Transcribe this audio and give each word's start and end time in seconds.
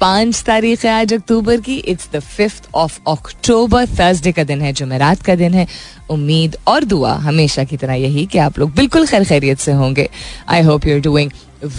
पाँच 0.00 0.42
तारीख 0.42 0.84
है 0.84 0.90
आज 0.90 1.12
अक्टूबर 1.14 1.60
की। 1.60 1.76
It's 1.76 2.08
the 2.12 2.20
fifth 2.20 2.68
of 2.74 2.98
October 3.08 3.86
Thursday 3.88 4.32
का 4.32 4.44
दिन 4.44 4.60
है, 4.62 4.72
जुमेरात 4.72 5.22
का 5.22 5.34
दिन 5.34 5.54
है। 5.54 5.66
उम्मीद 6.10 6.56
और 6.66 6.84
दुआ 6.84 7.12
हमेशा 7.14 7.64
की 7.64 7.76
तरह 7.76 7.94
यही 7.94 8.26
कि 8.26 8.38
आप 8.38 8.58
लोग 8.58 8.74
बिल्कुल 8.74 9.06
खैर 9.06 9.24
खैरियत 9.24 9.58
से 9.58 9.72
होंगे। 9.72 10.08
I 10.48 10.62
hope 10.62 10.86
you 10.86 10.94
are 10.94 11.00
doing 11.00 11.30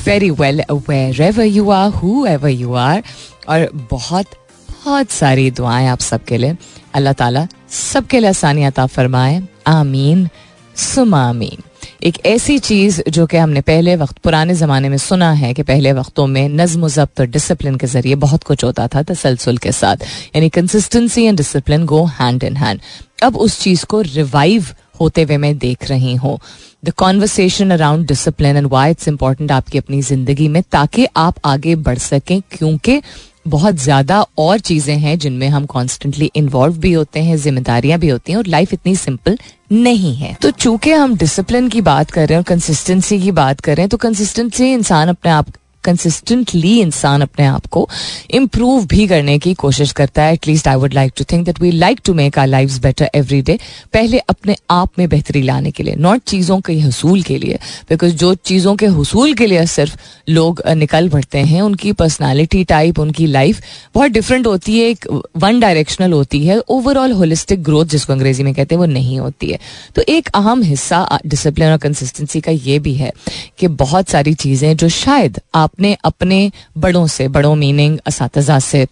very 0.05 0.29
well 0.31 0.63
wherever 1.21 1.45
you 1.45 1.70
are 1.70 1.90
whoever 2.26 2.49
you 2.49 2.73
are 2.73 3.03
और 3.49 3.70
बहुत 3.91 4.26
बहुत 4.70 5.12
सारी 5.12 5.49
दुआएँ 5.51 5.88
आप 5.88 5.99
सबके 5.99 6.38
लिए। 6.38 6.57
अल्लाह 6.93 7.13
ताला 7.13 7.48
सबके 7.70 8.20
लिए 8.20 8.29
आसानियात 8.29 8.79
फरमाए। 8.79 9.41
आमीन। 9.67 10.29
सुमा 10.76 11.23
आमीन। 11.29 11.68
एक 11.99 12.17
ऐसी 12.26 12.58
चीज़ 12.59 13.02
जो 13.09 13.26
कि 13.27 13.38
हमने 13.38 13.62
पहले 13.62 13.95
वक्त, 13.95 14.17
पुराने 14.17 14.53
जमाने 14.55 14.90
में 14.90 14.98
सुना 14.98 15.31
है 15.31 15.53
कि 15.53 15.63
पहले 15.63 15.91
वक्तों 15.94 16.27
में 16.27 16.48
नज्म 16.49 16.88
जब्त 16.88 17.20
और 17.20 17.27
डिसिप्लिन 17.27 17.76
के 17.77 17.88
ज़रिए 17.88 18.16
बहुत 18.17 18.44
कुछ 18.44 18.63
होता 18.63 18.88
था 18.88 19.02
तसलसल 19.03 19.57
के 19.57 19.71
साथ। 19.71 20.05
यानी 20.35 20.49
consistency 20.49 21.23
and 21.23 21.38
discipline 21.38 21.85
go 21.85 22.04
hand 22.20 22.43
in 22.43 22.57
hand 22.57 22.80
अब 23.23 23.38
उस 23.38 23.59
चीज़ 23.62 23.85
को 23.85 24.02
रिवाइव 24.02 24.67
होते 24.99 25.23
हुए 25.23 25.38
मैं 25.38 25.57
देख 25.57 25.90
रही 25.90 26.15
हूँ। 26.15 26.38
The 26.85 26.90
conversation 26.98 27.71
around 27.71 28.07
discipline 28.07 28.57
and 28.57 28.68
why 28.68 28.91
it's 28.91 29.07
important 29.07 29.51
आपकी 29.51 29.77
अपनी 29.77 30.01
ज़िंदगी 30.01 30.48
में 30.48 30.62
ताकि 30.71 31.07
आप 31.18 31.35
आगे 31.45 31.76
बढ़ 31.77 31.98
सकें, 31.99 32.41
क्योंकि 32.51 33.01
बहुत 33.45 33.76
ज़्यादा 33.76 34.21
और 34.37 34.59
चीज़ें 34.59 34.98
हैं 34.98 35.18
जिनमें 35.20 35.48
हम 35.49 35.65
कॉन्स्टेंटली 35.65 36.29
इन्वॉल्व 36.35 36.77
भी 36.77 36.91
होते 36.93 37.20
हैं, 37.20 37.37
जिम्मेदारियाँ 37.37 37.99
भी 37.99 38.09
होती 38.09 38.32
हैं 38.32 38.37
और 38.37 38.48
लाइफ 38.48 38.73
इतनी 38.73 38.95
सिंपल 38.95 39.37
नहीं 39.71 40.15
है। 40.15 40.35
तो 40.41 40.51
चूँकि 40.51 40.91
हम 40.91 41.15
डिसिप्लिन 41.18 41.70
की 41.70 41.82
बात 41.82 42.12
कर 42.12 42.21
रहे 42.21 42.34
हैं 42.34 42.40
और 42.40 42.43
कंसिस्टेंसी 42.45 43.20
की 43.21 43.32
बात 43.34 43.60
कर 43.60 43.76
रहे 43.76 43.84
हैं 43.84 43.90
तो 43.90 43.98
कंसिस्टेंसी 43.98 44.71
इंसान 44.73 45.10
अपने 45.10 45.32
आप 45.32 45.48
कंसिस्टेंटली 45.84 46.80
इंसान 46.82 47.22
अपने 47.22 47.46
आप 47.46 47.66
को 47.66 47.88
इम्प्रूव 48.32 48.85
भी 48.85 49.08
करने 49.08 49.38
की 49.40 49.54
कोशिश 49.54 49.91
करता 49.91 50.24
है 50.24 50.34
at least 50.34 50.68
I 50.68 50.76
would 50.76 50.94
like 50.94 51.13
to 51.18 51.24
think 51.24 51.46
that 51.46 51.62
we 51.62 51.72
like 51.72 51.99
to 52.05 52.13
make 52.13 52.40
our 52.40 52.48
life 52.48 52.77
better 52.80 53.10
every 53.16 53.41
day 53.41 53.58
पहले 53.94 54.20
अपने 54.30 54.55
आप 54.70 55.00
में 55.00 55.07
बेहतरी 55.10 55.41
लाने 55.41 55.72
के 55.72 55.84
लिए 55.84 55.96
नॉट 55.96 56.24
चीज़ों 56.27 56.60
के 56.62 56.80
हसूल 56.80 57.22
के 57.22 57.38
लिए 57.38 57.60
बिकॉज़ 57.90 58.16
जो 58.16 58.34
चीज़ों 58.46 58.76
के 58.76 58.88
हसूल 59.00 59.34
के 59.34 59.46
लिए 59.46 59.66
सिर्फ़ 59.66 59.98
लोग 60.30 60.62
निकल 60.70 61.10
पड़ते 61.10 61.38
हैं, 61.40 61.62
उनकी 61.62 61.91
पर्सनैलिटी 61.91 62.63
टाइप 62.63 63.00
उनकी 63.00 63.26
लाइफ 63.26 63.62
बहुत 63.96 64.12
डिफरेंट 64.12 64.47
होती 64.47 64.78
है, 64.80 64.90
एक 64.90 65.06
वन 65.38 65.59
डायरेक्शनल 65.59 66.13
होती 66.13 66.46
है। 66.46 66.59
ओवरऑल 66.69 67.12
होलिस्टिक 67.12 67.63
ग्रोथ 67.63 67.85
जिसको 67.85 68.13
अंग्रेज़ी 68.13 68.44
में 68.44 68.53
कहते 68.53 68.75
हैं, 68.75 68.80
वो 68.80 68.85
नहीं 68.85 69.19
होती 69.19 69.50
है। 69.52 69.59
तो 69.96 70.02
एक 70.09 70.30
अहम 70.35 70.62
हिस्सा 70.63 71.19
डिसिप्लिन 71.25 71.72
और 71.72 71.78
कंसिस्टेंसी 71.78 72.41
का 72.41 72.52
ये 72.52 72.80
भी 72.80 72.94
है 72.94 73.12
कि 73.59 73.68
बहुत 73.84 74.09
सारी 74.09 74.34
चीज़ें 74.34 74.75
जो 74.78 74.90
शायद 74.90 75.40
आपने 75.69 75.97
अपने 76.06 76.51
बड़ों 76.78 77.06
से, 77.07 77.28
बड़ों 77.28 77.56
मीनिंग 77.56 78.00
इस 78.07 78.59
से, 78.59 78.88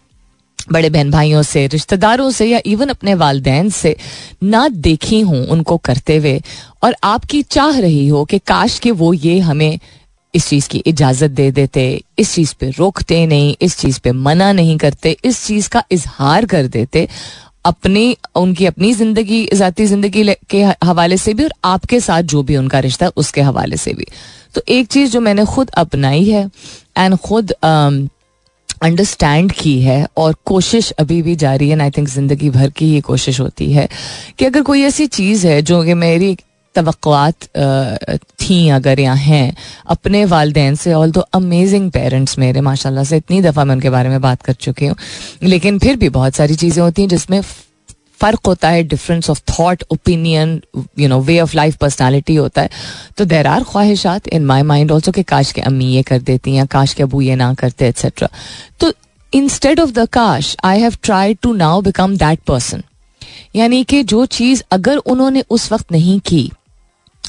बड़े 0.72 0.89
बहन 0.89 1.11
भाइयों 1.11 1.42
से, 1.42 1.66
रिश्तेदारों 1.67 2.30
से 2.31 2.45
या 2.45 2.59
इवन 2.66 2.89
अपने 2.89 3.14
वालदेन 3.14 3.69
से 3.69 3.95
ना 4.44 4.67
देखी 4.69 5.22
हूँ 5.22 5.45
उनको 5.47 5.78
करते 5.78 6.17
हुए 6.17 6.42
और 6.84 6.95
आपकी 7.03 7.42
चाह 7.42 7.80
रही 7.80 8.08
हो 8.08 8.25
कि 8.25 8.39
काश 8.39 8.80
के 8.80 8.92
वो 8.92 9.14
ये 9.14 9.39
हमें 9.39 9.80
इस 10.34 10.47
चीज़ 10.47 10.68
की 10.69 10.78
इजाज़त 10.78 11.31
दे 11.31 11.50
देते, 11.52 11.84
इस 12.19 12.34
चीज़ 12.34 12.53
पे 12.59 12.69
रोकते 12.69 13.25
नहीं, 13.25 13.56
इस 13.62 13.78
चीज़ 13.78 14.00
पे 14.00 14.12
मना 14.12 14.52
नहीं 14.52 14.78
करते, 14.78 15.16
इस 15.25 15.46
चीज़ 15.46 15.69
का 15.69 15.84
इजहार 15.91 16.46
कर 16.46 16.68
देते 16.68 17.07
अपनी 17.67 18.17
उनकी 18.35 18.66
अपनी 18.66 18.94
ज़िंदगी 18.94 19.47
जाती 19.53 19.85
ज़िंदगी 19.85 20.23
के 20.50 20.63
हवाले 20.85 21.17
से 21.17 21.33
भी 21.33 21.44
और 21.44 21.53
आपके 21.66 22.00
साथ 22.00 22.23
जो 22.33 22.44
भी 22.44 22.57
उनका 22.57 22.79
रिश्ता 22.79 23.05
है 23.05 23.11
उसके 23.16 23.41
हवाले 23.41 23.78
से 23.78 23.94
भी। 23.94 24.05
तो 24.55 24.61
एक 24.67 24.88
चीज़ 24.88 25.11
जो 25.11 25.22
मैंने 25.22 25.45
खुद 25.45 25.69
अपनाई 25.78 26.23
है 26.25 26.50
एंड 26.97 27.16
खुद 27.17 27.51
अंडरस्टैंड 28.83 29.51
um, 29.51 29.57
की 29.59 29.79
है 29.81 30.05
और 30.17 30.35
कोशिश 30.45 30.91
अभी 30.91 31.22
भी 31.22 31.35
जारी 31.35 31.69
है 31.69 31.79
आई 31.81 31.91
थिंक 31.91 32.07
ज़िंदगी 32.07 32.50
भर 32.50 32.69
की 32.69 32.89
ये 32.94 33.01
कोशिश 33.01 33.39
होती 33.39 33.72
है 33.72 33.88
कि 34.39 34.45
अगर 34.45 34.61
कोई 34.61 34.84
ऐसी 34.84 35.07
चीज़ 35.07 35.47
है 35.47 35.61
जो 35.61 35.84
कि 35.84 35.94
मेरी 35.94 36.38
तवक़ात 36.78 37.48
थी 38.42 38.58
अगर 38.72 39.00
यहाँ 39.00 39.16
हैं, 39.18 39.56
अपने 39.88 40.24
वालदेन 40.28 40.76
से 40.76 40.94
ऑल 40.94 41.12
दो 41.12 41.22
अमेजिंग 41.36 41.92
पेरेंट्स 41.92 42.38
मेरे, 42.40 42.62
माशाल्लाह 42.62 43.04
से, 43.04 43.18
इतनी 43.18 43.42
दफ़ा 43.42 43.64
मैं 43.64 43.76
उनके 43.76 43.90
बारे 43.90 44.10
में 44.10 44.20
बात 44.22 44.42
कर 44.42 44.54
चुकी 44.56 44.86
हूँ, 44.86 44.96
लेकिन 45.44 45.80
फिर 45.80 45.96
भी 45.96 46.10
बहुत 46.12 46.36
सारी 46.36 46.56
चीज़ें 46.56 46.84
होती 46.84 47.02
हैं 47.02 47.10
जिसमें 47.10 47.42
फ़र्क 48.22 48.40
होता 48.48 48.70
है 48.70 48.84
difference 48.86 49.30
of 49.30 49.42
thought 49.50 49.84
opinion 49.92 50.62
you 51.00 51.08
know 51.10 51.20
way 51.22 51.40
of 51.40 51.56
life 51.56 51.76
personality 51.78 52.36
होता 52.36 52.62
है। 52.62 52.70
तो 53.18 53.26
देर 53.26 53.48
आर 53.48 53.64
ख्वाहिशात 53.64 54.28
इन 54.28 54.46
माई 54.46 54.62
माइंड 54.64 54.92
ऑल्सो 54.92 55.12
कि 55.12 55.24
काश 55.24 55.52
के 55.52 55.62
अम्मी 55.62 55.86
ये 55.86 56.02
कर 56.04 56.20
देती 56.22 56.56
हैं, 56.56 56.66
काश 56.68 56.94
के 56.94 57.04
अबू 57.04 57.22
ये 57.22 57.36
ना 57.36 57.54
करते 57.54 57.88
एक्सेट्रा 57.88 58.30
तो 58.80 58.92
इंस्टेड 59.34 59.80
ऑफ़ 59.80 59.92
द 59.92 60.08
काश 60.14 60.56
I 60.66 60.80
have 60.80 60.96
try 61.04 61.34
to 61.34 61.54
now 61.56 61.82
become 61.82 62.18
that 62.18 62.40
person 62.48 62.84
यानी 63.56 63.84
कि 63.84 64.04
जो 64.06 64.26
चीज़ 64.28 64.64
अगर 64.72 64.98
उन्होंने 64.98 65.44
उस 65.50 65.72
वक्त 65.72 65.92
नहीं 65.92 66.20
की 66.26 66.52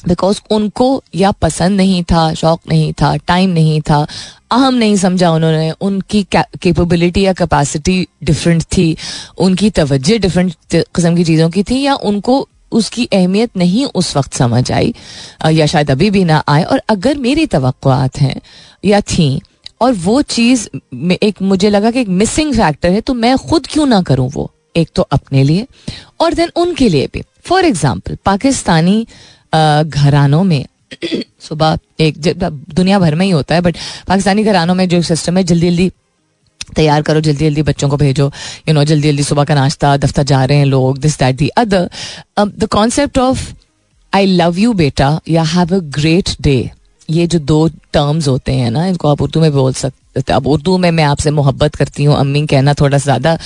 बिकॉज़ 0.07 0.39
उनको 0.51 1.03
या 1.15 1.31
पसंद 1.31 1.77
नहीं 1.77 2.03
था, 2.03 2.33
शौक 2.33 2.61
नहीं 2.69 2.91
था 2.93 3.15
टाइम 3.17 3.49
नहीं 3.49 3.81
था, 3.81 4.05
अहम 4.51 4.73
नहीं 4.75 4.95
समझा 4.97 5.31
उन्होंने। 5.31 5.71
उनकी 5.81 6.23
कैपेबिलिटी 6.33 7.25
या 7.25 7.33
कैपेसिटी 7.33 8.07
डिफरेंट 8.23 8.63
थी। 8.77 8.95
उनकी 9.37 9.69
तवज्जो 9.71 10.17
डिफरेंट 10.17 10.53
किस्म 10.73 11.15
की 11.15 11.23
चीज़ों 11.23 11.49
की 11.49 11.63
थी 11.63 11.81
या 11.81 11.95
उनको 12.03 12.47
उसकी 12.71 13.05
अहमियत 13.13 13.57
नहीं 13.57 13.85
उस 13.95 14.15
वक्त 14.17 14.33
समझ 14.33 14.71
आई 14.71 14.93
या 15.47 15.65
शायद 15.65 15.91
अभी 15.91 16.09
भी 16.09 16.23
ना 16.23 16.43
आए। 16.47 16.63
और 16.63 16.81
अगर 16.89 17.17
मेरी 17.17 17.45
तो 17.45 18.17
हैं 18.17 18.39
या 18.83 19.01
थी 19.03 19.41
और 19.81 19.93
वो 19.95 20.21
चीज़ 20.21 20.67
एक 21.13 21.41
मुझे 21.41 21.69
लगा 21.69 21.91
कि 21.91 21.99
एक 21.99 22.07
मिसिंग 22.09 22.53
फैक्टर 22.53 22.91
है 22.91 23.01
तो 23.01 23.13
मैं 23.15 23.37
खुद 23.39 23.67
क्यों 23.67 23.85
ना 23.85 24.01
करूँ 24.01 24.29
वो? 24.31 24.51
एक 24.75 24.89
तो 24.95 25.01
अपने 25.01 25.43
लिए 25.43 25.65
और 26.21 26.33
देन 26.33 26.51
उनके 26.55 26.89
लिए 26.89 27.07
भी। 27.13 27.23
फॉर 27.45 27.65
एग्ज़ाम्पल 27.65 28.17
पाकिस्तानी 28.25 29.05
घरानों 29.53 30.43
में, 30.43 30.65
सुबह 31.39 31.77
एक 31.99 32.17
दुनिया 32.19 32.99
भर 32.99 33.15
में 33.15 33.25
ही 33.25 33.31
होता 33.31 33.55
है 33.55 33.61
बट 33.61 33.77
पाकिस्तानी 34.07 34.43
घरानों 34.43 34.75
में 34.75 34.87
जो 34.89 35.01
सिस्टम 35.03 35.37
है, 35.37 35.43
जल्दी 35.43 35.69
जल्दी 35.69 35.91
तैयार 36.75 37.01
करो, 37.01 37.21
जल्दी 37.21 37.45
जल्दी 37.45 37.61
बच्चों 37.63 37.89
को 37.89 37.97
भेजो 37.97 38.31
यू 38.67 38.73
नो 38.73 38.83
जल्दी 38.83 39.07
जल्दी 39.07 39.23
सुबह 39.23 39.43
का 39.43 39.55
नाश्ता, 39.55 39.95
दफ्तर 39.97 40.23
जा 40.23 40.43
रहे 40.45 40.57
हैं 40.57 40.65
लोग 40.65 40.97
this 40.97 41.17
that 41.19 41.35
the 41.35 41.47
other 41.57 41.89
the 42.39 42.67
concept 42.71 43.17
of 43.17 43.51
I 44.13 44.25
love 44.25 44.57
you 44.59 44.73
बेटा 44.73 45.19
या 45.29 45.43
हैव 45.45 45.75
अ 45.75 45.79
ग्रेट 45.97 46.29
डे 46.41 46.69
ये 47.09 47.25
जो 47.27 47.39
दो 47.39 47.67
टर्म्स 47.93 48.27
होते 48.27 48.51
हैं 48.53 48.71
ना, 48.71 48.85
इनको 48.85 49.07
आप 49.07 49.21
उर्दू 49.21 49.41
में 49.41 49.51
बोल 49.51 49.73
सकते 49.73 50.08
अब 50.31 50.47
उर्दू 50.47 50.77
में 50.77 50.89
मैं 50.91 51.03
आपसे 51.03 51.31
मोहब्बत 51.31 51.75
करती 51.75 52.03
हूँ। 52.03 52.15
अम्मी 52.17 52.45
कहना 52.47 52.73
थोड़ा 52.73 52.97
ज़्यादा 52.97 53.37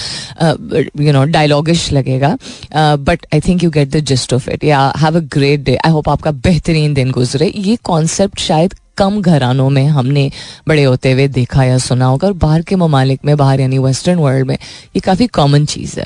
यू 1.01 1.13
नो 1.13 1.23
डायलॉगिश 1.25 1.91
लगेगा। 1.93 2.35
But 2.75 3.25
I 3.33 3.41
think 3.41 3.63
you 3.63 3.69
get 3.71 3.89
the 3.89 3.99
gist 4.05 4.33
of 4.33 4.49
it 4.49 4.63
या 4.63 4.81
have 4.97 5.17
a 5.17 5.23
great 5.33 5.63
day 5.63 5.75
I 5.75 5.91
hope 5.91 6.09
आपका 6.09 6.31
बेहतरीन 6.31 6.93
दिन 6.93 7.11
गुजरे। 7.11 7.51
ये 7.55 7.75
कॉन्सेप्ट 7.83 8.39
शायद 8.39 8.73
कम 8.97 9.21
घरानों 9.21 9.69
में 9.69 9.85
हमने 9.87 10.29
बड़े 10.67 10.83
होते 10.83 11.11
हुए 11.11 11.27
देखा 11.29 11.63
या 11.63 11.77
सुना 11.79 12.05
होगा। 12.05 12.27
और 12.27 12.33
बाहर 12.35 12.61
के 12.61 12.75
ममालिक 12.75 13.19
में, 13.25 13.35
बाहर 13.37 13.61
यानी 13.61 13.77
वेस्टर्न 13.79 14.19
वर्ल्ड 14.19 14.47
में, 14.47 14.55
ये 14.55 14.99
काफ़ी 14.99 15.27
कॉमन 15.29 15.65
चीज़ 15.65 15.99
है। 15.99 16.05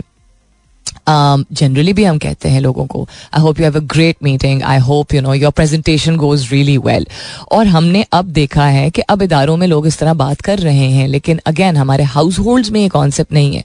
जनरली 1.09 1.91
um, 1.91 1.95
भी 1.95 2.03
हम 2.03 2.17
कहते 2.17 2.49
हैं 2.49 2.61
लोगों 2.61 2.85
को 2.85 3.07
I 3.33 3.41
hope 3.41 3.59
you 3.59 3.65
have 3.65 3.75
a 3.75 3.83
great 3.93 4.15
meeting 4.23 4.63
I 4.63 4.79
hope 4.79 5.13
you 5.13 5.21
know 5.21 5.33
your 5.33 5.51
presentation 5.51 6.15
goes 6.15 6.47
really 6.51 6.77
well 6.77 7.05
और 7.51 7.67
हमने 7.67 8.05
अब 8.13 8.25
देखा 8.31 8.65
है 8.65 8.89
कि 8.89 9.01
अब 9.01 9.21
इदारों 9.21 9.57
में 9.57 9.67
लोग 9.67 9.87
इस 9.87 9.99
तरह 9.99 10.13
बात 10.13 10.41
कर 10.41 10.59
रहे 10.59 10.89
हैं 10.89 11.07
लेकिन 11.07 11.39
अगेन 11.45 11.77
हमारे 11.77 12.03
हाउस 12.03 12.39
होल्ड 12.39 12.67
में 12.67 12.81
ये 12.81 12.89
कॉन्सेप्ट 12.89 13.33
नहीं 13.33 13.55
है। 13.55 13.63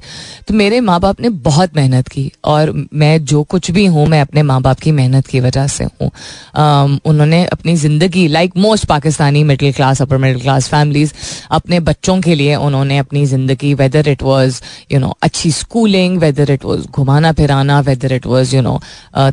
तो 0.49 0.55
मेरे 0.55 0.81
माँ 0.81 1.01
बाप 1.01 1.21
ने 1.21 1.29
बहुत 1.43 1.77
मेहनत 1.77 2.09
की 2.09 2.31
और 2.45 2.73
मैं 2.95 3.25
जो 3.25 3.43
कुछ 3.45 3.71
भी 3.71 3.87
हूँ 3.87 4.07
मैं 4.07 4.21
अपने 4.21 4.43
माँ 4.43 4.61
बाप 4.63 4.81
की 4.81 4.93
मेहनत 4.93 5.27
की 5.27 5.41
वजह 5.41 5.67
से 5.67 5.85
हूँ। 5.85 6.11
Um, 6.53 6.99
उन्होंने 7.05 7.45
अपनी 7.45 7.75
ज़िंदगी 7.77 8.27
like 8.29 8.57
most 8.57 8.87
Pakistani 8.87 9.43
middle 9.45 9.73
class 9.73 10.03
upper 10.03 10.17
middle 10.17 10.41
class 10.41 10.69
families 10.69 11.13
अपने 11.51 11.81
बच्चों 11.81 12.21
के 12.21 12.35
लिए 12.35 12.55
उन्होंने 12.57 12.99
अपनी 12.99 13.25
ज़िंदगी 13.27 13.73
whether 13.75 14.09
it 14.09 14.23
was 14.23 14.61
you 14.93 14.99
know 15.01 15.15
अच्छी 15.23 15.51
स्कूलिंग 15.53 16.19
वेदर 16.19 16.51
इट 16.51 16.65
वॉज़ 16.65 16.87
घुमाना 17.13 17.33
फिराना 17.35 17.81
whether 17.83 18.13
it 18.13 18.27
was 18.27 18.55
you 18.57 18.63
know 18.63 18.81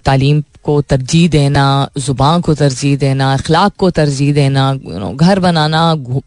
तालीम 0.03 0.43
को 0.63 0.81
तरजीह 0.83 1.29
देना, 1.29 1.65
ज़ुबान 1.97 2.41
को 2.41 2.53
तरजीह 2.55 2.97
देना, 2.97 3.33
अखलाक 3.33 3.73
को 3.79 3.89
तरजीह 3.91 4.33
देना 4.33 4.69
यू 4.83 4.99
नो 4.99 5.11
घर 5.11 5.39
बनाना 5.39 5.81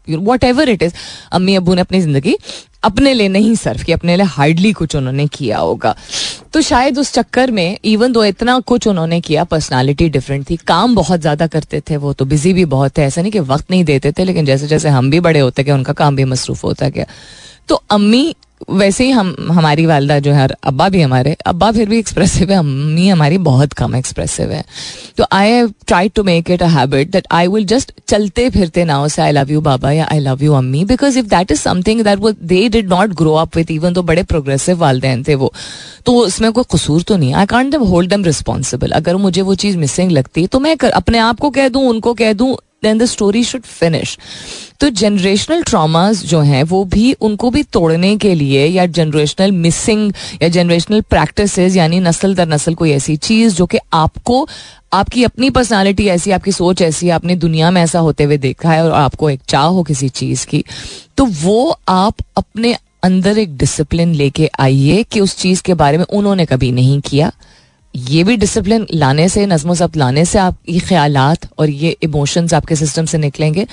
वट 0.09 0.43
एवर 0.43 0.69
इट 0.69 0.83
इज़ 0.83 0.93
अम्मी 1.31 1.55
अबू 1.55 1.73
ने 1.73 1.81
अपनी 1.81 2.01
ज़िंदगी 2.01 2.35
अपने 2.83 3.13
लिए 3.13 3.27
नहीं 3.29 3.53
सर्व 3.55 3.83
की, 3.83 3.91
अपने 3.93 4.15
लिए 4.17 4.25
हार्डली 4.27 4.71
कुछ 4.73 4.95
उन्होंने 4.95 5.27
किया 5.33 5.57
होगा। 5.57 5.95
तो 6.53 6.61
शायद 6.61 6.97
उस 6.99 7.13
चक्कर 7.13 7.51
में 7.51 7.77
इवन 7.85 8.11
दो 8.13 8.23
इतना 8.25 8.59
कुछ 8.61 8.87
उन्होंने 8.87 9.19
किया 9.21 9.43
पर्सनालिटी 9.45 10.09
डिफरेंट 10.09 10.49
थी। 10.49 10.55
काम 10.67 10.95
बहुत 10.95 11.19
ज़्यादा 11.21 11.47
करते 11.47 11.81
थे 11.89 11.97
वो 11.97 12.13
तो 12.13 12.25
बिज़ी 12.25 12.53
भी 12.53 12.65
बहुत 12.67 12.97
थे। 12.97 13.03
ऐसा 13.03 13.21
नहीं 13.21 13.31
कि 13.31 13.39
वक्त 13.41 13.71
नहीं 13.71 13.83
देते 13.85 14.11
थे, 14.11 14.23
लेकिन 14.23 14.45
जैसे 14.45 14.67
जैसे 14.67 14.89
हम 14.89 15.09
भी 15.09 15.19
बड़े 15.19 15.39
होते 15.39 15.63
गए, 15.63 15.71
उनका 15.71 15.93
काम 15.93 16.15
भी 16.15 16.23
मसरूफ 16.25 16.63
होता 16.63 16.89
गया। 16.89 17.05
तो 17.69 17.75
अम्मी 17.91 18.35
वैसे 18.69 19.03
ही 19.03 19.11
हम 19.11 19.35
हमारी 19.51 19.85
वालदा 19.85 20.17
जो 20.19 20.31
है 20.33 20.47
अब्बा 20.63 20.87
भी 20.89 21.01
हमारे 21.01 21.35
अब्बा 21.45 21.71
फिर 21.71 21.89
भी 21.89 21.99
एक्सप्रेसिव 21.99 22.51
है 22.51 22.57
अम्मी 22.57 23.07
हमारी 23.07 23.37
बहुत 23.37 23.73
कम 23.73 23.95
एक्सप्रेसिव 23.95 24.51
है। 24.51 24.63
तो 25.17 25.25
I 25.31 25.49
have 25.49 25.73
try 25.87 26.09
to 26.09 26.23
make 26.23 26.51
it 26.51 26.63
a 26.63 26.67
habit 26.67 27.11
that 27.11 27.27
I 27.31 27.47
will 27.47 27.65
just 27.65 27.91
चलते 28.07 28.49
फिरते 28.49 28.85
नाउ 28.85 29.07
से 29.07 29.21
आई 29.21 29.31
लव 29.31 29.51
यू 29.51 29.61
बाबा 29.61 29.91
या 29.91 30.07
आई 30.11 30.19
लव 30.19 30.43
यू 30.43 30.53
अम्मी 30.53 30.83
because 30.85 31.19
if 31.19 31.25
that 31.25 31.51
is 31.51 31.59
something 31.59 32.01
that 32.01 32.19
वो 32.19 32.31
they 32.31 32.67
did 32.69 32.89
not 32.89 33.13
grow 33.13 33.33
up 33.33 33.55
with 33.57 33.71
even 33.71 33.93
तो 33.93 34.03
बड़े 34.03 34.23
progressive 34.23 34.77
वालदेन 34.77 35.23
थे 35.27 35.35
वो 35.35 35.53
तो 36.05 36.17
उसमें 36.17 36.51
कोई 36.51 36.63
कसूर 36.73 37.01
तो 37.01 37.17
नहीं 37.17 37.33
I 37.33 37.45
can't 37.45 37.75
hold 37.75 38.13
them 38.13 38.23
responsible 38.23 38.91
अगर 38.91 39.15
मुझे 39.15 39.41
वो 39.41 39.55
चीज़ 39.55 39.77
मिसिंग 39.77 40.11
लगती 40.11 40.47
तो 40.47 40.59
मैं 40.59 40.77
कर, 40.77 40.89
अपने 40.89 41.17
आप 41.17 41.39
को 41.39 41.49
कह 41.49 41.69
दूँ 41.69 41.87
उनको 41.89 42.13
कह 42.13 42.33
दूँ 42.33 42.55
then 42.83 42.97
the 42.97 43.05
story 43.05 43.43
should 43.43 43.61
finish 43.61 44.17
तो 44.79 44.89
जनरेशनल 44.89 45.63
ट्रामाज 45.63 46.23
जो 46.25 46.39
हैं, 46.41 46.63
वो 46.63 46.83
भी 46.85 47.11
उनको 47.13 47.49
भी 47.49 47.63
तोड़ने 47.63 48.15
के 48.17 48.33
लिए 48.35 48.65
या 48.67 48.85
जनरेशनल 48.85 49.51
मिसिंग 49.51 50.11
या 50.41 50.47
जनरेशनल 50.49 51.01
प्रैक्टिस 51.01 51.57
यानी 51.57 51.99
नस्ल 51.99 52.35
दर 52.35 52.47
नस्ल 52.47 52.73
कोई 52.73 52.91
ऐसी 52.91 53.15
चीज़ 53.17 53.55
जो 53.55 53.65
कि 53.65 53.77
आपको, 53.93 54.47
आपकी 54.93 55.23
अपनी 55.23 55.49
पर्सनालिटी 55.49 56.07
ऐसी, 56.07 56.31
आपकी 56.31 56.51
सोच 56.51 56.81
ऐसी, 56.81 57.09
आपने 57.09 57.35
दुनिया 57.35 57.71
में 57.71 57.81
ऐसा 57.81 57.99
होते 57.99 58.23
हुए 58.23 58.37
देखा 58.37 58.71
है 58.71 58.83
और 58.85 58.91
आपको 58.91 59.29
एक 59.29 59.41
चाह 59.49 59.65
हो 59.65 59.83
किसी 59.83 60.09
चीज़ 60.09 60.45
की 60.47 60.63
तो 61.17 61.25
वो 61.25 61.79
आप 61.89 62.15
अपने 62.37 62.75
अंदर 63.03 63.37
एक 63.37 63.57
डिसिप्लिन 63.57 64.13
लेके 64.15 64.49
आइए 64.59 65.03
कि 65.03 65.19
उस 65.19 65.37
चीज़ 65.37 65.61
के 65.63 65.73
बारे 65.73 65.97
में 65.97 66.05
उन्होंने 66.05 66.45
कभी 66.45 66.71
नहीं 66.71 66.99
किया। 67.01 67.31
ये 67.93 68.23
भी 68.23 68.35
डिसिप्लिन 68.37 68.87
लाने 68.93 69.27
से 69.29 69.45
नजमो 69.45 69.75
जब्त 69.75 69.97
लाने 69.97 70.25
से 70.25 70.39
आप, 70.39 70.57
ये 70.69 70.79
ख्याल 70.79 71.17
और 71.59 71.69
ये 71.69 71.97
इमोशंस 72.03 72.53
आपके 72.53 72.75
सिस्टम 72.75 73.05
से 73.05 73.17
निकलेंगे। 73.17 73.67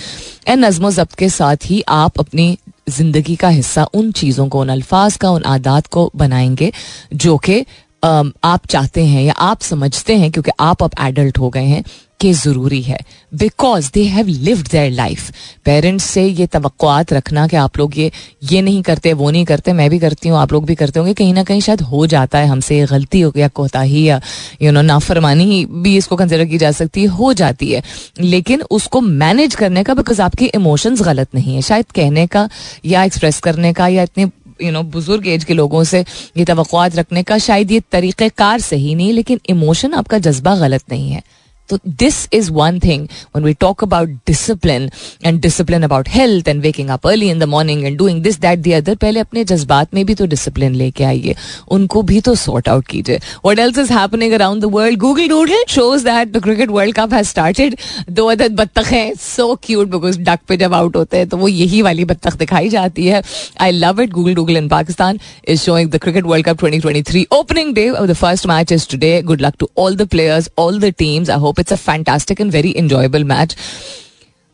एंड 0.49 0.65
नज़म 0.65 0.91
जब्त 0.91 1.15
के 1.15 1.29
साथ 1.29 1.57
ही 1.65 1.83
आप 1.89 2.19
अपनी 2.21 2.59
ज़िंदगी 2.89 3.37
का 3.37 3.49
हिस्सा 3.49 3.85
उन 3.95 4.11
चीज़ों 4.13 4.49
को, 4.49 4.61
उन 4.61 4.69
अल्फाज 4.69 5.17
का, 5.17 5.31
उन 5.31 5.43
आदात 5.43 5.87
को 5.87 6.11
बनाएँगे 6.17 6.73
जो 7.15 7.37
कि 7.39 7.65
आप 8.03 8.67
चाहते 8.69 9.05
हैं 9.05 9.23
या 9.23 9.33
आप 9.33 9.61
समझते 9.61 10.17
हैं, 10.17 10.31
क्योंकि 10.33 10.51
आप 10.61 10.83
अब 10.83 10.91
एडल्ट 11.01 11.39
हो 11.39 11.51
गए 11.51 11.65
हैं, 11.65 11.85
कि 12.21 12.33
ज़रूरी 12.33 12.81
है। 12.83 12.99
Because 13.35 13.91
they 13.95 14.03
have 14.05 14.27
lived 14.27 14.69
their 14.69 14.91
life 14.93 15.31
parents 15.65 16.05
से 16.05 16.25
ये 16.25 16.47
तो 16.47 17.05
रखना 17.13 17.47
कि 17.47 17.57
आप 17.57 17.79
लोग 17.79 17.99
ये 17.99 18.11
ये 18.43 18.63
नहीं 18.63 18.83
करते, 18.83 19.13
वो 19.13 19.31
नहीं 19.31 19.45
करते, 19.45 19.73
मैं 19.73 19.89
भी 19.91 19.99
करती 19.99 20.29
हूँ, 20.29 20.39
आप 20.39 20.53
लोग 20.53 20.65
भी 20.65 20.75
करते 20.75 21.01
होंगे, 21.01 21.15
कहीं 21.15 21.35
ना 21.35 21.45
कहीं 21.45 21.61
शायद 21.61 21.81
हो 21.83 22.07
जाता 22.07 22.39
है 22.39 22.47
हमसे 22.47 22.87
गलती 22.87 23.21
हो 23.21 23.33
या 23.37 23.49
कोताही, 23.49 24.09
या 24.09 24.21
यू 24.63 24.73
नो 24.73 24.83
नाफरमानी 24.83 25.65
भी 25.65 25.97
इसको 25.97 26.17
कंसिडर 26.17 26.45
की 26.45 26.59
जा 26.59 26.71
सकती 26.73 27.01
है, 27.01 27.07
हो 27.07 27.33
जाती 27.33 27.71
है। 27.73 27.83
लेकिन 28.21 28.63
उसको 28.71 29.01
मैनेज 29.01 29.55
करने 29.55 29.85
का 29.85 29.95
बिकॉज़ 29.95 30.23
आपके 30.23 30.47
इमोशंस 30.55 31.03
गलत 31.03 31.29
नहीं 31.35 31.55
है। 31.55 31.63
शायद 31.63 31.87
कहने 31.95 32.27
का, 32.27 32.49
या 32.85 33.05
एक्सप्रेस 33.05 33.41
करने 33.41 33.73
का, 33.73 33.89
या 33.89 34.03
इतने 34.03 34.27
यू 34.63 34.73
नो 34.73 34.83
बुज़ुर्ग 34.93 35.27
एज 35.27 35.45
के 35.45 35.55
लोगों 35.55 35.83
से 35.85 36.05
ये 36.37 36.45
तो 36.45 36.55
रखने 36.97 37.23
का 37.23 37.39
शायद 37.39 37.71
ये 37.71 37.81
तरीक़ेकार 37.93 38.61
सही 38.61 38.95
नहीं, 38.95 39.13
लेकिन 39.13 39.41
इमोशन 39.49 39.95
आपका 39.95 40.19
जज्बा 40.21 40.55
गलत 40.57 40.83
नहीं 40.91 41.11
है। 41.11 41.23
तो 41.71 41.79
this 41.89 42.17
is 42.33 42.51
one 42.53 42.79
thing 42.81 43.07
one 43.37 43.45
we 43.45 43.53
talk 43.61 43.85
about 43.85 44.09
discipline 44.27 44.91
and 45.25 45.41
discipline 45.41 45.83
about 45.83 46.09
health 46.09 46.49
and 46.49 46.63
waking 46.63 46.89
up 46.91 47.07
early 47.07 47.31
in 47.31 47.39
the 47.39 47.45
morning 47.49 47.85
and 47.85 47.99
doing 47.99 48.23
this 48.23 48.41
that 48.41 48.59
the 48.59 48.73
other 48.73 48.95
पहले 48.95 49.21
अपने 49.21 49.45
जज्बात 49.45 49.95
में 49.95 50.05
भी 50.07 50.15
तो 50.15 50.27
डिसिप्लिन 50.27 50.75
लेके 50.75 51.05
आइए। 51.05 51.35
उनको 51.71 52.03
भी 52.03 52.21
तो 52.21 52.35
सॉर्ट 52.35 52.69
आउट 52.69 52.87
कीजिए। 52.87 53.21
What 53.47 53.59
else 53.59 53.79
is 53.79 53.93
happening 53.93 54.33
around 54.33 54.63
the 54.63 54.71
world 54.73 54.99
Google 54.99 55.29
doodle 55.29 55.65
shows 55.69 56.05
that 56.05 56.33
the 56.33 56.43
cricket 56.43 56.71
world 56.71 56.95
cup 56.97 57.13
has 57.15 57.29
started 57.29 57.77
दो 58.11 58.27
अदद 58.27 58.57
बत्तख 58.57 58.93
हैं। 58.93 59.13
सो 59.21 59.55
क्यूट 59.65 59.89
बिकॉज़ 59.91 60.19
डक 60.21 60.41
पे 60.49 60.57
जब 60.57 60.75
आउट 60.75 60.97
होते 60.97 61.17
हैं 61.17 61.29
तो 61.29 61.37
वो 61.37 61.49
यही 61.49 61.83
वाली 61.83 62.05
बत्तख 62.05 62.37
दिखाई 62.37 62.69
जाती 62.69 63.07
है। 63.07 63.23
I 63.61 63.71
love 63.73 64.01
it 64.01 64.11
Google 64.11 64.35
doodle 64.35 64.57
in 64.57 64.69
Pakistan 64.69 65.19
is 65.49 65.61
showing 65.61 65.91
the 65.91 65.99
cricket 66.03 66.25
world 66.25 66.47
cup 66.47 66.65
2023 66.65 67.25
opening 67.33 67.75
day 67.75 67.89
the 67.91 68.13
first 68.13 68.47
match 68.47 68.73
is 68.73 68.89
today 68.91 69.21
good 69.23 69.41
luck 69.41 69.55
to 69.59 69.69
all 69.79 69.97
the 69.97 70.07
players 70.09 70.51
all 70.59 70.81
the 70.81 70.93
teams 70.99 71.31
I 71.31 71.39
hope 71.39 71.60
it's 71.61 71.73
a 71.73 71.77
fantastic 71.79 72.41
and 72.41 72.53
very 72.53 72.71
enjoyable 72.83 73.25
match 73.25 73.57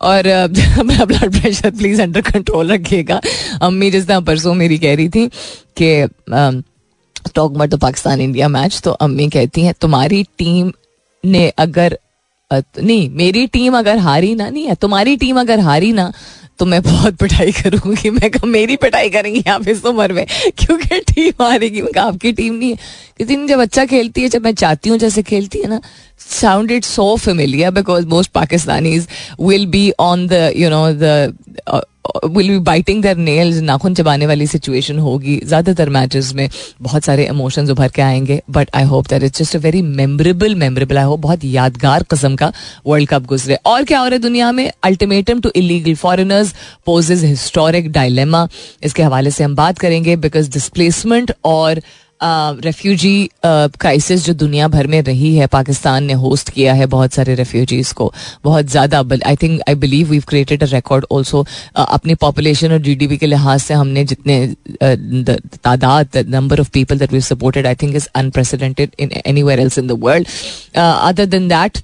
और 0.00 0.26
अपना 0.26 1.04
blood 1.04 1.40
pressure 1.40 1.70
please 1.70 2.02
under 2.02 2.20
control 2.22 2.72
रखिएगा। 2.72 3.20
अम्मी 3.62 3.90
जिस 3.90 4.06
तरह 4.06 4.20
परसों 4.20 4.54
मेरी 4.54 4.78
कह 4.78 4.94
रही 4.94 5.08
थी 5.08 5.26
कि 5.80 6.08
टॉक 7.34 7.56
मट 7.56 7.70
द 7.70 7.80
पाकिस्तान 7.80 8.20
इंडिया 8.20 8.48
मैच 8.48 8.80
तो 8.84 8.90
अम्मी 8.90 9.28
कहती 9.28 9.62
हैं, 9.62 9.74
तुम्हारी 9.80 10.22
टीम 10.38 10.72
ने 11.24 11.48
अगर 11.58 11.98
नहीं, 12.50 13.08
मेरी 13.10 13.46
टीम 13.46 13.76
अगर 13.78 13.98
हारी 13.98 14.34
ना, 14.34 14.48
नहीं 14.48 14.64
है, 14.64 14.74
तुम्हारी 14.74 15.16
टीम 15.16 15.40
अगर 15.40 15.60
हारी 15.60 15.92
ना 15.92 16.12
तो 16.58 16.66
मैं 16.66 16.82
बहुत 16.82 17.14
पिटाई 17.14 17.52
करूँगी। 17.52 18.10
मैं 18.10 18.30
कहा, 18.30 18.46
मेरी 18.46 18.76
पिटाई 18.76 19.10
करेंगी 19.10 19.44
आप 19.50 19.68
इस 19.68 19.84
उम्र 19.84 20.12
में। 20.12 20.26
क्योंकि 20.58 21.00
टीम 21.00 21.44
हारेगी? 21.44 21.82
मैं 21.82 22.00
आपकी 22.00 22.32
टीम 22.32 22.54
नहीं 22.54 22.70
है। 22.70 22.76
क्योंकि 23.16 23.46
जब 23.46 23.60
अच्छा 23.60 23.84
खेलती 23.84 24.22
है, 24.22 24.28
जब 24.28 24.44
मैं 24.44 24.54
चाहती 24.54 24.88
हूँ 24.88 24.98
जैसे 24.98 25.22
खेलती 25.22 25.58
है 25.58 25.68
ना 25.68 25.80
sound 26.18 26.70
it 26.70 26.84
so 26.84 27.16
familiar 27.16 27.70
because 27.70 28.06
most 28.06 28.30
Pakistanis 28.30 29.08
will 29.40 29.66
be 29.66 29.92
on 30.00 30.26
the 30.26 30.52
you 30.56 30.70
know 30.70 30.92
the 30.92 31.34
will 32.26 32.48
be 32.48 32.58
biting 32.60 33.02
their 33.02 33.16
nails 33.16 33.60
नाखून 33.62 33.94
चबाने 33.94 34.26
वाली 34.26 34.46
सिचुएशन 34.46 34.98
होगी। 34.98 35.40
ज़्यादातर 35.44 35.88
मैचेस 35.88 36.32
में 36.34 36.48
बहुत 36.82 37.04
सारे 37.04 37.26
इमोशंस 37.26 37.70
उभर 37.70 37.88
के 37.88 38.02
आएँगे 38.02 38.40
but 38.50 38.70
I 38.74 38.84
hope 38.84 39.08
that 39.08 39.22
it's 39.22 39.38
just 39.38 39.56
a 39.56 39.58
very 39.58 39.82
memorable 39.82 40.54
memorable 40.54 40.98
I 40.98 41.04
hope 41.04 41.20
बहुत 41.20 41.44
यादगार 41.44 42.02
कस्म 42.10 42.36
का 42.36 42.52
वर्ल्ड 42.86 43.08
कप 43.08 43.26
गुजरे। 43.26 43.58
और 43.66 43.84
क्या 43.84 43.98
हो 43.98 44.06
रहा 44.06 44.14
है 44.14 44.22
दुनिया 44.22 44.50
में? 44.52 44.70
Ultimatum 44.82 45.40
to 45.40 45.50
illegal 45.56 45.94
foreigners 45.96 46.54
poses 46.86 47.24
historic 47.24 47.90
dilemma 47.92 48.46
इसके 48.82 49.02
हवाले 49.02 49.30
से 49.30 49.44
हम 49.44 49.54
बात 49.56 49.78
करेंगे 49.78 50.16
बिकॉज़ 50.16 50.50
डिस्प्लेसमेंट 50.50 51.32
और 51.44 51.80
रेफ्यूजी 52.20 53.28
क्राइसिस 53.44 54.24
जो 54.24 54.32
दुनिया 54.34 54.68
भर 54.68 54.86
में 54.86 55.00
रही 55.02 55.34
है, 55.36 55.46
पाकिस्तान 55.46 56.04
ने 56.04 56.12
होस्ट 56.14 56.50
किया 56.50 56.74
है 56.74 56.86
बहुत 56.86 57.12
सारे 57.12 57.34
रेफ्यूजीज 57.34 57.92
को, 57.92 58.12
बहुत 58.44 58.66
ज़्यादा 58.66 59.02
I 59.26 59.36
think 59.36 59.60
I 59.68 59.74
believe 59.76 60.08
we 60.10 60.18
created 60.28 60.62
a 60.62 60.66
record 60.66 61.06
also 61.10 61.44
अपनी 61.76 62.14
पॉपुलेशन 62.16 62.72
और 62.72 62.78
जीडीपी 62.82 63.16
के 63.16 63.26
लिहाज 63.26 63.60
से 63.60 63.74
हमने 63.74 64.04
जितने 64.04 64.46
तादाद 64.82 66.16
number 66.28 66.60
of 66.60 66.70
people 66.74 66.98
that 66.98 67.12
we 67.12 67.20
supported 67.22 67.66
I 67.66 67.74
think 67.82 67.96
is 67.96 68.08
unprecedented 68.14 68.90
in 69.00 69.12
anywhere 69.42 69.60
else 69.60 69.78
in 69.78 69.86
the 69.86 69.98
world 70.04 70.26
other 70.76 71.26
than 71.26 71.48
that 71.48 71.78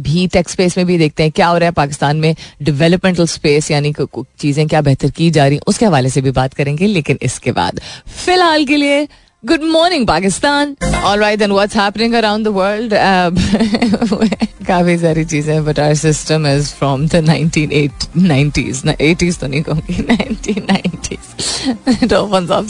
भी 0.00 0.26
टेक 0.26 0.48
स्पेस 0.48 0.76
में 0.78 0.86
भी 0.86 0.96
देखते 0.98 1.22
हैं, 1.22 1.32
क्या 1.32 1.46
हो 1.46 1.58
रहा 1.58 1.68
है 1.68 1.72
पाकिस्तान 1.72 2.16
में 2.20 2.34
डेवलपमेंटल 2.62 3.26
स्पेस 3.26 3.70
यानी 3.70 3.92
चीज़ें 4.40 4.66
क्या 4.68 4.80
बेहतर 4.82 5.10
की 5.10 5.30
जा 5.30 5.46
रही 5.46 5.58
उसके 5.66 5.86
हवाले 5.86 6.08
से 6.10 6.20
भी 6.20 6.30
बात 6.30 6.54
करेंगे, 6.54 6.86
लेकिन 6.86 7.18
इसके 7.22 7.52
बाद, 7.52 7.80
फ़िलहाल 8.24 8.64
के 8.64 8.76
लिए 8.76 9.06
Good 9.46 9.62
morning 9.62 10.06
Pakistan 10.06 10.76
All 11.04 11.18
right, 11.18 11.38
then 11.38 11.52
what's 11.52 11.74
happening 11.74 12.14
around 12.14 12.46
the 12.46 12.52
world? 12.52 12.92
काफ़ी 14.66 14.98
सारी 14.98 15.24
चीज़ें 15.24 15.64
but 15.64 15.80
our 15.80 15.94
system 15.94 16.46
is 16.46 16.72
from 16.74 17.06
the 17.08 17.16
nineteen 17.16 17.90
nineties 18.16 18.82
eighties 19.00 19.38
तो 19.38 19.46
नहीं 19.46 19.62
कहूँगी 19.62 19.96
नाइनटीन 20.02 20.66
नाइन्टीज 20.70 21.20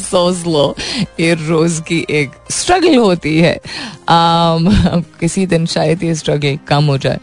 सो 0.03 0.33
स्लो 0.33 0.77
ये 1.21 1.35
रोज़ 1.35 1.81
की 1.83 2.07
एक 2.11 2.31
स्ट्रगल 2.51 2.97
होती 2.97 3.39
है. 3.39 3.61
Um, 4.09 5.05
किसी 5.21 5.47
दिन 5.47 5.67
शायद 5.67 6.03
ये 6.03 6.15
स्ट्रगल 6.15 6.59
कम 6.69 6.85
हो 6.85 6.99
जाए. 6.99 7.19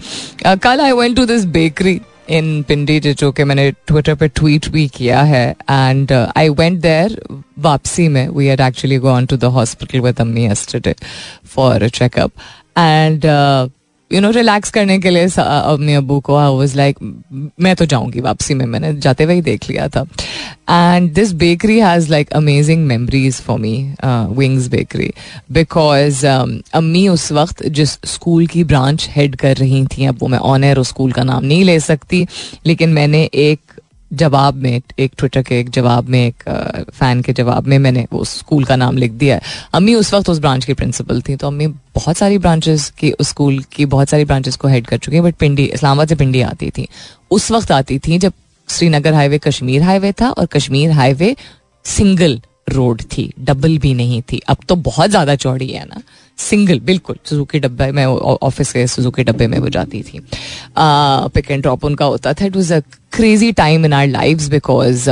Uh, 0.45 0.59
कल 0.59 0.81
I 0.81 0.91
went 0.91 1.15
to 1.15 1.25
this 1.25 1.45
bakery 1.45 2.01
in 2.31 2.63
Pindi 2.63 2.99
जो 2.99 3.31
कि 3.31 3.43
मैंने 3.43 3.71
ट्विटर 3.71 4.15
पे 4.15 4.27
ट्वीट 4.27 4.67
भी 4.69 4.87
किया 4.87 5.21
है 5.21 5.45
एंड 5.51 6.11
आई 6.11 6.49
वेंट 6.49 6.79
देयर 6.81 7.21
वापसी 7.59 8.07
में. 8.07 8.27
We 8.27 8.47
had 8.47 8.59
actually 8.59 8.97
gone 8.97 9.25
to 9.25 9.37
the 9.37 9.43
hospital 9.57 9.99
with 9.99 10.21
अम्मी 10.21 10.45
yesterday 10.45 10.95
for 11.45 11.83
a 11.83 11.87
checkup 11.87 12.31
and 12.77 13.25
you 14.13 14.21
know 14.21 14.29
relax 14.31 14.69
करने 14.71 14.97
के 14.99 15.09
लिए 15.09 15.25
अपने 15.25 15.95
अबू 15.95 16.19
को 16.19 16.35
आई 16.35 16.49
वॉज़ 16.49 16.75
लाइक 16.77 16.97
मैं 17.59 17.75
तो 17.75 17.85
जाऊँगी 17.85 18.19
वापसी 18.21 18.53
में, 18.53 18.65
मैंने 18.65 18.93
जाते 18.95 19.23
हुए 19.23 19.41
देख 19.41 19.69
लिया 19.69 19.87
था। 19.87 20.05
And 20.69 21.11
this 21.13 21.31
bakery 21.33 21.79
has 21.79 22.09
like 22.09 22.31
amazing 22.33 22.85
memories 22.87 23.41
for 23.41 23.59
me 23.59 23.73
wings 24.05 24.67
bakery 24.67 25.11
because 25.51 26.25
अम्मी 26.27 27.07
उस 27.07 27.31
वक्त 27.31 27.65
जिस 27.69 27.97
स्कूल 28.05 28.47
की 28.47 28.63
ब्रांच 28.63 29.07
हेड 29.11 29.35
कर 29.35 29.55
रही 29.57 29.85
थी, 29.87 30.05
अब 30.05 30.17
वो 30.21 30.27
मैं 30.27 30.39
ऑनर 30.39 30.79
उस 30.79 30.89
स्कूल 30.89 31.11
का 31.11 31.23
नाम 31.23 31.45
नहीं 31.45 31.63
ले 31.63 31.79
सकती, 31.79 32.25
लेकिन 32.65 32.93
मैंने 32.93 33.23
एक 33.23 33.59
जवाब 34.11 34.55
में, 34.55 34.81
एक 34.99 35.11
ट्विटर 35.17 35.41
के 35.41 35.59
एक 35.59 35.69
जवाब 35.69 36.09
में, 36.09 36.25
एक 36.27 36.43
फ़ैन 36.91 37.21
के 37.21 37.33
जवाब 37.33 37.67
में 37.67 37.77
मैंने 37.79 38.05
वो 38.13 38.23
स्कूल 38.23 38.63
का 38.65 38.75
नाम 38.75 38.97
लिख 38.97 39.11
दिया 39.13 39.35
है। 39.35 39.41
अम्मी 39.73 39.95
उस 39.95 40.13
वक्त 40.13 40.29
उस 40.29 40.39
ब्रांच 40.39 40.65
की 40.65 40.73
प्रिंसिपल 40.73 41.21
थी 41.21 41.35
तो 41.35 41.47
अम्मी 41.47 41.67
बहुत 41.67 42.17
सारी 42.17 42.37
ब्रांचेस 42.37 42.89
की 42.99 43.11
उस 43.11 43.29
स्कूल 43.29 43.59
की, 43.71 43.85
बहुत 43.85 44.09
सारी 44.09 44.25
ब्रांचेस 44.25 44.55
को 44.55 44.67
हेड 44.67 44.87
कर 44.87 44.97
चुकी 44.97 45.17
हैं 45.17 45.23
बट 45.25 45.35
पिंडी, 45.35 45.63
इस्लामाबाद 45.65 46.07
से 46.07 46.15
पिंडी 46.15 46.41
आती 46.41 46.69
थी। 46.69 46.87
उस 47.31 47.51
वक्त 47.51 47.71
आती 47.71 47.99
थी 47.99 48.17
जब 48.17 48.33
श्रीनगर 48.69 49.13
हाईवे 49.13 49.37
कश्मीर 49.37 49.81
हाईवे 49.81 50.11
था 50.11 50.29
और 50.29 50.45
कश्मीर 50.45 50.91
हाईवे 50.91 51.35
सिंगल 51.85 52.39
रोड 52.71 53.01
थी, 53.11 53.31
डबल 53.39 53.77
भी 53.77 53.93
नहीं 53.93 54.21
थी। 54.31 54.41
अब 54.49 54.57
तो 54.69 54.75
बहुत 54.77 55.09
ज़्यादा 55.09 55.35
चौड़ी 55.35 55.67
है 55.67 55.85
ना। 55.85 56.01
सिंगल, 56.39 56.79
बिल्कुल, 56.79 57.15
सुजुकी 57.25 57.59
डब्बे 57.59 57.91
में 57.91 58.05
ऑफ़िस 58.05 58.71
के 58.73 58.85
सुजुकी 58.87 59.23
डब्बे 59.23 59.47
में 59.47 59.57
वो 59.59 59.69
जाती 59.69 60.01
थी। 60.03 60.19
पिक 60.79 61.51
एंड 61.51 61.61
ड्रॉप 61.61 61.85
उनका 61.85 62.05
होता 62.05 62.33
था। 62.33 62.45
It 62.45 62.55
was 62.55 62.73
a 62.73 62.79
crazy 63.13 63.51
time 63.53 63.85
in 63.85 63.93
our 63.93 64.07
life 64.07 64.47
because 64.49 65.09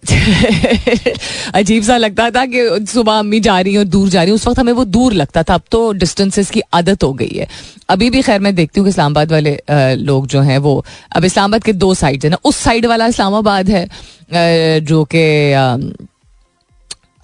अजीब 1.54 1.82
सा 1.82 1.96
लगता 1.96 2.30
था 2.30 2.44
कि 2.52 2.86
सुबह 2.88 3.12
अम्मी 3.12 3.40
जा 3.40 3.58
रही 3.60 3.74
हूँ 3.74 3.84
दूर 3.84 4.08
जा 4.08 4.22
रही 4.22 4.30
हूँ। 4.30 4.36
उस 4.36 4.46
वक्त 4.46 4.58
हमें 4.58 4.72
वो 4.72 4.84
दूर 4.86 5.12
लगता 5.12 5.42
था। 5.42 5.54
अब 5.54 5.62
तो 5.70 5.92
डिस्टेंसेस 5.92 6.50
की 6.50 6.60
आदत 6.74 7.02
हो 7.04 7.12
गई 7.12 7.28
है। 7.28 7.46
अभी 7.90 8.10
भी 8.10 8.22
खैर 8.22 8.40
मैं 8.40 8.54
देखती 8.54 8.80
हूँ 8.80 8.86
कि 8.86 8.90
इस्लामाबाद 8.90 9.32
वाले 9.32 9.56
लोग 9.96 10.26
जो 10.26 10.40
हैं 10.40 10.58
वो, 10.58 10.84
अब 11.16 11.24
इस्लामाबाद 11.24 11.64
के 11.64 11.72
दो 11.74 11.92
साइड 11.94 12.24
है 12.24 12.30
ना। 12.30 12.38
उस 12.44 12.56
साइड 12.56 12.86
वाला 12.86 13.06
इस्लामाबाद 13.06 13.70
है 13.70 14.80
जो 14.82 15.04
कि 15.14 15.52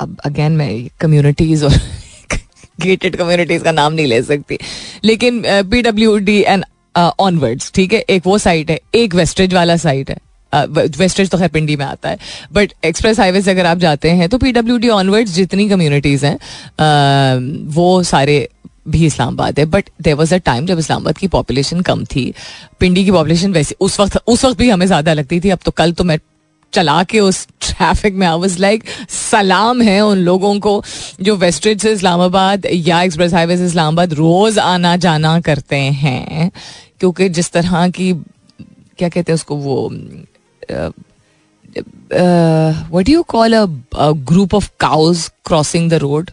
अब 0.00 0.16
अगेन 0.24 0.52
मैं 0.52 0.70
कम्युनिटीज 1.00 1.64
और 1.64 1.72
गेटेड 2.80 3.16
कम्युनिटीज 3.16 3.62
का 3.62 3.72
नाम 3.72 3.92
नहीं 3.92 4.06
ले 4.06 4.22
सकती। 4.22 4.58
लेकिन 5.04 5.42
P 5.46 5.82
W 5.82 6.16
D 6.18 6.38
and 6.40 6.64
onwards 6.96 7.72
ठीक 7.74 7.92
है? 7.92 8.00
एक 8.00 8.26
वो 8.26 8.38
साइट 8.38 8.70
है, 8.70 8.80
एक 8.94 9.14
वेस्टेज 9.14 9.54
वाला 9.54 9.76
साइट 9.76 10.10
है। 10.10 10.16
वेस्टेज 10.52 11.30
तो 11.30 11.38
खैर 11.38 11.48
पिंडी 11.48 11.76
में 11.76 11.84
आता 11.86 12.08
है। 12.08 12.18
बट 12.52 12.72
एक्सप्रेस 12.84 13.20
हाईवे 13.20 13.42
से 13.42 13.50
अगर 13.50 13.66
आप 13.66 13.78
जाते 13.78 14.10
हैं 14.10 14.28
तो 14.28 14.38
पी 14.38 14.52
डब्ल्यू 14.52 14.76
डी 14.78 14.88
ऑनवर्ड्स 14.90 15.32
जितनी 15.32 15.68
कम्युनिटीज 15.68 16.24
हैं 16.24 16.38
वो 17.74 18.02
सारे 18.04 18.48
भी 18.88 19.04
इस्लामाबाद 19.06 19.58
है। 19.58 19.64
But 19.66 19.90
there 20.02 20.14
was 20.14 20.34
a 20.34 20.38
time 20.38 20.66
जब 20.66 20.78
इस्लामाबाद 20.78 21.18
की 21.18 21.28
पॉपुलेशन 21.28 21.80
कम 21.82 22.04
थी। 22.06 22.32
पिंडी 22.80 23.04
की 23.04 23.10
पॉपुलेशन 23.10 23.52
वैसे, 23.52 23.76
उस 23.80 24.00
वक्त 24.00 24.16
उस 24.26 24.44
वक्त 24.44 24.58
भी 24.58 24.70
हमें 24.70 24.86
ज़्यादा 24.86 25.12
लगती 25.12 25.40
थी। 25.40 25.50
अब 25.50 25.58
तो 25.64 25.70
कल 25.72 25.92
तो 25.92 26.04
मैं 26.04 26.18
चला 26.72 27.02
के 27.04 27.20
उस 27.20 27.46
ट्रैफ़िक 27.62 28.14
में 28.14 28.26
आई 28.26 28.38
वाज 28.38 28.58
लाइक 28.60 28.84
सलाम 29.10 29.82
है 29.82 30.00
उन 30.00 30.18
लोगों 30.20 30.58
को 30.60 30.82
जो 31.22 31.36
वेस्टेज 31.36 31.82
से 31.82 31.92
इस्लामाबाद 31.92 32.66
या 32.66 33.02
एक्सप्रेस 33.02 33.34
हाईवे 33.34 33.56
से 33.56 33.66
इस्लामाबाद 33.66 34.12
रोज 34.14 34.58
आना 34.58 34.96
जाना 34.96 35.38
करते 35.40 35.76
हैं। 35.76 36.50
क्योंकि 37.00 37.28
जिस 37.28 37.50
तरह 37.52 37.88
की, 37.90 38.12
क्या 38.98 39.08
कहते 39.08 39.32
हैं 39.32 39.34
उसको, 39.34 39.56
वो 39.56 39.88
what 42.92 43.08
you 43.08 43.22
call 43.28 43.54
a 43.54 43.64
group 44.24 44.54
of 44.54 44.68
cows 44.80 45.28
crossing 45.46 45.90
the 45.90 45.94
road 46.00 46.30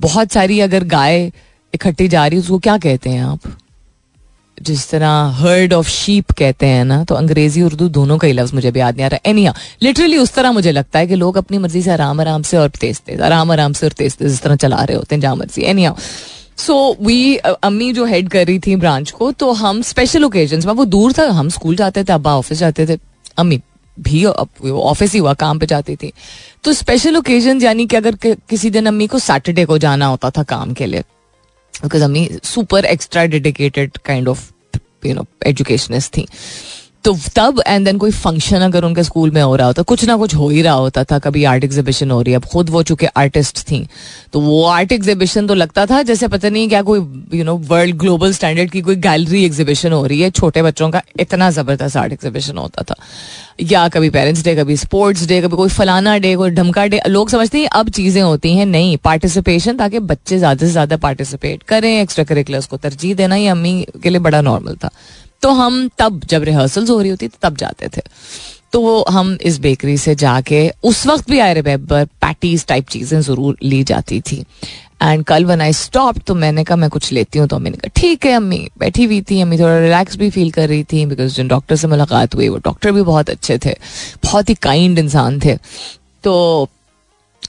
बहुत 0.00 0.32
सारी 0.32 0.60
अगर 0.60 0.84
गाय 0.86 1.30
इकट्ठी 1.74 2.08
जा 2.08 2.26
रही 2.26 2.36
है, 2.36 2.42
उसको 2.42 2.58
क्या 2.58 2.76
कहते 2.78 3.10
हैं 3.10 3.24
आप? 3.24 3.40
जिस 4.58 4.88
तरह 4.90 5.08
हर्ड 5.36 5.72
ऑफ़ 5.72 5.88
शीप 5.88 6.30
कहते 6.38 6.66
हैं 6.66 6.84
ना 6.84 7.02
तो 7.04 7.14
अंग्रेज़ी, 7.14 7.62
उर्दू 7.62 7.88
दोनों 7.88 8.16
का 8.18 8.26
ही 8.26 8.32
लफ्ज 8.32 8.54
मुझे 8.54 8.70
भी 8.70 8.80
याद 8.80 8.96
नहीं 8.96 9.04
आ 9.04 9.08
रहा। 9.08 9.30
एनी 9.30 9.46
लिटरली 9.82 10.16
उस 10.18 10.32
तरह 10.34 10.52
मुझे 10.52 10.72
लगता 10.72 10.98
है 10.98 11.06
कि 11.06 11.14
लोग 11.14 11.36
अपनी 11.36 11.58
मर्ज़ी 11.58 11.82
से 11.82 11.90
आराम 11.90 12.20
आराम 12.20 12.42
से 12.42 12.56
और 12.56 12.68
तेज 12.70 13.00
तेज, 13.00 13.20
आराम 13.20 13.50
आराम 13.52 13.72
से 13.72 13.86
और 13.86 13.92
तेज 13.92 14.16
तेज 14.16 14.32
इस 14.32 14.42
तरह 14.42 14.56
चला 14.56 14.82
रहे 14.82 14.96
होते 14.96 15.14
हैं, 15.14 15.20
जहाँ 15.20 15.36
मर्ज़ी। 15.36 15.62
एनी 15.64 15.88
सो 16.58 16.96
वी 17.00 17.36
अम्मी 17.36 17.92
जो 17.92 18.04
हेड 18.04 18.28
कर 18.28 18.46
रही 18.46 18.58
थी 18.58 18.76
ब्रांच 18.76 19.10
को 19.10 19.30
तो 19.32 19.52
हम 19.54 19.82
स्पेशल 19.84 20.24
ओकेजन 20.24 20.66
में 20.66 20.72
वो 20.74 20.84
दूर 20.86 21.12
था, 21.12 21.24
हम 21.24 21.48
स्कूल 21.48 21.76
जाते 21.76 22.04
थे, 22.04 22.12
अब्बा 22.12 22.34
ऑफ़िस 22.36 22.58
जाते 22.58 22.86
थे। 22.86 22.98
अम्मी 23.38 23.60
भी 24.00 24.24
ऑफ़िस 24.24 25.12
ही 25.12 25.18
हुआ, 25.18 25.34
काम 25.34 25.58
पे 25.58 25.66
जाती 25.66 25.96
थी। 25.96 26.12
तो 26.64 26.72
स्पेशल 26.72 27.16
ओकेजन 27.16 27.62
यानी 27.62 27.86
कि 27.86 27.96
अगर 27.96 28.16
किसी 28.24 28.70
दिन 28.70 28.86
अम्मी 28.86 29.06
को 29.06 29.18
सैटरडे 29.18 29.64
को 29.64 29.78
जाना 29.78 30.06
होता 30.06 30.30
था 30.30 30.42
काम 30.42 30.72
के 30.74 30.86
लिए 30.86 31.00
बिकॉज़ 31.74 32.02
अम्मी 32.04 32.28
super 32.44 32.84
extra 32.84 33.24
dedicated 33.26 33.98
kind 33.98 34.28
of 34.28 34.50
you 35.06 35.14
know 35.14 35.24
educationist 35.46 36.16
थी। 36.16 36.26
तो 37.04 37.12
तब 37.36 37.60
एंड 37.66 37.84
देन 37.84 37.98
कोई 37.98 38.10
फ़ंक्शन 38.12 38.60
अगर 38.62 38.84
उनके 38.84 39.02
स्कूल 39.02 39.30
में 39.30 39.40
हो 39.42 39.54
रहा 39.56 39.66
होता, 39.66 39.82
कुछ 39.82 40.04
ना 40.04 40.16
कुछ 40.16 40.34
हो 40.34 40.48
ही 40.48 40.62
रहा 40.62 40.74
होता 40.74 41.04
था, 41.04 41.18
कभी 41.18 41.44
आर्ट 41.44 41.64
एग्जीबिशन 41.64 42.10
हो 42.10 42.20
रही 42.22 42.32
है 42.32 42.38
अब 42.38 42.44
खुद 42.44 42.70
वो 42.70 42.82
चूँकि 42.82 43.06
आर्टिस्ट 43.16 43.58
थी 43.70 43.86
तो 44.32 44.40
वो 44.40 44.64
आर्ट 44.66 44.92
एग्जीबिशन 44.92 45.46
तो 45.46 45.54
लगता 45.54 45.84
था, 45.86 46.02
जैसे 46.02 46.28
पता 46.28 46.48
नहीं 46.48 46.68
क्या 46.68 46.82
कोई 46.82 47.00
you 47.34 47.44
know 47.44 47.56
world 47.68 47.96
global 47.98 48.32
standard 48.32 48.70
की 48.70 48.80
कोई 48.80 48.96
गैलरी 48.98 49.44
एग्जीबिशन 49.44 49.92
हो 49.92 50.04
रही 50.06 50.20
है, 50.20 50.30
छोटे 50.30 50.62
बच्चों 50.62 50.90
का 50.90 51.02
इतना 51.20 51.50
ज़बरदस्त 51.50 51.96
आर्ट 51.96 52.12
एग्जीबिशन 52.12 52.58
होता 52.58 52.82
था। 52.82 52.94
या 53.62 53.86
कभी 53.88 54.10
पेरेंट्स 54.10 54.44
डे 54.44 54.54
कभी 54.56 54.76
स्पोर्ट्स 54.76 55.26
डे 55.28 55.40
कभी 55.42 55.56
कोई 55.56 55.68
फलाना 55.70 56.16
डे 56.18 56.34
कोई 56.36 56.50
ढमका 56.50 56.86
डे 56.86 57.00
लोग 57.08 57.30
समझते 57.30 57.60
हैं 57.60 57.68
अब 57.70 57.88
चीज़ें 57.90 58.20
होती 58.22 58.54
हैं, 58.56 58.66
नहीं 58.66 58.96
पार्टिसिपेशन 59.04 59.76
ताकि 59.76 59.98
बच्चे 60.00 60.38
ज़्यादा 60.38 60.66
से 60.66 60.72
ज़्यादा 60.72 60.96
पार्टिसिपेट 60.98 61.62
करें 61.62 61.90
एक्स्ट्रा 61.90 62.24
करिकुलर्स 62.24 62.66
को, 62.66 62.76
तरजीह 62.76 63.14
देना 63.14 63.36
ये 63.36 63.48
अम्मी 63.48 63.86
के 64.02 64.10
लिए 64.10 64.20
बड़ा 64.20 64.40
नॉर्मल 64.42 64.76
था। 64.76 64.90
तो 65.42 65.50
हम 65.52 65.88
तब, 65.98 66.20
जब 66.28 66.42
रिहर्सल्स 66.42 66.90
हो 66.90 67.00
रही 67.00 67.10
होती 67.10 67.28
तब 67.42 67.56
जाते 67.56 67.88
थे। 67.88 68.02
तो 68.72 69.04
हम 69.10 69.36
इस 69.42 69.58
बेकरी 69.58 69.96
से 69.98 70.14
जाके, 70.14 70.68
उस 70.82 71.06
वक्त 71.06 71.30
भी 71.30 71.38
आई 71.38 71.54
रिमेम्बर 71.54 72.04
पैटीज 72.22 72.66
टाइप 72.66 72.88
चीज़ें 72.88 73.20
ज़रूर 73.20 73.56
ली 73.62 73.82
जाती 73.84 74.20
थी। 74.20 74.44
एंड 75.02 75.24
कल 75.24 75.44
वन 75.44 75.60
आई 75.60 75.72
स्टॉप 75.72 76.18
तो 76.26 76.34
मैंने 76.34 76.64
कहा, 76.64 76.76
मैं 76.76 76.90
कुछ 76.90 77.10
लेती 77.12 77.38
हूँ। 77.38 77.46
तो 77.48 77.56
अम्मी 77.56 77.70
ने 77.70 77.76
कहा, 77.76 77.90
ठीक 77.96 78.26
है 78.26 78.32
अम्मी, 78.32 78.58
बैठी 78.78 79.04
हुई 79.04 79.20
थी। 79.30 79.40
अम्मी 79.40 79.58
थोड़ा 79.58 79.78
रिलैक्स 79.78 80.16
भी 80.16 80.28
फील 80.30 80.50
कर 80.50 80.68
रही 80.68 80.84
थी 80.84 81.04
बिकॉज़ 81.06 81.34
जिन 81.34 81.48
डॉक्टर 81.48 81.76
से 81.76 81.88
मुलाकात 81.88 82.34
हुई, 82.34 82.48
वो 82.48 82.58
डॉक्टर 82.64 82.92
भी 82.92 83.02
बहुत 83.02 83.30
अच्छे 83.30 83.58
थे। 83.58 83.74
बहुत 84.24 84.48
ही 84.48 84.54
काइंड 84.62 84.98
इंसान 84.98 85.40
थे। 85.44 85.56
तो 86.24 86.68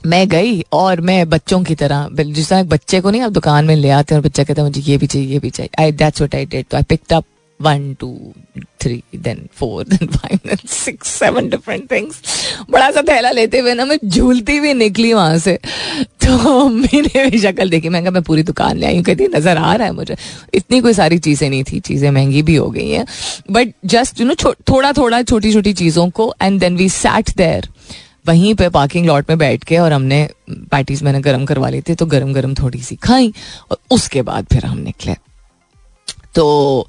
मैं 0.06 0.26
गई 0.28 0.60
और 0.72 1.00
मैं 1.00 1.28
बच्चों 1.30 1.62
की 1.64 1.74
तरह 1.74 2.08
जिस 2.14 2.48
तरह 2.48 2.62
बच्चे 2.64 3.00
को 3.00 3.10
नहीं, 3.10 3.22
आप 3.22 3.32
दुकान 3.32 3.64
में 3.64 3.74
ले 3.76 3.90
आते 3.90 4.14
हैं 4.14 4.20
और 4.20 4.26
बच्चा 4.26 4.44
कहता 4.44 4.62
है, 4.62 4.68
मुझे 4.68 4.80
ये 4.80 4.96
भी 4.96 5.06
चाहिए, 5.06 5.28
ये 5.28 5.38
भी 5.38 5.50
चाहिए। 5.50 5.82
I 5.82 5.92
that's 5.92 6.20
what 6.20 6.34
I 6.34 6.46
did 6.46 6.66
तो 6.70 6.76
I 6.76 6.82
picked 6.82 7.12
up 7.12 7.24
one 7.62 7.92
two 8.00 8.16
three 8.82 9.02
then 9.16 9.46
four 9.54 9.84
then 9.84 10.06
five 10.08 10.38
then 10.46 10.66
six 10.68 11.08
seven 11.18 11.48
different 11.48 11.90
things 11.90 12.20
बड़ा 12.70 12.90
सा 12.90 13.02
थैला 13.08 13.30
लेते 13.30 13.58
हुए 13.58 13.74
ना 13.74 13.84
मैं 13.84 13.98
झूलती 14.04 14.56
हुई 14.56 14.72
निकली 14.74 15.12
वहाँ 15.12 15.38
से। 15.38 15.58
तो 16.24 16.68
मैंने 16.68 17.28
भी 17.30 17.38
शक्ल 17.38 17.68
देखी। 17.70 17.88
मैं 17.88 18.00
मैं 18.02 18.22
पूरी 18.22 18.42
दुकान 18.42 18.76
ले 18.76 18.86
आई 18.86 18.96
हूँ, 18.96 19.04
कहती, 19.04 19.26
नज़र 19.28 19.56
आ 19.56 19.74
रहा 19.74 19.86
है 19.86 19.92
मुझे। 19.92 20.16
इतनी 20.54 20.80
कोई 20.80 20.92
सारी 20.92 21.18
चीज़ें 21.18 21.48
नहीं 21.48 21.64
थी। 21.64 21.80
चीज़ें 21.80 22.10
महँगी 22.10 22.42
भी 22.42 22.54
हो 22.56 22.68
गई 22.70 22.88
हैं। 22.90 23.04
बट 23.50 23.72
जस्ट 23.86 24.20
यू 24.20 24.26
नो 24.26 24.34
थोड़ा 24.44 24.92
थोड़ा 24.92 25.22
छोटी 25.22 25.52
छोटी 25.52 25.72
चीज़ों 25.74 26.08
को 26.10 26.32
and 26.42 26.60
then 26.60 26.76
we 26.76 26.88
sat 26.90 27.36
there 27.36 27.68
वहीं 28.26 28.54
पे 28.54 28.68
पार्किंग 28.70 29.06
लॉट 29.06 29.30
में 29.30 29.38
बैठ 29.38 29.64
के, 29.64 29.78
और 29.78 29.92
हमने 29.92 30.28
पैटीज 30.50 31.02
मैंने 31.02 31.20
गर्म 31.20 31.44
करवा 31.44 31.68
ली 31.68 31.80
थी 31.80 31.94
तो 31.94 32.06
गर्म 32.06 32.32
गर्म 32.32 32.54
थोड़ी 32.54 32.82
सी 32.82 32.96
खाई, 32.96 33.32
और 33.70 33.78
उसके 33.90 34.22
बाद 34.22 34.46
फिर 34.52 34.66
हम 34.66 34.78
निकले। 34.78 35.14
तो 36.34 36.88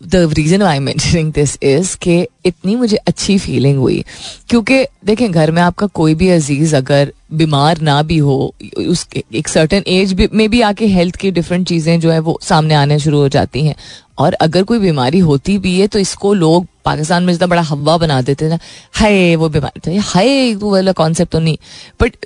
द 0.00 0.16
रीजन 0.32 0.62
आई 0.62 0.78
मैं 0.78 0.94
दिस 1.30 1.56
इज़ 1.62 1.96
के 2.02 2.16
इतनी 2.46 2.74
मुझे 2.76 2.96
अच्छी 2.96 3.36
फीलिंग 3.38 3.78
हुई। 3.78 4.04
क्योंकि 4.48 4.82
देखें, 5.04 5.30
घर 5.30 5.50
में 5.50 5.60
आपका 5.62 5.86
कोई 5.86 6.14
भी 6.14 6.28
अज़ीज़ 6.28 6.74
अगर 6.76 7.12
बीमार 7.32 7.80
ना 7.80 8.02
भी 8.02 8.18
हो 8.18 8.54
उस 8.78 9.06
एक 9.34 9.48
सर्टन 9.48 9.82
एज 9.86 10.14
में 10.32 10.48
भी 10.50 10.60
आके 10.60 10.86
हेल्थ 10.86 11.16
की 11.16 11.30
डिफरेंट 11.30 11.66
चीज़ें 11.68 11.98
जो 12.00 12.10
है 12.10 12.18
वो 12.18 12.38
सामने 12.42 12.74
आने 12.74 12.98
शुरू 12.98 13.18
हो 13.18 13.28
जाती 13.28 13.66
हैं। 13.66 13.74
और 14.18 14.32
अगर 14.32 14.62
कोई 14.62 14.78
बीमारी 14.78 15.18
होती 15.18 15.58
भी 15.58 15.78
है 15.80 15.86
तो 15.86 15.98
इसको 15.98 16.34
लोग 16.34 16.66
पाकिस्तान 16.86 17.24
में 17.24 17.32
जितना 17.32 17.46
बड़ा 17.46 17.62
हवा 17.64 17.96
बना 17.98 18.20
देते 18.22 18.48
ना, 18.48 18.58
हाय, 18.94 19.36
वो 19.36 19.48
बीमार 19.48 19.80
थे 19.86 19.96
हाय, 19.98 20.54
वो 20.54 20.70
वाला 20.72 20.92
कॉन्सेप्ट 20.94 21.32
तो 21.32 21.38
नहीं। 21.40 21.56
बट 22.00 22.16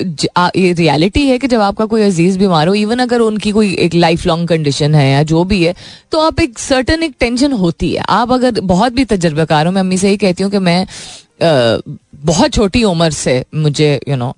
ये 0.57 0.73
रियलिटी 0.75 1.27
है 1.29 1.39
कि 1.39 1.49
जब 1.49 1.61
आपका 1.63 1.85
कोई 1.87 2.03
अज़ीज़ 2.03 2.39
बीमार 2.39 2.69
हो 2.69 2.75
इवन 2.77 2.99
अगर 2.99 3.21
उनकी 3.21 3.51
कोई 3.53 3.75
एक 3.77 3.95
लाइफ 3.95 4.27
लॉन्ग 4.27 4.49
कंडीशन 4.49 4.95
है 4.95 5.11
या 5.11 5.23
जो 5.25 5.45
भी 5.45 5.63
है 5.65 5.75
तो 6.13 6.21
आप 6.21 6.41
एक 6.41 6.59
सर्टन 6.59 7.03
एक 7.03 7.15
टेंशन 7.21 7.53
होती 7.55 7.93
है। 7.93 8.05
आप 8.11 8.33
अगर 8.33 8.61
बहुत 8.63 8.93
भी 8.93 9.05
तजर्बाकार 9.07 9.67
हो, 9.67 9.73
मैं 9.73 9.81
अम्मी 9.81 9.99
से 9.99 10.09
ही 10.09 10.17
कहती 10.17 10.43
हूँ 10.43 10.51
कि 10.51 10.59
मैं 10.61 10.87
बहुत 11.43 12.53
छोटी 12.53 12.85
उम्र 12.85 13.11
से 13.11 13.45
मुझे 13.55 14.01
यू 14.09 14.17
नो 14.17 14.35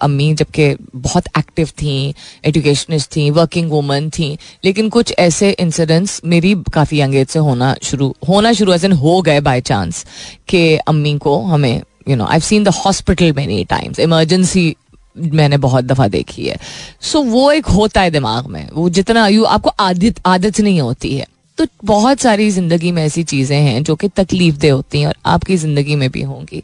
अम्मी 0.00 0.34
जबकि 0.34 0.76
बहुत 0.96 1.24
एक्टिव 1.38 1.66
थी 1.66 2.14
एजुकेशनिस्ट 2.44 3.16
थी 3.16 3.30
वर्किंग 3.30 3.70
वूमन 3.70 4.10
थी 4.10 4.38
लेकिन 4.64 4.88
कुछ 4.88 5.14
ऐसे 5.18 5.50
इंसिडेंट्स 5.50 6.20
मेरी 6.24 6.54
काफ़ी 6.72 7.00
यंग 7.00 7.14
एज 7.14 7.28
से 7.28 7.38
होना 7.38 7.74
शुरू 7.82 8.14
होना 8.28 8.52
शुरू 8.52 8.72
एज 8.72 8.84
हो 8.84 9.22
गए 9.22 9.40
बाय 9.40 9.60
चांस 9.60 10.06
कि 10.48 10.76
अम्मी 10.76 11.18
को 11.18 11.42
हमें 11.42 11.82
you 12.08 12.16
know 12.16 12.26
I 12.26 12.40
seen 12.40 12.64
the 12.64 12.68
hospital 12.68 13.32
many 13.32 13.64
times 13.64 13.98
emergency 13.98 14.76
मैंने 15.18 15.56
बहुत 15.56 15.84
दफ़ा 15.84 16.08
देखी 16.08 16.46
है। 16.46 16.56
सो 17.00 17.18
so, 17.18 17.26
वो 17.26 17.52
एक 17.52 17.66
होता 17.66 18.00
है 18.00 18.10
दिमाग 18.10 18.46
में 18.46 18.68
वो 18.72 18.88
जितना 18.88 19.28
यू 19.28 19.44
आपको 19.44 19.70
आदत 19.80 20.14
आदत 20.26 20.60
नहीं 20.60 20.80
होती 20.80 21.16
है। 21.16 21.26
तो 21.58 21.66
बहुत 21.84 22.20
सारी 22.20 22.50
ज़िंदगी 22.50 22.92
में 22.92 23.02
ऐसी 23.04 23.22
चीज़ें 23.24 23.58
हैं 23.58 23.82
जो 23.82 23.94
कि 23.96 24.08
तकलीफ़ 24.08 24.56
दे 24.56 24.68
होती 24.68 25.00
हैं 25.00 25.06
और 25.06 25.14
आपकी 25.26 25.56
ज़िंदगी 25.56 25.96
में 25.96 26.10
भी 26.10 26.22
होंगी। 26.22 26.62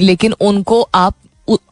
लेकिन 0.00 0.32
उनको 0.40 0.80
आप 0.94 1.14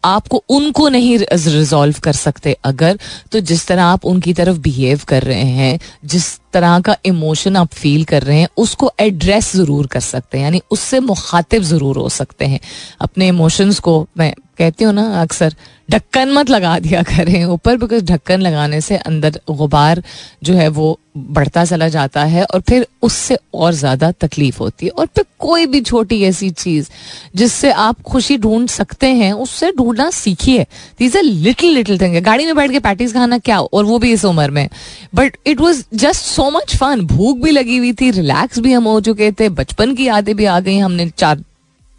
आपको 0.04 0.42
उनको 0.50 0.88
नहीं 0.88 1.18
रिजॉल्व 1.18 1.98
कर 2.04 2.12
सकते 2.12 2.56
अगर 2.64 2.98
तो 3.32 3.40
जिस 3.40 3.66
तरह 3.66 3.82
आप 3.84 4.04
उनकी 4.04 4.32
तरफ़ 4.34 4.58
बिहेव 4.58 5.00
कर 5.08 5.22
रहे 5.22 5.42
हैं, 5.42 5.78
जिस 6.04 6.39
तरह 6.52 6.78
का 6.80 6.96
इमोशन 7.04 7.56
आप 7.56 7.72
फील 7.72 8.04
कर 8.04 8.22
रहे 8.22 8.38
हैं, 8.38 8.48
उसको 8.56 8.92
एड्रेस 9.00 9.52
ज़रूर 9.56 9.86
कर 9.86 10.00
सकते 10.02 10.38
हैं, 10.38 10.44
यानी 10.44 10.60
उससे 10.70 11.00
मुखातिब 11.00 11.62
ज़रूर 11.64 11.98
हो 11.98 12.08
सकते 12.10 12.44
हैं। 12.44 12.60
अपने 13.00 13.28
इमोशंस 13.28 13.78
को, 13.80 14.06
मैं 14.18 14.32
कहती 14.58 14.84
हूँ 14.84 14.92
ना 14.94 15.02
अक्सर, 15.20 15.54
ढक्कन 15.90 16.30
मत 16.32 16.50
लगा 16.50 16.78
दिया 16.78 17.02
करें 17.02 17.44
ऊपर 17.44 17.76
बिकॉज़ 17.76 18.04
ढक्कन 18.04 18.40
लगाने 18.40 18.80
से 18.80 18.96
अंदर 18.96 19.38
गुबार 19.50 20.02
जो 20.42 20.54
है 20.54 20.66
वो 20.68 20.98
बढ़ता 21.16 21.64
चला 21.64 21.88
जाता 21.88 22.24
है 22.24 22.44
और 22.44 22.60
फिर 22.60 22.86
उससे 23.02 23.36
और 23.54 23.72
ज़्यादा 23.74 24.10
तकलीफ़ 24.14 24.58
होती 24.58 24.86
है। 24.86 24.92
और 24.92 25.06
फिर 25.06 25.24
कोई 25.38 25.66
भी 25.66 25.80
छोटी 25.80 26.20
ऐसी 26.24 26.50
चीज़ 26.52 26.88
जिससे 27.36 27.70
आप 27.72 28.02
खुशी 28.02 28.36
ढूंढ 28.38 28.68
सकते 28.68 29.06
हैं, 29.06 29.32
उससे 29.34 29.70
ढूंढना 29.72 30.08
सीखिए। 30.10 30.66
These 30.98 31.16
are 31.16 31.22
little 31.22 31.74
little 31.74 32.00
thing 32.00 32.16
गाड़ी 32.20 32.46
में 32.46 32.54
बैठ 32.56 32.70
के 32.70 32.78
पैटीज 32.80 33.14
खाना 33.14 33.38
क्या, 33.38 33.60
और 33.60 33.84
वो 33.84 33.98
भी 33.98 34.12
इस 34.12 34.24
उम्र 34.24 34.50
में। 34.50 34.68
But 35.14 35.36
it 35.46 35.60
was 35.60 35.82
just 35.94 36.24
so 36.40 36.48
much 36.50 36.74
fun 36.76 37.00
भूख 37.06 37.38
भी 37.38 37.50
लगी 37.50 37.76
हुई 37.76 37.92
थी 37.92 38.10
रिलैक्स 38.10 38.58
भी 38.58 38.72
हम 38.72 38.84
हो 38.84 39.00
चुके 39.00 39.30
थे, 39.32 39.48
बचपन 39.48 39.94
की 39.94 40.04
यादें 40.04 40.34
भी 40.36 40.44
आ 40.44 40.58
गई, 40.60 40.76
हमने 40.78 41.08
चार, 41.08 41.42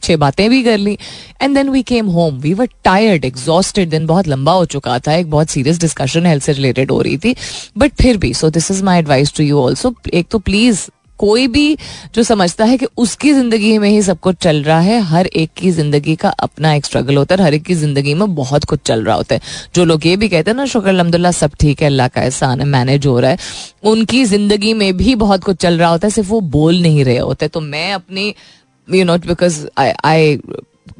छह 0.03 0.17
बातें 0.17 0.50
भी 0.50 0.62
कर 0.63 0.77
ली। 0.77 0.98
And 1.41 1.55
then 1.55 1.69
we 1.69 1.81
came 1.83 2.07
home 2.07 2.39
we 2.41 2.53
were 2.53 2.69
tired 2.83 3.25
exhausted 3.25 3.89
दिन 3.89 4.05
बहुत 4.07 4.27
लंबा 4.27 4.53
हो 4.53 4.65
चुका 4.65 4.98
था, 5.00 5.13
एक 5.13 5.29
बहुत 5.31 5.50
सीरियस 5.50 5.79
डिस्कशन 5.79 6.25
हेल्थ 6.25 6.43
से 6.43 6.53
रिलेटेड 6.53 6.91
हो 6.91 7.01
रही 7.01 7.17
थी। 7.17 7.36
बट 7.77 7.93
फिर 8.01 8.17
भी 8.17 8.33
so 8.33 8.50
this 8.50 8.71
is 8.71 8.83
my 8.83 9.00
advice 9.00 9.33
to 9.33 9.43
you 9.43 9.60
also 9.60 9.93
एक 10.13 10.27
तो 10.31 10.39
प्लीज़ 10.39 10.86
कोई 11.21 11.47
भी 11.47 11.77
जो 12.15 12.23
समझता 12.23 12.65
है 12.65 12.77
कि 12.77 12.87
उसकी 12.97 13.33
ज़िंदगी 13.33 13.77
में 13.77 13.89
ही 13.89 14.01
सब 14.01 14.19
कुछ 14.19 14.35
चल 14.41 14.61
रहा 14.63 14.79
है, 14.79 14.99
हर 15.01 15.27
एक 15.27 15.49
की 15.57 15.71
ज़िंदगी 15.71 16.15
का 16.15 16.29
अपना 16.29 16.73
एक 16.73 16.85
स्ट्रगल 16.85 17.17
होता 17.17 17.35
है 17.35 17.43
हर 17.43 17.53
एक 17.53 17.63
की 17.63 17.75
ज़िंदगी 17.75 18.13
में 18.13 18.33
बहुत 18.35 18.65
कुछ 18.65 18.79
चल 18.85 19.03
रहा 19.05 19.15
होता 19.15 19.35
है। 19.35 19.41
जो 19.75 19.85
लोग 19.85 20.07
ये 20.07 20.15
भी 20.15 20.29
कहते 20.29 20.51
हैं 20.51 20.57
ना, 20.57 20.65
शुक्र 20.65 20.89
अलहमदुल्ला 20.89 21.31
सब 21.31 21.51
ठीक 21.59 21.81
है, 21.81 21.87
अल्लाह 21.87 22.07
का 22.07 22.21
एहसान 22.21 22.59
है 22.59 22.65
मैनेज 22.67 23.05
हो 23.07 23.19
रहा 23.19 23.31
है। 23.31 23.37
उनकी 23.83 24.23
ज़िंदगी 24.25 24.73
में 24.73 24.97
भी 24.97 25.15
बहुत 25.17 25.43
कुछ 25.43 25.57
चल 25.57 25.77
रहा 25.77 25.89
होता 25.89 26.07
है, 26.07 26.11
सिर्फ़ 26.11 26.29
वो 26.29 26.41
बोल 26.41 26.81
नहीं 26.81 27.03
रहे 27.05 27.17
होते। 27.19 27.47
तो 27.47 27.61
मैं 27.61 27.91
अपनी 27.93 28.33
you 28.87 29.05
note 29.05 29.27
because 29.27 29.65
I 29.77 29.91
I 30.05 30.39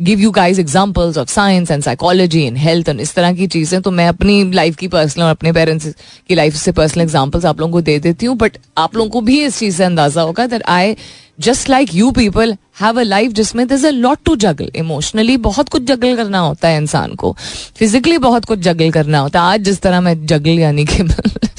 give 0.01 0.20
you 0.20 0.31
guys 0.31 0.60
examples 0.62 1.17
of 1.17 1.29
science 1.29 1.72
and 1.72 1.84
psychology 1.84 2.43
and 2.43 2.58
health 2.58 2.89
and 2.89 3.00
इस 3.00 3.13
तरह 3.13 3.34
की 3.34 3.48
चीज़ें 3.48 3.81
तो 3.81 3.91
मैं 3.91 4.08
अपनी 4.08 4.51
लाइफ 4.51 4.75
की 4.75 4.88
पर्सनल 4.88 5.24
और 5.24 5.31
अपने 5.31 5.51
पेरेंट्स 5.51 5.96
की 6.27 6.36
लाइफ 6.36 6.55
से 6.55 6.72
पर्सनल 6.72 7.03
एग्जाम्पल्स 7.03 7.46
आप 7.46 7.60
लोगों 7.60 7.74
को 7.74 7.81
दे 7.81 8.00
देती 8.00 8.25
हूँ 8.25 8.38
बट 8.38 8.58
आप 8.77 8.96
लोगों 8.96 9.10
को 9.10 9.22
भी 9.22 9.43
इस 9.43 9.60
चीज़ 9.60 9.77
से 9.77 9.84
अंदाज़ा 9.84 10.22
होगा 10.22 10.48
that 10.48 10.63
I 10.67 10.96
just 11.39 11.70
like 11.70 11.96
you 11.96 12.12
people 12.12 12.58
have 12.81 13.00
a 13.00 13.03
life 13.03 13.31
जिसमें 13.31 13.67
there 13.67 13.86
a 13.88 13.89
lot 13.89 14.20
to 14.25 14.36
juggle 14.36 14.72
emotionally 14.75 15.38
बहुत 15.38 15.70
कुछ 15.70 15.84
जगल 15.84 16.15
करना 16.15 16.39
होता 16.39 16.67
है 16.67 16.77
इंसान 16.77 17.15
को. 17.15 17.38
फिजिकली 17.75 18.17
बहुत 18.17 18.46
कुछ 18.46 18.60
जगल 18.60 18.91
करना 18.91 19.20
होता 19.20 19.41
है. 19.41 19.48
आज 19.48 19.62
जिस 19.62 19.81
तरह 19.81 20.01
मैं 20.01 20.25
जगल 20.25 20.60
यानी 20.60 20.86
कि 20.86 21.03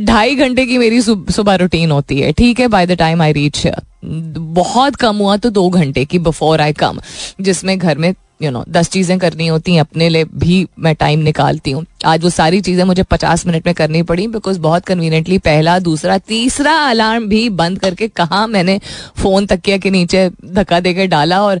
ढाई 0.00 0.34
घंटे 0.36 0.66
की 0.66 0.78
मेरी 0.78 1.00
सुबह 1.02 1.54
रूटीन 1.54 1.90
होती 1.90 2.20
है 2.20 2.32
ठीक 2.32 2.60
है? 2.60 2.68
By 2.68 2.86
the 2.86 2.96
time 2.98 3.22
I 3.22 3.32
reach 3.32 3.66
बहुत 4.04 4.96
कम 4.96 5.16
हुआ 5.16 5.36
तो 5.36 5.50
दो 5.50 5.68
घंटे 5.70 6.04
की 6.04 6.18
बिफोर 6.20 6.60
आई 6.60 6.72
कम 6.74 7.00
जिसमें 7.40 7.78
घर 7.78 7.98
में 7.98 8.14
यू 8.42 8.48
you 8.48 8.52
नो 8.52 8.60
know, 8.60 8.72
दस 8.72 8.88
चीज़ें 8.88 9.18
करनी 9.18 9.46
होती 9.46 9.72
हैं 9.72 9.80
अपने 9.80 10.08
लिए 10.08 10.24
भी 10.34 10.66
मैं 10.78 10.94
टाइम 10.94 11.20
निकालती 11.20 11.70
हूँ। 11.70 11.84
आज 12.06 12.22
वो 12.24 12.30
सारी 12.30 12.60
चीज़ें 12.60 12.82
मुझे 12.84 13.02
पचास 13.02 13.46
मिनट 13.46 13.66
में 13.66 13.74
करनी 13.74 14.02
पड़ी 14.02 14.26
बिकॉज़ 14.28 14.58
बहुत 14.60 14.84
कन्वीनियंटली 14.86 15.38
पहला 15.38 15.78
दूसरा 15.78 16.16
तीसरा 16.18 16.74
अलार्म 16.90 17.26
भी 17.28 17.48
बंद 17.50 17.78
करके 17.78 18.08
कहा 18.08 18.46
मैंने 18.46 18.80
फ़ोन 19.16 19.46
तकिया 19.46 19.76
के 19.78 19.90
नीचे 19.90 20.28
धक्का 20.46 20.80
देकर 20.80 21.06
डाला 21.06 21.42
और 21.42 21.60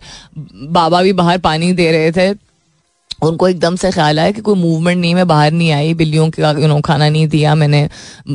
बाबा 0.70 1.02
भी 1.02 1.12
बाहर 1.12 1.38
पानी 1.38 1.72
दे 1.72 1.90
रहे 1.92 2.12
थे। 2.12 2.32
उनको 3.22 3.48
एकदम 3.48 3.76
से 3.76 3.90
ख्याल 3.90 4.18
आया 4.18 4.30
कि 4.30 4.40
कोई 4.40 4.54
मूवमेंट 4.54 5.00
नहीं, 5.00 5.14
मैं 5.14 5.26
बाहर 5.28 5.52
नहीं 5.52 5.70
आई, 5.72 5.94
बिल्लियों 5.94 6.28
का 6.30 6.50
यू 6.50 6.66
नो 6.66 6.80
खाना 6.80 7.08
नहीं 7.08 7.26
दिया, 7.28 7.54
मैंने 7.54 7.88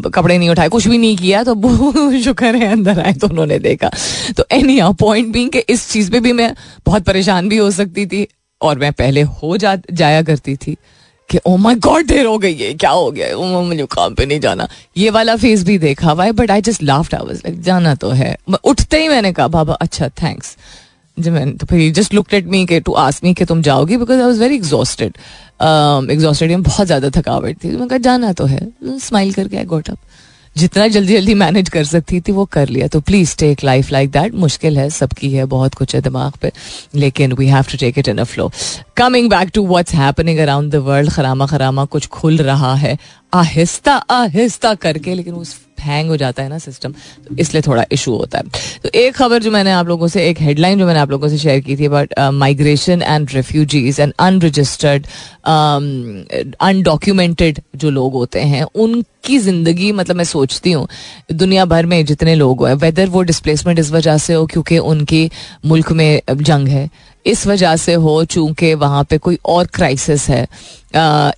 कपड़े 0.06 0.38
नहीं 0.38 0.50
उठाए, 0.50 0.70
कुछ 0.70 0.88
भी 0.88 0.98
नहीं 0.98 1.18
किया 1.18 1.44
तो 1.44 1.56
शुक्र 2.24 2.56
है, 2.56 2.72
अंदर 2.72 3.00
आए 3.00 3.14
तो 3.14 3.28
उन्होंने 3.28 3.60
देखा। 3.60 3.90
तो 4.38 4.46
एनी 4.52 4.80
पॉइंट 5.00 5.34
भी 5.34 5.48
कि 5.50 5.60
इस 5.70 5.90
चीज़ 5.92 6.12
पे 6.12 6.20
भी 6.20 6.34
मैं 6.34 6.54
बहुत 6.86 7.04
परेशान 7.04 7.50
भी 7.50 7.58
हो 7.58 7.72
सकती 7.72 8.06
थी, 8.06 8.28
और 8.62 8.80
मैं 8.80 8.92
पहले 8.94 9.22
हो 9.22 9.58
जा, 9.58 9.76
जाया 9.92 10.22
करती 10.22 10.56
थी 10.56 10.76
कि 11.30 11.40
ओ 11.48 11.56
माय 11.58 11.76
गॉड 11.76 12.06
देर 12.08 12.26
हो 12.26 12.38
गई 12.38 12.56
है, 12.56 12.74
क्या 12.74 12.90
हो 12.90 13.12
गया 13.12 13.36
ओ 13.36 13.62
मुझे 13.62 13.86
काम 13.92 14.14
पे 14.16 14.26
नहीं 14.26 14.40
जाना। 14.40 14.68
ये 14.98 15.10
वाला 15.10 15.36
फेस 15.36 15.64
भी 15.64 15.78
देखा 15.80 16.16
है 16.22 16.32
but 16.32 16.52
I 16.52 16.62
just 16.62 16.84
laughed 16.84 17.16
I 17.16 17.26
was 17.28 17.38
like 17.38 17.62
जाना 17.62 17.94
तो 17.96 18.10
है। 18.10 18.36
उठते 18.64 19.02
ही 19.02 19.08
मैंने 19.08 19.32
कहा, 19.34 19.48
बाबा 19.48 19.74
अच्छा 19.74 20.10
थैंक्स 20.24 20.56
जब 21.18 21.32
मैंने 21.32 21.52
तो 21.52 21.66
फिर 21.66 21.92
जस्ट 21.94 22.14
लुक 22.14 22.34
एट 22.34 22.48
मी 22.48 22.66
के 22.66 22.80
टू 22.80 22.94
आस्क 23.00 23.24
मी 23.24 23.34
कि 23.34 23.46
तुम 23.46 23.62
जाओगी? 23.62 23.98
Because 23.98 24.20
I 24.20 24.26
was 24.26 24.40
very 24.40 24.56
exhausted 24.56 25.18
exhausted 26.12 26.50
में 26.52 26.64
बहुत 26.64 26.88
ज़्यादा 26.88 27.10
थकावट 27.16 27.64
थी। 27.64 27.70
मैं 27.70 27.88
कहा, 27.88 27.98
जाना 28.00 28.32
तो 28.34 28.46
है। 28.46 28.68
स्माइल 28.84 29.34
करके 29.34 29.58
आई 29.58 29.66
गोट 29.66 29.90
अप 29.90 29.98
जितना 30.56 30.88
जल्दी 30.88 31.14
जल्दी 31.14 31.34
मैनेज 31.34 31.70
कर 31.70 31.84
सकती 31.84 32.20
थी, 32.22 32.32
वो 32.32 32.44
कर 32.48 32.70
लिया। 32.70 32.88
तो 32.88 33.00
please 33.02 33.36
take 33.38 33.64
life 33.64 33.92
like 33.92 34.12
that 34.12 34.36
मुश्किल 34.36 34.78
है, 34.78 34.90
सबकी 34.90 35.32
है, 35.32 35.46
बहुत 35.46 35.74
कुछ 35.76 35.96
है 35.96 36.02
दिमाग 36.02 36.34
पे। 36.42 36.52
लेकिन 36.96 37.34
we 37.34 37.48
have 37.48 37.64
to 37.72 37.78
take 37.78 37.98
it 38.00 38.08
in 38.08 38.18
a 38.18 38.24
flow 38.24 38.52
coming 38.98 39.30
back 39.30 39.50
to 39.54 39.66
what's 39.68 39.94
happening 39.96 40.40
around 40.40 40.72
the 40.72 40.76
world 40.86 41.12
खरामा 41.12 41.46
खरामा 41.46 41.86
कुछ 41.88 42.08
खुल 42.10 42.38
रहा 42.40 42.74
है। 42.76 42.98
आहिस्ता 43.36 43.94
आहिस्ता 43.94 44.74
करके, 44.76 45.14
लेकिन 45.14 45.34
उस 45.36 45.56
हैंग 45.80 46.10
हो 46.10 46.16
जाता 46.18 46.44
है 46.44 46.50
ना 46.50 46.58
सिस्टम 46.60 46.92
तो 47.28 47.36
इसलिए 47.40 47.62
थोड़ा 47.62 47.84
इशू 47.92 48.16
होता 48.16 48.38
है। 48.38 48.44
तो 48.84 48.90
एक 48.96 49.16
खबर 49.16 49.44
जो 49.44 49.52
मैंने 49.52 49.72
आप 49.72 49.88
लोगों 49.88 50.08
से, 50.08 50.28
एक 50.30 50.40
हेडलाइन 50.42 50.80
जो 50.80 50.86
मैंने 50.86 51.00
आप 51.00 51.12
लोगों 51.12 51.30
से 51.30 51.38
शेयर 51.38 51.60
की 51.60 51.76
थी 51.78 51.86
about 51.86 52.14
migration 52.34 53.02
and 53.02 53.30
refugees 53.34 54.00
and 54.00 54.14
unregistered 54.20 55.08
undocumented 56.62 57.60
जो 57.76 57.90
लोग 57.90 58.14
होते 58.14 58.42
हैं, 58.42 58.64
उनकी 58.66 59.38
ज़िंदगी 59.40 59.92
मतलब 59.92 60.16
मैं 60.16 60.24
सोचती 60.26 60.72
हूँ, 60.72 60.88
दुनिया 61.34 61.66
भर 61.66 61.86
में 61.86 62.04
जितने 62.06 62.36
लोग 62.36 62.66
हैं 62.68 62.74
वेदर 62.76 63.10
वो 63.10 63.22
डिस्प्लेसमेंट 63.24 63.80
इस 63.80 63.92
वजह 63.92 64.18
से 64.18 64.34
हो 64.34 64.46
क्योंकि 64.46 64.78
उनकी 64.80 65.30
मुल्क 65.66 65.92
में 65.92 66.22
जंग 66.32 66.68
है 66.68 66.90
इस 67.26 67.46
वजह 67.48 67.76
से 67.76 67.94
हो 67.96 68.24
चूँकि 68.26 68.74
वहाँ 68.76 69.04
पे 69.04 69.18
कोई 69.18 69.38
और 69.46 69.68
क्राइसिस 69.68 70.28
है। 70.30 70.48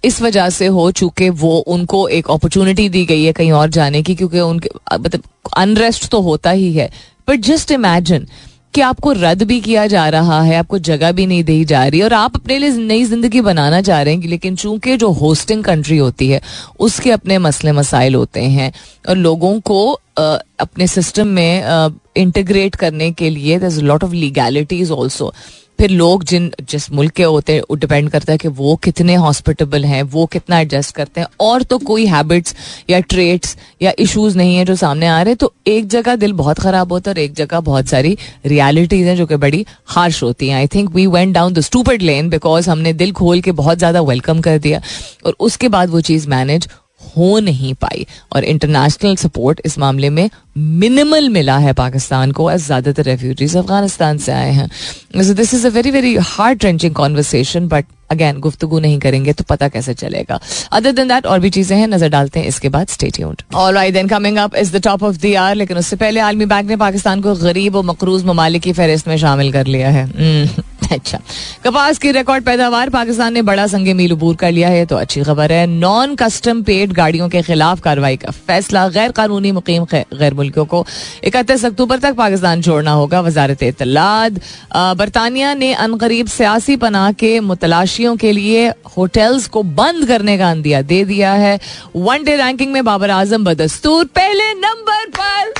इस 0.06 0.22
वजह 0.22 0.50
से 0.50 0.66
हो 0.68 0.90
चूँकि 0.92 1.30
वो 1.36 1.58
उनको 1.60 2.08
एक 2.10 2.30
अपॉर्चुनिटी 2.32 2.90
दी 2.90 3.06
गई 3.06 3.24
है 3.24 3.34
कहीं 3.34 3.52
और 3.52 3.70
जाने 3.70 4.02
की, 4.04 4.16
क्योंकि 4.16 4.40
उनके 4.40 4.70
मतलब 4.94 5.24
अनरेस्ट 5.58 6.10
तो 6.10 6.22
होता 6.22 6.52
ही 6.52 6.74
है। 6.74 6.90
बट 7.28 7.40
जस्ट 7.42 7.72
इमेजिन 7.72 8.28
कि 8.74 8.82
आपको 8.82 9.12
रद्द 9.12 9.44
भी 9.44 9.60
किया 9.62 9.86
जा 9.88 10.08
रहा 10.10 10.42
है, 10.42 10.56
आपको 10.56 10.78
जगह 10.80 11.12
भी 11.12 11.26
नहीं 11.26 11.44
दी 11.44 11.64
जा 11.66 11.86
रही, 11.86 12.02
और 12.02 12.14
आप 12.14 12.36
अपने 12.36 12.58
लिए 12.58 12.70
नई 12.78 13.04
ज़िंदगी 13.04 13.42
बनाना 13.42 13.82
चाह 13.82 14.02
रहे 14.02 14.16
हैं, 14.16 14.28
लेकिन 14.28 14.56
चूँकि 14.56 14.98
जो 14.98 15.10
होस्टिंग 15.12 15.64
कंट्री 15.64 15.98
होती 15.98 16.28
है, 16.30 16.42
उसके 16.80 17.12
अपने 17.12 17.38
मसले 17.38 17.72
मसाइल 17.72 18.16
होते 18.16 18.42
हैं, 18.42 18.72
और 19.10 19.18
लोगों 19.18 19.60
को 19.62 19.92
अपने 20.18 20.88
सिस्टम 20.88 21.28
में 21.28 21.90
इंटीग्रेट 22.18 22.76
करने 22.76 23.12
के 23.12 23.30
लिए 23.30 23.60
there 23.60 23.82
lot 23.82 24.04
of 24.04 24.12
legalities 24.14 24.92
also 24.92 25.34
फिर 25.80 25.90
लोग 25.92 26.24
जिन, 26.24 26.52
जिस 26.62 26.92
मुल्क 26.92 27.14
के 27.14 27.24
होते 27.24 27.54
हैं 27.54 27.78
डिपेंड 27.78 28.10
करता 28.10 28.32
है 28.32 28.38
कि 28.38 28.48
वो 28.50 28.76
कितने 28.76 29.16
हॉस्पिटेबल 29.16 29.86
हैं, 29.86 30.02
वो 30.04 30.26
कितना 30.26 30.60
एडजस्ट 30.60 30.96
करते 30.96 31.22
हैं। 31.22 31.28
और 31.40 31.64
तो 31.64 31.78
कोई 31.80 32.06
हैबिट्स 32.08 32.56
या 32.90 33.00
ट्रेट्स 33.02 33.56
या 33.82 33.92
इश्यूज़ 34.00 34.38
नहीं 34.38 34.56
है 34.56 34.66
जो 34.66 34.76
सामने 34.76 35.08
आ 35.08 35.22
रहे 35.22 35.32
हैं 35.32 35.38
तो 35.38 35.52
एक 35.68 35.88
जगह 35.88 36.16
दिल 36.16 36.34
बहुत 36.34 36.60
खराब 36.60 36.92
होता 36.92 37.12
है 37.12 37.14
और 37.14 37.20
एक 37.20 37.34
जगह 37.36 37.60
बहुत 37.62 37.88
सारी 37.88 38.18
रियलिटीज 38.46 39.08
हैं 39.08 39.16
जो 39.18 39.26
कि 39.26 39.36
बड़ी 39.38 39.66
हार्श 39.88 40.24
होती 40.24 40.48
हैं। 40.48 40.56
I 40.56 40.68
think 40.68 40.90
we 40.92 41.08
went 41.08 41.34
down 41.34 41.54
the 41.54 41.62
stupid 41.62 42.02
lane 42.02 42.30
because 42.30 42.70
हमने 42.70 42.94
दिल 42.96 43.12
खोल 43.12 43.42
के 43.42 43.52
बहुत 43.54 43.78
ज़्यादा 43.78 44.02
वेलकम 44.04 44.42
कर 44.42 44.58
दिया। 44.60 44.82
और 45.26 45.36
उसके 45.40 45.68
बाद 45.70 45.90
वो 45.90 46.02
चीज़ 46.02 46.28
मैनेज 46.30 46.68
हो 47.08 47.40
नहीं 47.40 47.74
पाई। 47.76 48.06
और 48.36 48.44
इंटरनेशनल 48.46 49.16
सपोर्ट 49.18 49.62
इस 49.66 49.78
मामले 49.80 50.10
में 50.10 50.30
मिनिमल 50.58 51.30
मिला 51.30 51.58
है 51.58 51.74
पाकिस्तान 51.76 52.32
को 52.32 52.50
एज 52.52 52.66
ज़्यादातर 52.66 53.04
रेफ्यूजीज 53.04 53.56
अफ़गानिस्तान 53.58 54.18
से 54.18 54.32
आए 54.32 54.52
हैं। 54.52 54.70
This 55.16 55.54
is 55.54 55.68
a 55.68 55.70
very 55.70 55.92
very 55.92 56.16
heart 56.22 56.60
wrenching 56.60 56.94
conversation 56.96 57.68
but 57.68 57.86
again 58.12 58.40
गुफ्तगु 58.40 58.80
नहीं 58.80 59.00
करेंगे 59.00 59.34
तो 59.34 59.44
पता 59.50 59.68
कैसे 59.68 59.94
चलेगा। 59.94 60.40
अदर 60.72 60.92
देन 60.92 61.08
दैट 61.08 61.26
और 61.26 61.40
भी 61.40 61.50
चीज़ें 61.50 61.76
हैं, 61.78 61.88
नज़र 61.88 62.10
डालते 62.10 62.40
हैं 62.40 62.48
इसके 62.48 62.70
बाद। 62.70 62.88
Stay 62.90 63.10
tuned 63.10 63.42
alright 63.56 63.94
then 63.94 64.08
coming 64.08 64.38
up 64.38 64.56
is 64.56 64.76
the 64.78 64.82
top 64.84 65.04
of 65.04 65.18
the 65.18 65.36
hour 65.38 65.56
लेकिन 65.56 65.78
उससे 65.78 65.96
पहले 65.98 66.20
आलमी 66.22 66.46
बैंक 66.46 66.70
ने 66.70 66.76
पाकिस्तान 66.78 67.22
को 67.22 67.36
गरीब 67.38 67.76
और 67.76 67.84
मकरूज 67.86 68.26
ममालिक 68.26 68.62
की 68.62 68.74
फहरिस्त 68.74 69.08
में 69.08 69.18
शामिल 69.18 69.52
कर 69.52 69.68
लिया 69.68 69.90
है। 69.90 70.08
Hmm. 70.10 70.64
अच्छा। 70.92 71.20
कपास 71.64 71.98
की 71.98 72.12
रिकॉर्ड 72.12 72.44
पैदावार 72.44 72.90
पाकिस्तान 72.90 73.34
ने 73.34 73.42
बड़ा 73.42 73.66
संगे 73.68 73.94
मील 73.94 74.12
उबूर 74.14 74.36
कर 74.36 74.52
लिया 74.52 74.70
है 74.70 74.86
तो 74.86 74.96
अच्छी 74.96 75.24
खबर 75.24 75.52
है। 75.52 75.66
नॉन 75.68 76.16
कस्टम 76.16 76.62
पेड 76.64 76.94
गाड़ियों 76.94 77.28
के 77.30 77.42
खिलाफ 77.42 77.82
कार्रवाई 77.82 78.18
का 78.18 78.32
फैसला 78.48 78.88
गैर 78.90 79.12
कानूनी 79.12 79.52
मुकीम 79.52 79.86
गैर 79.94 80.34
मुल्कियों 80.34 80.66
को। 80.66 80.86
इकतीस 81.24 81.66
अक्टूबर 81.66 82.00
तक 82.00 82.16
पाकिस्तान 82.16 82.62
छोड़ना 82.62 82.92
होगा 82.92 83.22
वजारत 83.22 83.64
इतलाद 83.64 84.40
बरतानिया 84.76 85.54
ने 85.54 85.74
अनकरीब 85.76 86.28
सियासी 86.28 86.76
पनाह 86.78 87.12
के 87.14 87.40
मुतलाशियों 87.42 88.16
के 88.18 88.32
लिए 88.32 88.68
होटल्स 88.98 89.48
को 89.48 89.64
बंद 89.64 90.08
करने 90.08 90.38
का 90.38 90.50
अंदिया 90.52 90.82
दे 90.84 91.04
दिया 91.06 91.34
है। 91.36 91.60
वन 91.96 92.24
डे 92.24 92.36
रैंकिंग 92.36 92.72
में 92.74 92.84
बाबर 92.86 93.10
आज़म 93.12 93.44
बदस्तूर, 93.44 94.06
पहले 94.16 94.54
नंबर 94.56 95.06
पर। 95.20 95.54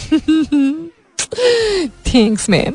Thanks 2.06 2.48
ma'am 2.50 2.72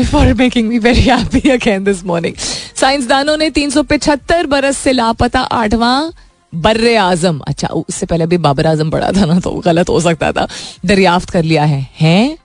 for 0.00 0.32
making 0.34 0.68
me 0.68 0.78
very 0.78 1.00
happy 1.02 1.50
again 1.50 1.84
this 1.84 2.04
morning 2.04 2.36
साइंसदानों 2.76 3.36
ने 3.36 3.50
तीन 3.50 3.70
सौ 3.70 3.82
पिछहत्तर 3.84 4.46
बरस 4.46 4.76
से 4.78 4.92
लापता 4.92 5.40
आठवां 5.40 6.10
बर्र 6.52 6.96
आज़म 6.98 7.38
अच्छा 7.48 7.68
उससे 7.68 8.06
पहले 8.06 8.26
भी 8.26 8.38
बाबर 8.40 8.66
आज़म 8.66 8.90
पड़ा 8.90 9.10
था 9.12 9.24
ना 9.26 9.38
तो 9.40 9.50
गलत 9.64 9.88
हो 9.88 10.00
सकता 10.00 10.32
था 10.32 10.46
दरियाफ्त 10.86 11.30
कर 11.30 11.42
लिया 11.42 11.64
है 11.64 11.86
हैं 12.00 12.36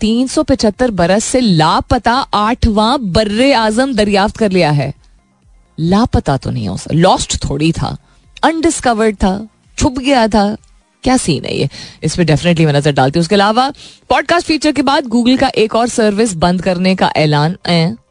तीन 0.00 0.26
सौ 0.26 0.42
पिछहत्तर 0.42 0.90
बरस 0.92 1.24
से 1.24 1.40
लापता 1.40 2.14
आठवां 2.34 3.12
बर्र 3.12 3.52
आज़म 3.54 3.94
दरियाफ्त 3.94 4.36
कर 4.36 4.50
लिया 4.50 4.70
है 4.72 4.92
लापता 5.78 6.36
तो 6.36 6.50
नहीं 6.50 6.68
हो 6.68 6.76
सकता 6.76 6.96
लॉस्ट 6.96 7.36
थोड़ी 7.44 7.70
था 7.72 7.96
अनडिस्कवर्ड 8.42 9.16
था 9.16 9.34
छुप 9.78 9.98
गया 9.98 10.26
था 10.28 10.44
क्या 11.02 11.16
सीन 11.16 11.44
है 11.44 11.56
ये? 11.56 11.68
इस 12.02 12.16
पर 12.16 12.22
डेफिनेटली 12.22 12.66
मैं 12.66 12.72
नज़र 12.72 12.92
डालती 12.92 13.18
हूँ। 13.18 13.22
उसके 13.22 13.34
अलावा 13.34 13.68
पॉडकास्ट 14.10 14.46
फीचर 14.46 14.72
के 14.72 14.82
बाद 14.82 15.06
गूगल 15.06 15.36
का 15.36 15.50
एक 15.56 15.74
और 15.74 15.88
सर्विस 15.88 16.34
बंद 16.36 16.62
करने 16.62 16.94
का 16.94 17.12
ऐलान 17.16 17.56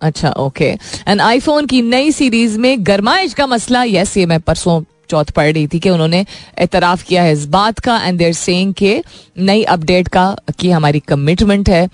अच्छा 0.01 0.31
ओके 0.31 0.69
एंड 1.07 1.21
आईफोन 1.21 1.65
की 1.65 1.81
नई 1.81 2.11
सीरीज़ 2.11 2.57
में 2.59 2.75
गर्माइश 2.79 3.33
का 3.33 3.47
मसला 3.47 3.83
यस 3.83 4.17
ये 4.17 4.25
मैं 4.25 4.39
परसों 4.39 4.81
चौथ 5.09 5.31
पढ़ 5.35 5.51
रही 5.53 5.67
थी 5.67 5.79
कि 5.79 5.89
उन्होंने 5.89 6.25
एतराफ़ 6.59 7.03
किया 7.03 7.23
है 7.23 7.33
इस 7.33 7.45
बात 7.45 7.79
का 7.79 7.97
एंड 8.03 8.17
देर 8.17 8.33
सेइंग 8.33 8.73
के 8.73 9.03
नई 9.37 9.63
अपडेट 9.63 10.07
का, 10.07 10.35
कि 10.59 10.69
हमारी 10.71 10.99
कमिटमेंट 10.99 11.69
है। 11.69 11.87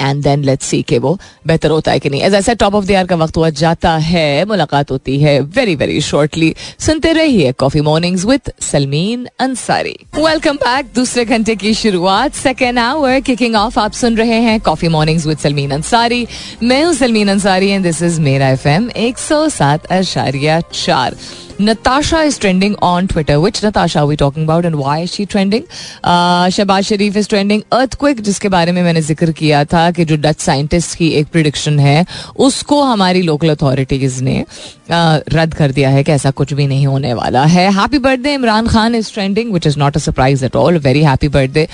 एंड 0.00 0.22
देन 0.22 0.44
लेट्स 0.44 0.66
सी 0.66 0.82
के 0.82 0.98
वो 0.98 1.18
बेहतर 1.46 1.70
होता 1.70 1.92
है 1.92 1.98
कि 1.98 2.10
नहीं. 2.10 2.20
ऐसा 2.22 2.54
टॉप 2.54 2.74
ऑफ़ 2.74 2.84
द 2.84 2.90
ईयर 2.90 3.06
का 3.06 3.16
वक्त 3.16 3.36
हुआ 3.36 3.50
जाता 3.60 3.96
है. 3.98 4.44
मुलाकात 4.44 4.90
होती 4.90 5.18
है 5.20 5.38
वेरी 5.40 5.74
वेरी 5.76 6.00
शॉर्टली 6.00 6.54
सुनते 6.78 7.12
रहिए 7.12 7.52
coffee 7.52 7.80
mornings 7.80 8.24
with 8.24 8.52
Salmeen 8.62 9.26
Ansari 9.40 9.96
welcome 10.16 10.56
back 10.56 10.86
दूसरे 10.94 11.24
घंटे 11.24 11.56
की 11.56 11.74
शुरुआत. 11.74 12.34
सेकेंड 12.34 12.78
आवर 12.78 13.20
किकिंग 13.20 13.54
ऑफ़ 13.56 13.78
आप 13.80 13.92
सुन 13.92 14.16
रहे 14.16 14.40
हैं 14.40 14.58
coffee 14.60 14.88
mornings 14.88 15.26
with 15.26 15.38
Salmeen 15.38 15.70
Ansari 15.70 16.26
मैं 16.62 16.82
हूँ 16.84 16.94
Salmeen 16.94 17.28
Ansari 17.30 17.68
and 17.68 17.84
this 17.84 18.02
is 18.02 18.20
मेरा 18.20 18.48
एफ़ 18.48 18.68
एम 18.68 18.90
एक 18.98 19.18
सौ 19.18 19.48
सात 19.50 19.86
अशारिया 19.92 20.60
चार. 20.74 21.16
Natasha 21.60 22.20
is 22.20 22.38
trending 22.38 22.74
on 22.80 23.06
Twitter. 23.06 23.38
Which 23.38 23.62
Natasha 23.62 23.98
are 24.00 24.06
we 24.06 24.16
talking 24.16 24.44
about 24.44 24.64
and 24.64 24.78
why 24.78 25.00
is 25.00 25.14
she 25.14 25.26
trending? 25.26 25.64
Uh, 26.02 26.46
Shahbaz 26.48 26.86
Sharif 26.86 27.16
is 27.16 27.28
trending. 27.28 27.64
Earthquake 27.70 28.22
जिसके 28.22 28.48
बारे 28.48 28.72
में 28.72 28.82
मैंने 28.82 29.00
ज़िक्र 29.02 29.32
किया 29.32 29.64
था 29.64 29.90
कि 29.90 30.04
जो 30.04 30.16
डच 30.18 30.40
साइंटिस्ट 30.40 30.96
की 30.98 31.08
एक 31.18 31.28
प्रिडिक्शन 31.32 31.78
है 31.78 32.06
उसको 32.46 32.82
हमारी 32.82 33.22
लोकल 33.22 33.50
अथॉरिटीज 33.50 34.20
ने 34.22 34.40
uh, 34.42 35.34
रद्द 35.34 35.54
कर 35.54 35.72
दिया 35.72 35.90
है 35.90 36.04
कि 36.04 36.12
ऐसा 36.12 36.30
कुछ 36.40 36.52
भी 36.52 36.66
नहीं 36.66 36.86
होने 36.86 37.12
वाला 37.14 37.44
है 37.56 37.70
happy 37.80 37.98
birthday 38.08 38.34
Imran 38.34 38.68
Khan 38.68 38.94
is 38.94 39.12
trending 39.14 39.52
which 39.52 39.66
is 39.66 39.78
not 39.78 39.96
a 39.96 40.00
surprise 40.00 40.44
at 40.44 40.56
all 40.56 40.78
very 40.88 41.02
happy 41.04 41.28
birthday 41.36 41.68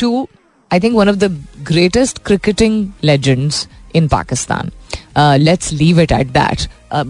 to 0.00 0.28
I 0.70 0.80
think 0.80 0.94
one 0.96 1.08
of 1.08 1.16
the 1.16 1.36
greatest 1.72 2.24
cricketing 2.26 2.86
legends 3.04 3.66
in 3.96 4.08
Pakistan 4.08 4.70
let's 5.18 5.72
leave 5.72 6.00
it 6.00 6.12
at 6.12 6.30
that 6.32 6.68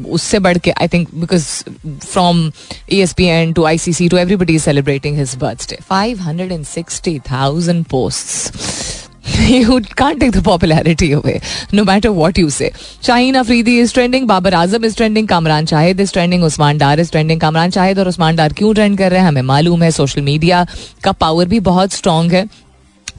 उससे 0.09 0.39
बढ़ 0.39 0.59
के 0.59 0.71
I 0.71 0.89
think 0.89 1.09
because 1.15 1.47
from 1.87 2.51
E 2.93 3.01
S 3.01 3.13
P 3.13 3.25
N 3.27 3.53
to 3.53 3.65
I 3.65 3.79
C 3.79 3.93
C 3.93 4.09
to 4.09 4.17
everybody 4.17 4.59
celebrating 4.59 5.19
his 5.19 5.35
birthday 5.41 5.79
five 5.89 6.21
hundred 6.21 6.53
and 6.53 6.65
sixty 6.67 7.19
thousand 7.31 7.85
post 7.91 9.03
you 9.51 9.79
can't 9.99 10.21
take 10.21 10.31
the 10.31 10.43
popularity 10.45 11.11
away 11.13 11.41
no 11.75 11.85
matter 11.85 12.09
what 12.09 12.39
you 12.39 12.51
say 12.51 12.71
Shaheen 13.03 13.35
Afridi 13.35 13.79
is 13.81 13.93
trending 13.95 14.27
Babar 14.29 14.55
Azam 14.55 14.85
is 14.85 14.97
trending 14.97 15.29
Kamran 15.29 15.67
Shahid 15.67 16.01
is 16.01 16.13
trending 16.13 16.45
Usman 16.45 16.79
Dar 16.79 17.01
is 17.01 17.11
trending 17.11 17.41
Kamran 17.41 17.71
Shahid 17.71 17.99
और 17.99 18.09
उस्मान 18.09 18.37
डार 18.37 18.53
क्यों 18.53 18.75
trend 18.75 18.99
कर 18.99 19.11
रहे 19.11 19.21
हैं? 19.21 19.29
हमें 19.29 19.43
मालूम 19.43 19.83
है 19.83 19.91
social 19.91 20.23
media 20.23 20.67
का 21.05 21.13
power 21.13 21.49
भी 21.49 21.61
बहुत 21.61 21.93
स्ट्रॉन्ग 21.93 22.33
है। 22.33 22.47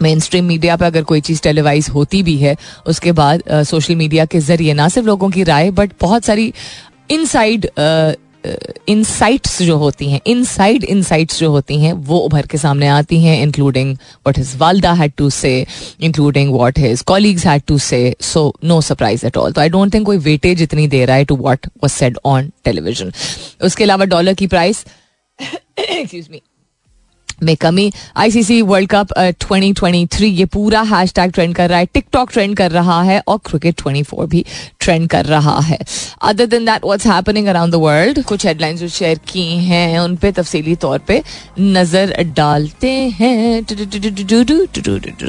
मेन 0.02 0.20
स्ट्रीम 0.20 0.46
मीडिया 0.46 0.76
पर 0.76 0.86
अगर 0.86 1.04
कोई 1.04 1.22
चीज़ 1.22 1.42
टेलीवाइज 1.44 1.90
होती 1.90 2.24
भी 2.24 2.38
है, 2.38 2.56
उसके 2.88 3.12
बाद 3.14 3.44
सोशल 3.64 3.96
मीडिया 3.96 4.26
के 4.26 4.40
ज़रिए, 4.42 4.74
ना 4.74 4.88
सिर्फ़ 4.90 5.08
लोगों 5.08 5.30
की 5.30 5.44
राय 5.46 5.72
बट 5.72 5.94
बहुत 6.02 6.26
सारी 6.26 6.54
इनसाइड 7.12 7.70
इनसाइट्स 8.90 9.62
जो 9.62 9.76
होती 9.78 10.10
हैं 10.10 10.20
इनसाइड 10.28 10.84
इनसाइट्स 10.84 11.40
जो 11.40 11.50
होती 11.52 11.78
हैं, 11.82 11.94
वो 11.94 12.18
उभर 12.20 12.46
के 12.48 12.58
सामने 12.58 12.88
आती 12.88 13.22
हैं 13.24 13.42
इंक्लूडिंग 13.44 13.94
व्हाट 13.96 14.38
हिज 14.38 14.56
वालदा 14.58 14.92
had 14.94 15.14
to 15.18 15.30
say 15.30 15.54
including 16.02 16.54
what 16.54 16.80
his 16.80 17.02
colleagues 17.08 17.46
had 17.46 17.62
to 17.68 17.78
say 17.78 18.16
so 18.24 18.54
no 18.64 18.80
surprise 18.82 19.26
at 19.26 19.38
all 19.38 19.52
तो 19.52 19.62
आई 19.62 19.70
डोंट 19.70 19.94
थिंक 19.94 20.06
कोई 20.06 20.18
वेटेज 20.28 20.62
इतनी 20.62 20.88
दे 20.88 21.04
रहा 21.06 21.16
है 21.16 21.26
to 21.26 21.36
what 21.38 21.66
was 21.68 21.92
said 21.92 22.18
on 22.26 22.52
television 22.66 23.12
उसके 23.62 23.84
अलावा 23.84 24.06
डॉलर 24.06 24.34
की 24.34 24.48
प्राइस 24.48 24.86
एक्सक्यूज 25.80 26.28
मी 26.32 26.42
में 27.44 27.56
कमी। 27.58 27.92
आईसीसी 28.18 28.62
वर्ल्ड 28.64 28.90
कप 28.90 29.14
2023 29.42 30.30
ये 30.30 30.46
पूरा 30.48 30.82
हैश 30.86 31.14
टैग 31.14 31.32
ट्रेंड 31.32 31.56
कर 31.56 31.70
रहा 31.70 31.80
है। 31.80 31.86
टिकटॉक 31.86 32.32
ट्रेंड 32.32 32.56
कर 32.58 32.72
रहा 32.72 33.02
है 33.04 33.22
और 33.28 33.38
क्रिकेट 33.46 33.76
24 33.78 34.26
भी 34.28 34.46
ट्रेंड 34.80 35.08
कर 35.10 35.26
रहा 35.26 35.60
है। 35.60 35.78
Other 36.22 36.46
than 36.46 36.66
that 36.66 36.86
what's 36.86 37.08
happening 37.08 37.48
around 37.48 37.74
the 37.74 37.76
world 37.78 38.24
कुछ 38.24 38.46
हेडलाइंस 38.46 38.80
जो 38.80 38.88
शेयर 38.90 39.20
की 39.28 39.46
हैं, 39.60 40.00
उन 40.00 40.16
पे 40.16 40.32
तफसीली 40.32 40.76
तौर 40.78 41.00
पे 41.08 41.22
नज़र 41.60 42.16
डालते 42.36 42.92
हैं। 43.20 43.64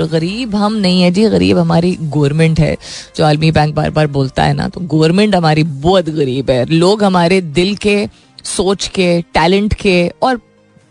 गरीब 0.06 0.54
हम 0.56 0.74
नहीं 0.74 1.02
है 1.02 1.10
जी, 1.10 1.28
गरीब 1.28 1.58
हमारी 1.58 1.96
गवर्नमेंट 2.00 2.60
है। 2.60 2.76
जो 3.16 3.24
आलमी 3.24 3.50
बैंक 3.50 3.74
बार 3.74 3.90
बार 3.90 4.06
बोलता 4.08 4.44
है 4.44 4.54
ना 4.54 4.68
तो 4.68 4.80
गवर्नमेंट 4.82 5.34
हमारी 5.34 5.62
बहुत 5.62 6.08
गरीब 6.10 6.50
है। 6.50 6.64
लोग 6.66 7.04
हमारे 7.04 7.40
दिल 7.40 7.74
के, 7.76 8.06
सोच 8.46 8.86
के 8.88 9.20
टैलेंट 9.34 9.74
के 9.74 9.96
और 10.22 10.40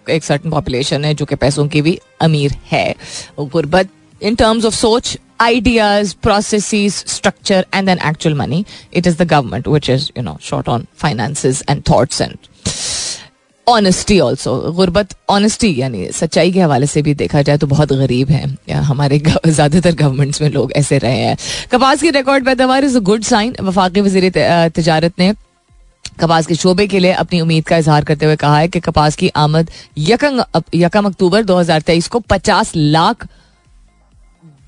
एक 0.10 0.24
सर्टन 0.24 0.50
पॉपुलेशन 0.50 1.06
है 1.06 1.14
जो 1.14 1.26
कि 1.26 1.36
पैसों 1.36 1.68
की 1.68 1.82
भी 1.82 2.00
अमीर 2.22 2.56
है। 2.72 2.96
गुर्बत 3.40 3.90
इन 4.22 4.36
टर्म्स 4.36 4.66
ऑफ़ 4.66 4.76
सोच 4.76 5.18
ideas, 5.44 6.12
processes, 6.26 6.98
structure, 7.14 7.64
and 7.78 7.90
then 7.90 8.02
actual 8.10 8.36
money. 8.42 8.60
It 9.00 9.08
is 9.10 9.18
the 9.22 9.26
government 9.32 9.66
which 9.68 9.90
is, 9.96 10.06
you 10.18 10.24
know, 10.28 10.36
short 10.40 10.70
on 10.74 10.86
finances 11.02 11.62
and 11.68 11.84
thoughts 11.90 12.22
and 12.26 12.48
honesty 13.68 14.20
also 14.20 14.72
गुर्बत 14.72 15.14
ऑनेस्टी 15.30 15.74
यानी 15.80 16.08
सच्चाई 16.14 16.52
के 16.52 16.60
हवाले 16.62 16.88
से 16.88 17.02
भी 17.02 17.14
देखा 17.14 17.42
जाए 17.42 17.58
तो 17.58 17.68
बहुत 17.68 17.94
गरीब 17.94 18.30
है। 18.30 18.46
या 18.70 18.80
हमारे 18.82 19.18
ज़्यादातर 19.20 19.96
गवर्नमेंट्स 19.96 20.42
में 20.42 20.50
लोग 20.50 20.72
ऐसे 20.76 20.98
रहे 20.98 21.18
हैं। 21.20 21.38
कपास 21.72 22.02
की 22.02 22.10
रिकॉर्ड 22.12 22.46
पैदावार 22.46 22.86
इज़ 22.86 22.98
अ 22.98 23.00
गुड 23.10 23.24
साइन 23.24 23.56
वफाकी 23.62 24.02
वजी 24.02 24.30
तजारत 24.30 25.14
ने 25.20 25.34
कपास 26.20 26.46
के 26.48 26.56
शोबे 26.56 26.88
के 26.88 27.00
लिए 27.00 27.12
अपनी 27.14 27.42
उम्मीद 27.42 27.66
का 27.68 27.78
इजहार 27.78 28.04
करते 28.04 28.26
हुए 28.26 28.36
कहा 28.36 28.58
है 28.58 28.68
कि 28.68 28.80
कपास 28.80 29.16
की 29.16 29.30
आमद 29.38 29.70
यकम 30.00 31.06
अक्टूबर 31.06 31.44
2023 31.44 32.08
को 32.08 32.20
50 32.30 32.72
लाख 32.76 33.28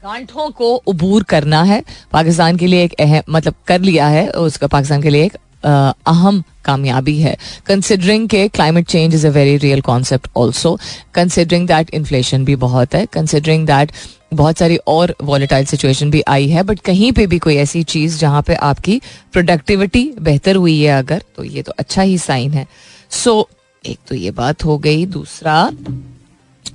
गांठों 0.03 0.49
को 0.51 0.73
उबूर 0.87 1.23
करना 1.23 1.61
है। 1.63 1.83
पाकिस्तान 2.11 2.57
के 2.57 2.67
लिए 2.67 2.83
एक 2.83 2.93
अहम 2.99 3.23
मतलब 3.29 3.53
कर 3.67 3.81
लिया 3.81 4.07
है, 4.07 4.29
उसका 4.29 4.67
पाकिस्तान 4.67 5.01
के 5.01 5.09
लिए 5.09 5.25
एक 5.25 5.35
अहम 5.63 6.43
कामयाबी 6.65 7.17
है। 7.19 7.35
कंसिडरिंग 7.67 8.27
के 8.29 8.47
climate 8.47 8.87
change 8.87 9.15
is 9.15 9.25
a 9.27 9.29
very 9.29 9.57
real 9.57 9.81
concept 9.81 10.27
also 10.37 10.77
considering 11.13 11.67
that 11.67 11.89
inflation 11.93 12.45
भी 12.45 12.55
बहुत 12.57 12.95
है। 12.95 13.05
कंसिडरिंग 13.05 13.65
दैट 13.67 13.91
बहुत 14.33 14.57
सारी 14.57 14.77
और 14.77 15.15
वॉलेटाइल 15.23 15.65
सिचुएशन 15.65 16.11
भी 16.11 16.23
आई 16.27 16.47
है 16.47 16.63
बट 16.63 16.79
कहीं 16.79 17.11
पे 17.11 17.27
भी 17.27 17.39
कोई 17.39 17.55
ऐसी 17.55 17.83
चीज़ 17.83 18.19
जहाँ 18.19 18.41
पे 18.41 18.55
आपकी 18.55 19.01
प्रोडक्टिविटी 19.33 20.13
बेहतर 20.21 20.55
हुई 20.55 20.81
है 20.81 20.99
अगर 20.99 21.23
तो 21.35 21.43
ये 21.43 21.61
तो 21.61 21.73
अच्छा 21.79 22.01
ही 22.01 22.17
साइन 22.17 22.51
है। 22.51 22.67
सो 23.09 23.49
so, 23.51 23.87
एक 23.87 23.99
तो 24.07 24.15
ये 24.15 24.31
बात 24.31 24.65
हो 24.65 24.77
गई 24.77 25.05
दूसरा 25.05 25.71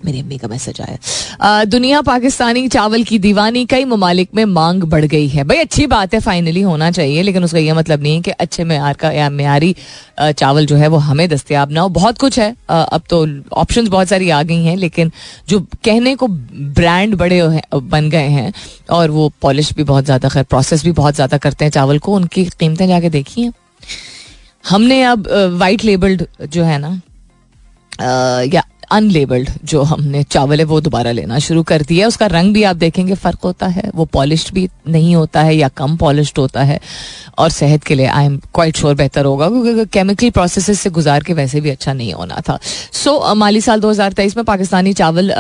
मेरी 0.05 0.21
अम्मी 0.21 0.39
का 0.39 0.49
मैसेज 0.49 0.81
आया। 0.81 1.65
दुनिया 1.67 2.01
पाकिस्तानी 2.03 2.67
चावल 2.69 3.03
की 3.05 3.19
दीवानी 3.19 3.65
कई 3.67 3.85
ममालिक 3.87 4.29
में 4.35 4.45
मांग 4.47 4.83
बढ़ 4.85 5.05
गई 5.05 5.29
है। 5.29 5.45
भाई, 5.45 5.59
अच्छी 5.59 5.87
बात 5.87 6.15
है 6.15 6.21
फाइनली 6.21 6.61
होना 6.63 6.91
चाहिए, 6.91 7.23
लेकिन 7.23 7.45
उसका 7.45 7.59
यह 7.59 7.75
मतलब 7.75 8.03
नहीं 8.03 8.15
है 8.15 8.21
कि 8.21 8.31
अच्छे 8.33 8.65
मैार 8.65 8.95
का, 8.95 9.11
या 9.11 9.29
मैारी 9.31 9.75
चावल 10.21 10.67
जो 10.67 10.77
है 10.77 10.89
वो 10.89 10.97
हमें 10.99 11.29
दस्तियाब 11.29 11.73
ना 11.73 11.81
हो। 11.81 11.89
बहुत 11.91 12.19
कुछ 12.19 12.39
है। 12.39 12.51
अब 12.71 13.03
तो 13.11 13.27
ऑप्शंस 13.55 13.89
बहुत 13.89 14.09
सारी 14.09 14.31
आ 14.31 14.43
गई 14.43 14.65
हैं, 14.65 14.77
लेकिन 14.77 15.13
जो 15.49 15.61
कहने 15.61 16.15
को 16.15 16.29
ब्रांड 16.29 17.15
बड़े 17.15 17.43
बन 17.75 18.11
गए 18.11 18.29
हैं, 18.29 18.53
और 18.91 19.11
वो 19.11 19.33
पॉलिश 19.43 19.73
भी 19.73 19.85
बहुत 19.85 20.05
ज़्यादा 20.05 20.29
खैर 20.29 20.45
प्रोसेस 20.45 20.85
भी 20.85 20.93
बहुत 20.93 21.15
ज़्यादा 21.15 21.39
करते 21.39 21.65
हैं 21.65 21.73
चावल 21.73 21.99
को, 21.99 22.15
उनकी 22.15 22.45
कीमतें 22.51 22.87
जाके 22.87 23.11
देखी 23.11 23.43
हैं। 23.43 23.53
हमने 24.65 25.03
अब 25.05 25.27
वाइट 25.53 25.85
लेबल्ड 25.85 26.27
जो 26.45 26.65
है 26.65 26.79
ना 26.79 27.01
या 28.45 28.63
अनलेबल्ड 28.93 29.51
जो 29.65 29.83
हमने 29.83 30.23
चावल 30.23 30.59
है 30.59 30.65
वो 30.65 30.81
दोबारा 30.81 31.13
लेना 31.13 31.39
शुरू 31.39 31.63
कर 31.63 31.83
दिया 31.83 32.09
उसका 32.09 32.27
रंग 32.27 32.55
भी 32.55 32.63
आप 32.63 32.77
देखेंगे 32.77 33.15
फ़र्क 33.15 33.39
होता 33.45 33.67
है। 33.67 33.91
वो 33.95 34.05
पॉलिश 34.05 34.51
भी 34.53 34.69
नहीं 34.89 35.15
होता 35.15 35.43
है 35.43 35.57
या 35.57 35.69
कम 35.69 35.97
पॉलिश 35.97 36.33
होता 36.39 36.63
है। 36.63 36.81
और 37.39 37.51
सेहत 37.51 37.85
के 37.85 37.95
लिए 37.95 38.07
आई 38.07 38.27
एम 38.27 38.37
क्वाइट 38.55 38.77
श्योर 38.77 38.95
बेहतर 38.95 39.25
होगा 39.25 39.49
क्योंकि 39.49 39.85
केमिकल 39.93 40.31
प्रोसेस 40.31 40.81
से 40.81 40.91
गुजार 40.91 41.23
के 41.23 41.33
वैसे 41.33 41.61
भी 41.61 41.71
अच्छा 41.71 41.93
नहीं 41.93 42.13
होना 42.13 42.41
था। 42.49 42.59
सो 42.93 43.11
so, 43.11 43.37
माली 43.37 43.61
साल 43.61 43.81
2023 43.81 44.37
में 44.37 44.45
पाकिस्तानी 44.45 44.93
चावल 44.93 45.33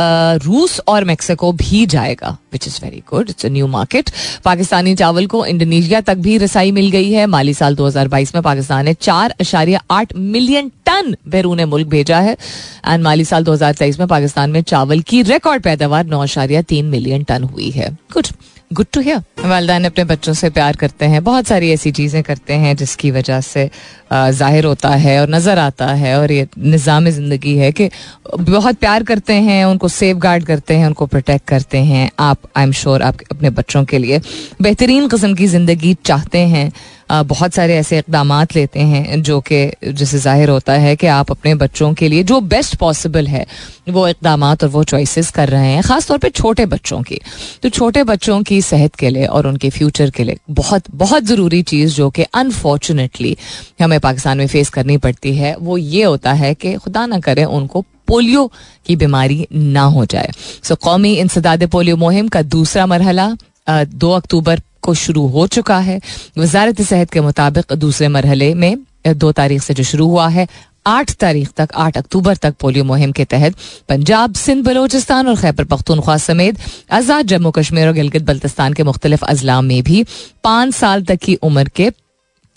रूस 0.44 0.80
और 0.88 1.04
मेक्सिको 1.04 1.52
भी 1.52 1.84
जाएगा 1.86 2.36
which 2.52 2.66
is 2.68 2.78
very 2.82 3.02
good 3.10 3.30
it's 3.30 3.46
new 3.46 3.66
market 3.66 4.10
Pakistani 4.44 4.94
चावल 4.94 5.26
को 5.26 5.44
इंडोनेशिया 5.46 6.00
तक 6.00 6.16
भी 6.16 6.36
रसाई 6.38 6.72
मिल 6.72 6.90
गई 6.90 7.10
है। 7.12 7.26
माली 7.26 7.54
साल 7.54 7.76
2022 7.76 8.34
में 8.34 8.42
पाकिस्तान 8.42 8.84
ने 8.84 8.94
चार 8.94 9.34
अशारिया 9.40 9.82
आठ 9.90 10.12
मिलियन 10.16 10.70
टन 10.86 11.14
बैरून 11.28 11.64
मुल्क 11.64 11.88
भेजा 11.88 12.18
है। 12.20 12.32
एंड 12.32 13.02
माली 13.04 13.24
साल 13.24 13.41
2023 13.42 13.98
में 13.98 14.06
पाकिस्तान 14.08 14.50
में 14.50 14.60
चावल 14.62 15.00
की 15.02 15.22
रिकॉर्ड 15.24 15.62
पैदावार 15.62 16.06
नौ 16.06 16.22
अशारिया 16.22 16.62
तीन 16.64 16.86
मिलियन 16.86 17.22
टन 17.24 17.42
हुई 17.44 17.70
है। 17.70 17.96
कुछ 18.12 18.32
गुड 18.72 18.86
टू 18.92 19.00
हियर 19.00 19.46
वालदान 19.46 19.84
अपने 19.84 20.04
बच्चों 20.04 20.32
से 20.32 20.48
प्यार 20.50 20.76
करते 20.76 21.06
हैं। 21.06 21.22
बहुत 21.24 21.46
सारी 21.46 21.70
ऐसी 21.70 21.90
चीज़ें 21.92 22.22
करते 22.22 22.54
हैं 22.54 22.74
जिसकी 22.76 23.10
वजह 23.10 23.40
से 23.40 23.68
ज़ाहिर 24.12 24.64
होता 24.64 24.88
है 24.96 25.20
और 25.20 25.30
नज़र 25.30 25.58
आता 25.58 25.86
है 25.94 26.16
और 26.18 26.32
ये 26.32 26.46
निज़ाम 26.58 27.08
ज़िंदगी 27.10 27.56
है 27.56 27.70
कि 27.72 27.88
बहुत 28.30 28.76
प्यार 28.76 29.02
करते 29.02 29.32
हैं, 29.32 29.64
उनको 29.64 29.88
सेफ़ 29.88 30.18
गार्ड 30.18 30.44
करते 30.44 30.74
हैं, 30.74 30.86
उनको 30.86 31.06
प्रोटेक्ट 31.06 31.46
करते 31.48 31.78
हैं। 31.80 32.10
आप 32.20 32.38
आई 32.56 32.64
एम 32.64 32.72
श्योर 32.72 33.02
आप 33.02 33.18
अपने 33.30 33.50
बच्चों 33.50 33.84
के 33.84 33.98
लिए 33.98 34.20
बेहतरीन 34.62 35.08
कस्म 35.08 35.34
की 35.34 35.46
ज़िंदगी 35.48 35.94
चाहते 36.04 36.38
हैं। 36.38 36.70
बहुत 37.12 37.54
सारे 37.54 37.76
ऐसे 37.76 37.98
इकदाम 37.98 38.32
लेते 38.56 38.80
हैं 38.80 39.22
जो 39.22 39.40
कि, 39.40 39.70
जिससे 39.84 40.18
ज़ाहिर 40.18 40.48
होता 40.50 40.72
है 40.74 40.94
कि 40.96 41.06
आप 41.08 41.30
अपने 41.30 41.54
बच्चों 41.54 41.92
के 41.94 42.08
लिए 42.08 42.22
जो 42.22 42.40
बेस्ट 42.42 42.76
पॉसिबल 42.76 43.26
है, 43.26 43.44
वो 43.90 44.06
इकदाम 44.08 44.42
और 44.44 44.66
वो 44.66 44.84
चॉइसेस 44.84 45.30
कर 45.30 45.48
रहे 45.48 45.72
हैं, 45.72 45.82
ख़ासतौर 45.82 46.18
पर 46.18 46.28
छोटे 46.30 46.66
बच्चों 46.66 47.00
की। 47.02 47.20
तो 47.62 47.68
छोटे 47.68 48.04
बच्चों 48.04 48.42
की 48.42 48.60
सेहत 48.62 48.94
के 48.94 49.10
लिए 49.10 49.26
और 49.26 49.46
उनके 49.46 49.70
फ्यूचर 49.70 50.10
के 50.10 50.24
लिए 50.24 50.38
बहुत 50.50 50.90
बहुत 50.94 51.24
ज़रूरी 51.24 51.62
चीज़ 51.64 51.94
जो 51.94 52.10
कि 52.10 52.22
अनफॉर्चुनेटली 52.34 53.36
हमें 53.82 53.98
पाकिस्तान 54.00 54.38
में 54.38 54.46
फेस 54.46 54.70
करनी 54.70 54.96
पड़ती 54.98 55.36
है, 55.36 55.54
वो 55.56 55.78
ये 55.78 56.02
होता 56.04 56.32
है 56.32 56.54
कि 56.54 56.74
खुदा 56.74 57.06
ना 57.06 57.20
करे 57.20 57.44
उनको 57.44 57.84
पोलियो 58.08 58.50
की 58.86 58.96
बीमारी 58.96 59.46
ना 59.52 59.82
हो 59.82 60.04
जाए। 60.04 60.30
सो 60.64 60.74
कौमी 60.74 61.14
इंसदाद 61.16 61.66
पोलियो 61.66 61.96
मुहिम 61.96 62.28
का 62.28 62.42
दूसरा 62.42 62.86
मरहला 62.86 63.34
दो 63.70 64.10
अक्टूबर 64.10 64.60
को 64.82 64.94
शुरू 64.96 65.26
हो 65.28 65.46
चुका 65.48 65.78
है। 65.80 66.00
वजारत 66.38 66.82
सेहत 66.82 67.10
के 67.10 67.20
मुताबिक 67.22 67.72
दूसरे 67.78 68.08
मरहले 68.10 68.52
में 68.56 68.76
दो 69.06 69.32
तारीख 69.32 69.62
से 69.62 69.74
जो 69.74 69.84
शुरू 69.84 70.06
हुआ 70.08 70.28
है 70.30 70.46
आठ 70.86 71.10
तारीख 71.20 71.50
तक 71.56 71.68
आठ 71.76 71.96
अक्टूबर 71.96 72.36
तक 72.36 72.54
पोलियो 72.60 72.84
मुहिम 72.84 73.12
के 73.12 73.24
तहत 73.24 73.54
पंजाब 73.88 74.34
सिंध 74.34 74.64
बलोचिस्तान 74.64 75.28
और 75.28 75.36
खैबर 75.36 75.64
पख्तूनख्वा 75.72 76.16
समेत 76.18 76.58
आज़ाद 76.92 77.26
जम्मू 77.26 77.50
कश्मीर 77.50 77.86
और 77.88 77.92
गिलगित 77.94 78.22
बल्तिस्तान 78.22 78.72
के 78.72 78.82
मुख्तलिफ़ 78.82 79.24
अजला 79.24 79.60
में 79.62 79.82
भी 79.82 80.04
पाँच 80.44 80.74
साल 80.74 81.04
तक 81.04 81.18
की 81.22 81.34
उम्र 81.42 81.68
के 81.76 81.90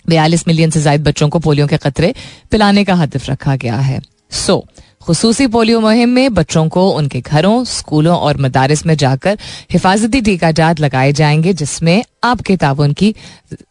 बयालीस 0.06 0.48
मिलियन 0.48 0.70
से 0.70 0.82
ज़्यादा 0.82 1.04
बच्चों 1.04 1.30
को 1.30 1.40
पोलियो 1.40 1.68
के 1.68 1.78
खतरे 1.78 2.14
पिलाने 2.52 2.84
का 2.86 2.96
हदफ 2.96 3.30
रखा 3.30 3.56
गया 3.56 3.78
है। 3.78 4.02
सो 4.32 4.58
so, 4.60 4.85
खसूसी 5.06 5.46
पोलियो 5.48 5.80
मुहिम 5.82 6.10
में 6.10 6.34
बच्चों 6.34 6.68
को 6.70 6.90
उनके 6.92 7.20
घरों, 7.22 7.64
स्कूलों 7.64 8.18
और 8.18 8.38
मदारस 8.42 8.86
में 8.86 8.96
जाकर 8.98 9.38
हिफाजती 9.72 10.22
टीका 10.22 10.52
जात 10.52 10.80
लगाए 10.80 11.12
जाएँगे, 11.14 11.54
जिसमें 11.54 12.04
आपके 12.24 12.56
ताउन 12.58 12.94
की 12.94 13.14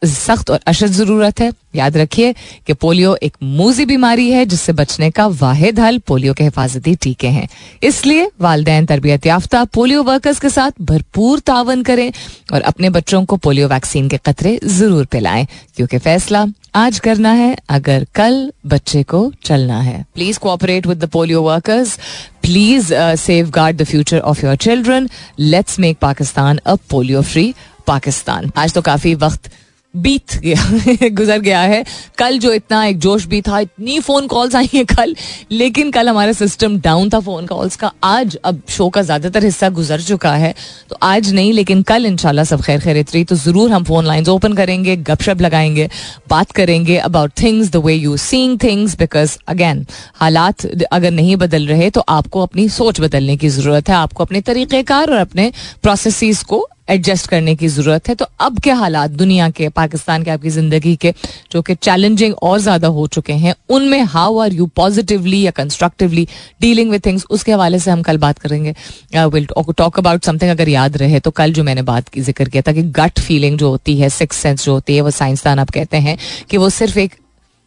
सख्त 0.05 0.51
और 0.51 0.61
अशद 0.67 0.93
ज़रूरत 0.93 1.41
है। 1.41 1.53
याद 1.75 1.97
रखिए 1.97 2.35
कि 2.67 2.73
पोलियो 2.75 3.15
एक 3.23 3.37
मूजी 3.43 3.85
बीमारी 3.85 4.31
है, 4.31 4.45
जिससे 4.47 4.73
बचने 4.73 5.11
का 5.11 5.27
वाहिद 5.27 5.81
हल 5.81 5.99
पोलियो 5.99 6.35
के 6.35 6.45
हिफाजती 6.45 6.95
टीके 6.95 7.29
हैं। 7.29 7.49
इसलिए 7.83 8.31
वालदेन 8.41 8.87
तरबियत 8.87 9.27
याफ्ता 9.27 9.65
पोलियो 9.75 10.03
वर्कर्स 10.03 10.39
के 10.41 10.49
साथ 10.51 10.83
भरपूर 10.83 11.39
तावन 11.41 11.83
करें 11.83 12.11
और 12.53 12.61
अपने 12.63 12.91
बच्चों 12.91 13.25
को 13.25 13.37
पोलियो 13.39 13.69
वैक्सीन 13.69 14.09
के 14.09 14.19
कतरे 14.19 14.59
ज़रूर 14.65 15.05
पिलाएँ, 15.07 15.47
क्योंकि 15.77 15.99
फैसला 15.99 16.47
आज 16.77 16.99
करना 16.99 17.31
है, 17.33 17.57
अगर 17.71 18.07
कल 18.15 18.53
बच्चे 18.67 19.03
को 19.03 19.31
चलना 19.45 19.79
है। 19.81 20.05
Please 20.15 20.39
cooperate 20.39 20.87
with 20.87 20.99
the 21.05 21.09
polio 21.11 21.43
workers 21.43 21.97
please 22.43 22.93
safeguard 23.51 23.77
the 23.77 23.85
future 23.85 24.19
of 24.21 24.45
your 24.47 24.57
children 24.65 25.09
let's 25.41 25.79
make 25.81 25.99
Pakistan 25.99 26.59
a 26.59 26.75
polio 26.91 27.23
free 27.23 27.55
Pakistan 27.87 28.51
आज 28.57 28.73
तो 28.75 28.83
काफ़ी 28.83 29.15
वक्त 29.17 29.51
बीत 29.97 30.35
गया, 30.37 31.09
गुजर 31.09 31.39
गया 31.39 31.61
है। 31.61 31.85
कल 32.19 32.39
जो 32.39 32.53
इतना 32.53 32.85
एक 32.85 32.99
जोश 32.99 33.27
भी 33.27 33.41
था, 33.43 33.59
इतनी 33.61 33.99
फ़ोन 34.01 34.27
कॉल्स 34.27 34.55
आई 34.55 34.69
हैं 34.75 34.85
कल, 34.87 35.15
लेकिन 35.51 35.91
कल 35.91 36.09
हमारा 36.09 36.33
सिस्टम 36.33 36.79
डाउन 36.81 37.11
था 37.11 37.21
फ़ोन 37.21 37.47
कॉल्स 37.47 37.77
का। 37.77 37.93
आज 38.05 38.37
अब 38.45 38.63
शो 38.69 38.89
का 38.89 39.03
ज़्यादातर 39.03 39.45
हिस्सा 39.45 39.69
गुजर 39.69 40.01
चुका 40.01 40.35
है। 40.35 40.55
तो 40.91 40.97
आज 41.03 41.33
नहीं, 41.33 41.53
लेकिन 41.53 41.83
कल 41.83 42.07
इंशाल्लाह 42.07 42.45
सब 42.45 42.63
खैर 42.63 42.81
खैरित 42.81 43.15
रही 43.15 43.25
तो 43.25 43.37
ज़रूर 43.37 43.71
हम 43.71 43.85
फ़ोन 43.85 44.07
लाइंस 44.07 44.29
ओपन 44.29 44.53
करेंगे, 44.53 44.97
गपशप 44.97 45.41
लगाएँगे, 45.41 45.89
बात 46.31 46.51
करेंगे 46.53 46.97
about 46.99 47.33
things 47.43 47.71
the 47.71 47.77
way 47.77 47.95
you 47.95 48.17
seeing 48.17 48.59
things 48.63 48.99
because 48.99 49.37
again 49.49 49.87
हालात 50.15 50.67
अगर 50.93 51.11
नहीं 51.11 51.37
बदल 51.37 51.67
रहे 51.67 51.91
तो 51.91 52.01
आपको 52.09 52.43
अपनी 52.43 52.69
सोच 52.69 53.01
बदलने 53.01 53.37
की 53.37 53.49
ज़रूरत 53.49 53.89
है। 53.89 53.95
आपको 53.95 54.25
अपने 54.25 54.41
तरीक़ेकार 54.41 55.11
और 55.11 55.19
अपने 55.19 55.53
प्रोसेस 55.83 56.43
को 56.43 56.67
एडजस्ट 56.89 57.27
करने 57.27 57.55
की 57.57 57.69
ज़रूरत 57.69 58.09
है। 58.09 58.15
तो 58.15 58.27
अब 58.41 58.59
के 58.59 58.71
हालात, 58.73 59.11
दुनिया 59.13 59.49
के, 59.51 59.69
पाकिस्तान 59.71 60.23
के, 60.25 60.31
आपकी 60.31 60.51
ज़िंदगी 60.51 60.95
के, 60.97 61.13
जो 61.53 61.63
कि 61.63 61.75
चैलेंजिंग 61.77 62.35
और 62.43 62.59
ज़्यादा 62.61 62.89
हो 62.89 63.07
चुके 63.09 63.33
हैं, 63.35 63.55
उनमें 63.71 64.01
हाउ 64.05 64.39
आर 64.39 64.53
यू 64.53 64.67
पॉजिटिवली 64.77 65.41
या 65.43 65.51
कंस्ट्रक्टिवली 65.53 66.27
डीलिंग 66.61 66.91
विद 66.91 67.07
थिंग्स 67.07 67.25
उसके 67.31 67.53
हवाले 67.53 67.79
से 67.79 67.91
हम 67.91 68.03
कल 68.03 68.19
बात 68.19 68.39
करेंगे। 68.39 68.75
विल 69.17 69.47
टॉक 69.73 69.99
अबाउट 69.99 70.25
समथिंग 70.25 70.51
अगर 70.51 70.69
याद 70.69 70.97
रहे 70.97 71.21
तो 71.21 71.31
कल 71.33 71.53
जो 71.53 71.65
मैंने 71.65 71.83
बात 71.85 72.09
की, 72.09 72.21
ज़िक्र 72.23 72.49
किया 72.49 72.63
था 72.63 72.73
कि 72.73 72.83
गट 72.95 73.21
फीलिंग 73.21 73.59
जो 73.59 73.71
होती 73.71 73.99
है 73.99 74.09
सिक्स 74.11 74.37
सेंस 74.37 74.65
जो 74.65 74.73
होती 74.73 74.95
है, 74.95 75.01
वो 75.01 75.11
साइंसदान 75.13 75.59
आप 75.59 75.71
कहते 75.71 75.97
हैं, 75.99 76.19
कि 76.51 76.57
वो 76.57 76.71
सिर्फ़ 76.73 76.99
एक 76.99 77.15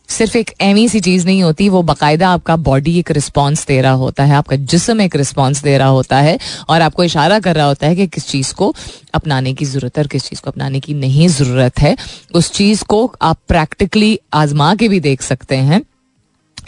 सिर्फ़ 0.09 0.37
एक 0.37 0.51
एवी 0.61 0.87
सी 0.89 0.99
चीज़ 0.99 1.25
नहीं 1.25 1.41
होती, 1.43 1.67
वो 1.69 1.81
बाकायदा 1.81 2.29
आपका 2.29 2.55
बॉडी 2.55 2.97
एक 2.99 3.11
रिस्पॉन्स 3.11 3.65
दे 3.67 3.79
रहा 3.81 3.91
होता 3.91 4.23
है, 4.23 4.35
आपका 4.35 4.55
जिसम 4.55 5.01
एक 5.01 5.15
रिस्पॉन्स 5.15 5.61
दे 5.63 5.77
रहा 5.77 5.87
होता 5.87 6.17
है 6.17 6.37
और 6.69 6.81
आपको 6.81 7.03
इशारा 7.03 7.39
कर 7.39 7.55
रहा 7.55 7.65
होता 7.65 7.87
है 7.87 7.95
कि 7.95 8.07
किस 8.07 8.27
चीज़ 8.27 8.53
को 8.53 8.73
अपनाने 9.13 9.53
की 9.53 9.65
ज़रूरत 9.65 9.97
है 9.97 10.03
और 10.03 10.07
किस 10.07 10.29
चीज़ 10.29 10.41
को 10.41 10.51
अपनाने 10.51 10.79
की 10.79 10.93
नहीं 10.93 11.27
ज़रूरत 11.27 11.79
है। 11.79 11.95
उस 12.35 12.51
चीज़ 12.51 12.83
को 12.83 13.05
आप 13.21 13.37
प्रैक्टिकली 13.47 14.19
आजमा 14.33 14.73
के 14.75 14.87
भी 14.87 14.99
देख 14.99 15.21
सकते 15.21 15.55
हैं। 15.55 15.81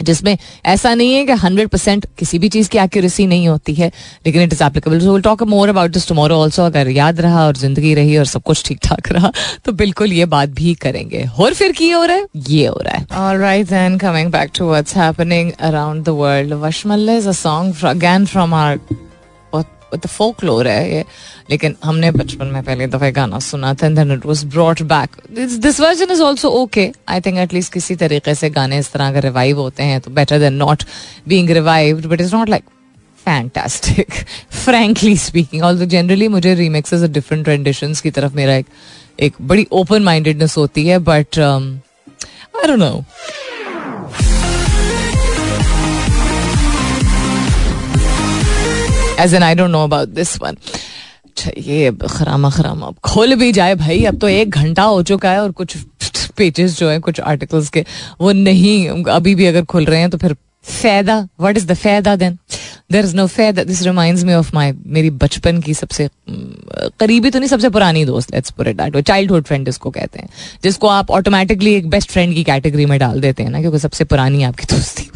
जिसमें 0.02 0.36
ऐसा 0.66 0.94
नहीं 0.94 1.14
है 1.14 1.24
कि 1.26 1.32
हंड्रेड 1.42 1.68
परसेंट 1.68 2.06
किसी 2.18 2.38
भी 2.38 2.48
चीज़ 2.48 2.68
की 2.68 2.78
एक्यूरेसी 2.78 3.26
नहीं 3.26 3.48
होती 3.48 3.74
है, 3.74 3.90
लेकिन 4.26 4.42
it 4.42 4.52
is 4.52 4.62
applicable 4.64 5.00
so 5.00 5.12
will 5.12 5.22
talk 5.22 5.42
more 5.44 5.68
about 5.68 5.90
this 5.90 6.08
tomorrow 6.08 6.36
also 6.36 6.62
अगर 6.62 6.88
याद 6.90 7.20
रहा 7.20 7.46
और 7.46 7.56
ज़िंदगी 7.56 7.94
रही 7.94 8.16
और 8.16 8.24
सब 8.26 8.42
कुछ 8.42 8.64
ठीक 8.66 8.78
ठाक 8.84 9.12
रहा 9.12 9.32
तो 9.64 9.72
बिल्कुल 9.74 10.12
ये 10.12 10.24
बात 10.28 10.48
भी 10.50 10.74
करेंगे। 10.82 11.24
और 11.38 11.54
फिर 11.54 11.72
की 11.72 11.90
हो 11.90 12.04
रहा 12.04 12.16
है? 12.16 12.26
ये 12.48 12.66
हो 12.66 12.80
रहा 12.84 12.96
है। 12.96 13.06
All 13.18 13.36
right 13.40 13.68
then 13.68 13.98
coming 13.98 14.30
back 14.32 14.50
to 14.58 14.68
what's 14.68 14.96
happening 14.96 15.52
around 15.60 16.04
the 16.04 16.08
world 16.18 16.52
वशमल 16.62 17.08
is 17.10 17.28
a 17.28 17.32
song 17.32 17.84
again 17.86 18.26
from 18.26 18.54
our 18.54 18.78
the 19.96 20.06
folklore 20.06 20.68
है 20.68 20.94
ये, 20.94 21.04
लेकिन 21.50 21.76
हमने 21.84 22.10
बचपन 22.12 22.46
में 22.46 22.62
पहले 22.62 22.86
दफे 22.86 23.10
गाना 23.12 23.38
सुना 23.38 23.72
था 23.74 23.88
then 23.90 24.12
it 24.12 24.26
was 24.26 24.44
brought 24.46 24.82
back 24.92 25.16
this 25.60 25.80
version 25.80 26.12
is 26.12 26.22
also 26.22 26.50
okay 26.62 26.90
I 27.08 27.20
think 27.20 27.38
at least 27.38 27.72
किसी 27.72 27.96
तरीके 27.96 28.34
से 28.34 28.50
गाने 28.50 28.78
इस 28.78 28.92
तरह 28.92 29.08
अगर 29.08 29.22
रिवाइव 29.22 29.60
होते 29.60 29.82
हैं 29.82 30.00
तो 30.00 30.10
better 30.10 30.38
than 30.38 30.54
not 30.56 30.84
being 31.28 31.50
revived 31.50 32.06
but 32.06 32.20
is 32.20 32.34
not 32.36 32.48
like 32.48 32.64
fantastic 33.26 34.12
frankly 34.64 35.16
speaking 35.16 35.62
all 35.62 35.84
generally 35.86 36.28
मुझे 36.28 36.54
रीमिक्सेस 36.54 37.02
डिफरेंट 37.10 37.44
ट्रेंडिशंस 37.44 38.00
की 38.00 38.10
तरफ़ 38.10 38.34
मेरा 38.36 38.54
एक 38.54 38.66
एक 39.20 39.34
बड़ी 39.42 39.66
ओपन 39.72 40.02
माइंडेडनेस 40.02 40.56
होती 40.56 40.86
है 40.86 40.98
but 41.04 41.38
I 41.38 42.66
don't 42.66 42.78
know 42.78 42.92
as 49.20 49.34
an 49.34 49.42
I 49.42 49.54
don't 49.54 49.70
know 49.70 49.84
about 49.84 50.08
this 50.08 50.36
one 50.42 50.56
ये 51.58 51.90
खरामा 52.10 52.50
खरामा 52.50 52.86
अब 52.86 52.96
खोल 53.04 53.34
भी 53.34 53.52
जाए 53.52 53.74
भाई, 53.74 54.04
अब 54.04 54.18
तो 54.18 54.28
एक 54.28 54.50
घंटा 54.50 54.82
हो 54.82 55.02
चुका 55.02 55.30
है 55.30 55.42
और 55.42 55.50
कुछ 55.52 55.76
पेजेस 56.36 56.78
जो 56.78 56.88
है, 56.90 56.98
कुछ 56.98 57.20
आर्टिकल्स 57.20 57.68
के, 57.68 57.84
वो 58.20 58.32
नहीं, 58.32 59.04
अभी 59.10 59.34
भी 59.34 59.46
अगर 59.46 59.64
खुल 59.64 59.84
रहे 59.84 60.00
हैं 60.00 60.10
तो 60.10 60.18
फिर 60.18 60.36
फैदा 60.64 61.18
व्हाट 61.40 61.56
इज़ 61.56 61.66
द 61.66 61.74
फैदा 61.74 62.14
देन 62.16 62.36
देर 62.92 63.04
इज़ 63.04 63.14
नो 63.16 63.26
फैदा 63.26 63.64
this 63.64 63.82
reminds 63.82 64.24
me 64.24 64.34
of 64.34 64.50
my 64.54 64.72
मेरी 64.86 65.10
बचपन 65.10 65.60
की 65.60 65.74
सबसे 65.74 66.08
करीबी 66.28 67.30
तो 67.30 67.38
नहीं, 67.38 67.48
सबसे 67.48 67.68
पुरानी 67.70 68.04
दोस्त 68.04 68.34
let's 68.34 68.50
put 68.50 68.66
it 68.66 68.76
that 68.76 68.98
childhood 68.98 69.44
friend 69.44 69.68
इसको 69.68 69.90
कहते 69.90 70.18
हैं, 70.18 70.28
जिसको 70.62 70.88
आप 70.88 71.10
ऑटोमेटिकली 71.10 71.74
एक 71.74 71.88
बेस्ट 71.90 72.10
फ्रेंड 72.10 72.34
की 72.34 72.44
कैटेगरी 72.44 72.86
में 72.86 72.98
डाल 72.98 73.20
देते 73.20 73.42
हैं 73.42 73.50
ना, 73.50 73.60
क्योंकि 73.60 73.78
सबसे 73.78 74.04
पुरानी 74.04 74.42
आपकी 74.42 74.74
दोस्ती 74.74 75.09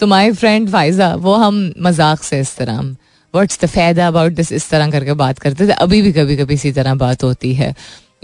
तो 0.00 0.06
माई 0.06 0.32
फ्रेंड 0.32 0.68
फाइजा 0.70 1.14
वो 1.16 1.34
हम 1.36 1.72
मज़ाक 1.82 2.22
से 2.22 2.40
इस 2.40 2.56
तरह 2.56 2.80
व्हाट्स 3.34 3.58
द 3.62 3.66
फैदा 3.66 4.06
अबाउट 4.08 4.32
दिस 4.32 4.52
इस 4.52 4.68
तरह 4.70 4.90
करके 4.90 5.12
बात 5.14 5.38
करते 5.38 5.68
थे। 5.68 5.72
अभी 5.72 6.02
भी 6.02 6.12
कभी 6.12 6.36
कभी 6.36 6.54
इसी 6.54 6.72
तरह 6.72 6.94
बात 6.96 7.24
होती 7.24 7.54
है। 7.54 7.74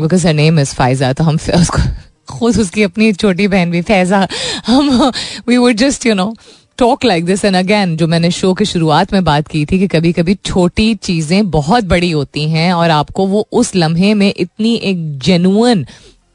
Because 0.01 0.27
her 0.27 0.35
name 0.35 0.59
is 0.61 0.75
Faiza 0.75 1.13
तो 1.13 1.25
हम 1.25 1.35
उसको, 1.35 1.83
खुद 2.29 2.59
उसकी 2.61 2.83
अपनी 2.83 3.13
छोटी 3.13 3.49
बहन 3.49 3.71
भी 3.71 3.83
फैजा 3.83 4.27
हम 4.67 5.13
we 5.49 5.57
would 5.57 5.77
just 5.77 6.07
you 6.07 6.15
know 6.15 6.35
talk 6.79 7.05
like 7.05 7.25
this 7.25 7.45
and 7.45 7.57
again 7.57 7.97
जो 7.97 8.07
मैंने 8.07 8.31
शो 8.31 8.53
की 8.55 8.65
शुरुआत 8.65 9.13
में 9.13 9.23
बात 9.25 9.49
की 9.49 9.65
थी 9.67 9.79
कि 9.79 9.87
कभी 9.89 10.13
कभी 10.13 10.35
छोटी 10.45 10.95
चीज़ें 10.95 11.51
बहुत 11.51 11.85
बड़ी 11.85 12.11
होती 12.11 12.49
हैं 12.51 12.73
और 12.73 12.91
आपको 12.91 13.27
वो 13.27 13.47
उस 13.53 13.75
लम्हे 13.77 14.15
में 14.15 14.33
इतनी 14.37 14.75
एक 14.75 15.19
जेनुअन 15.19 15.87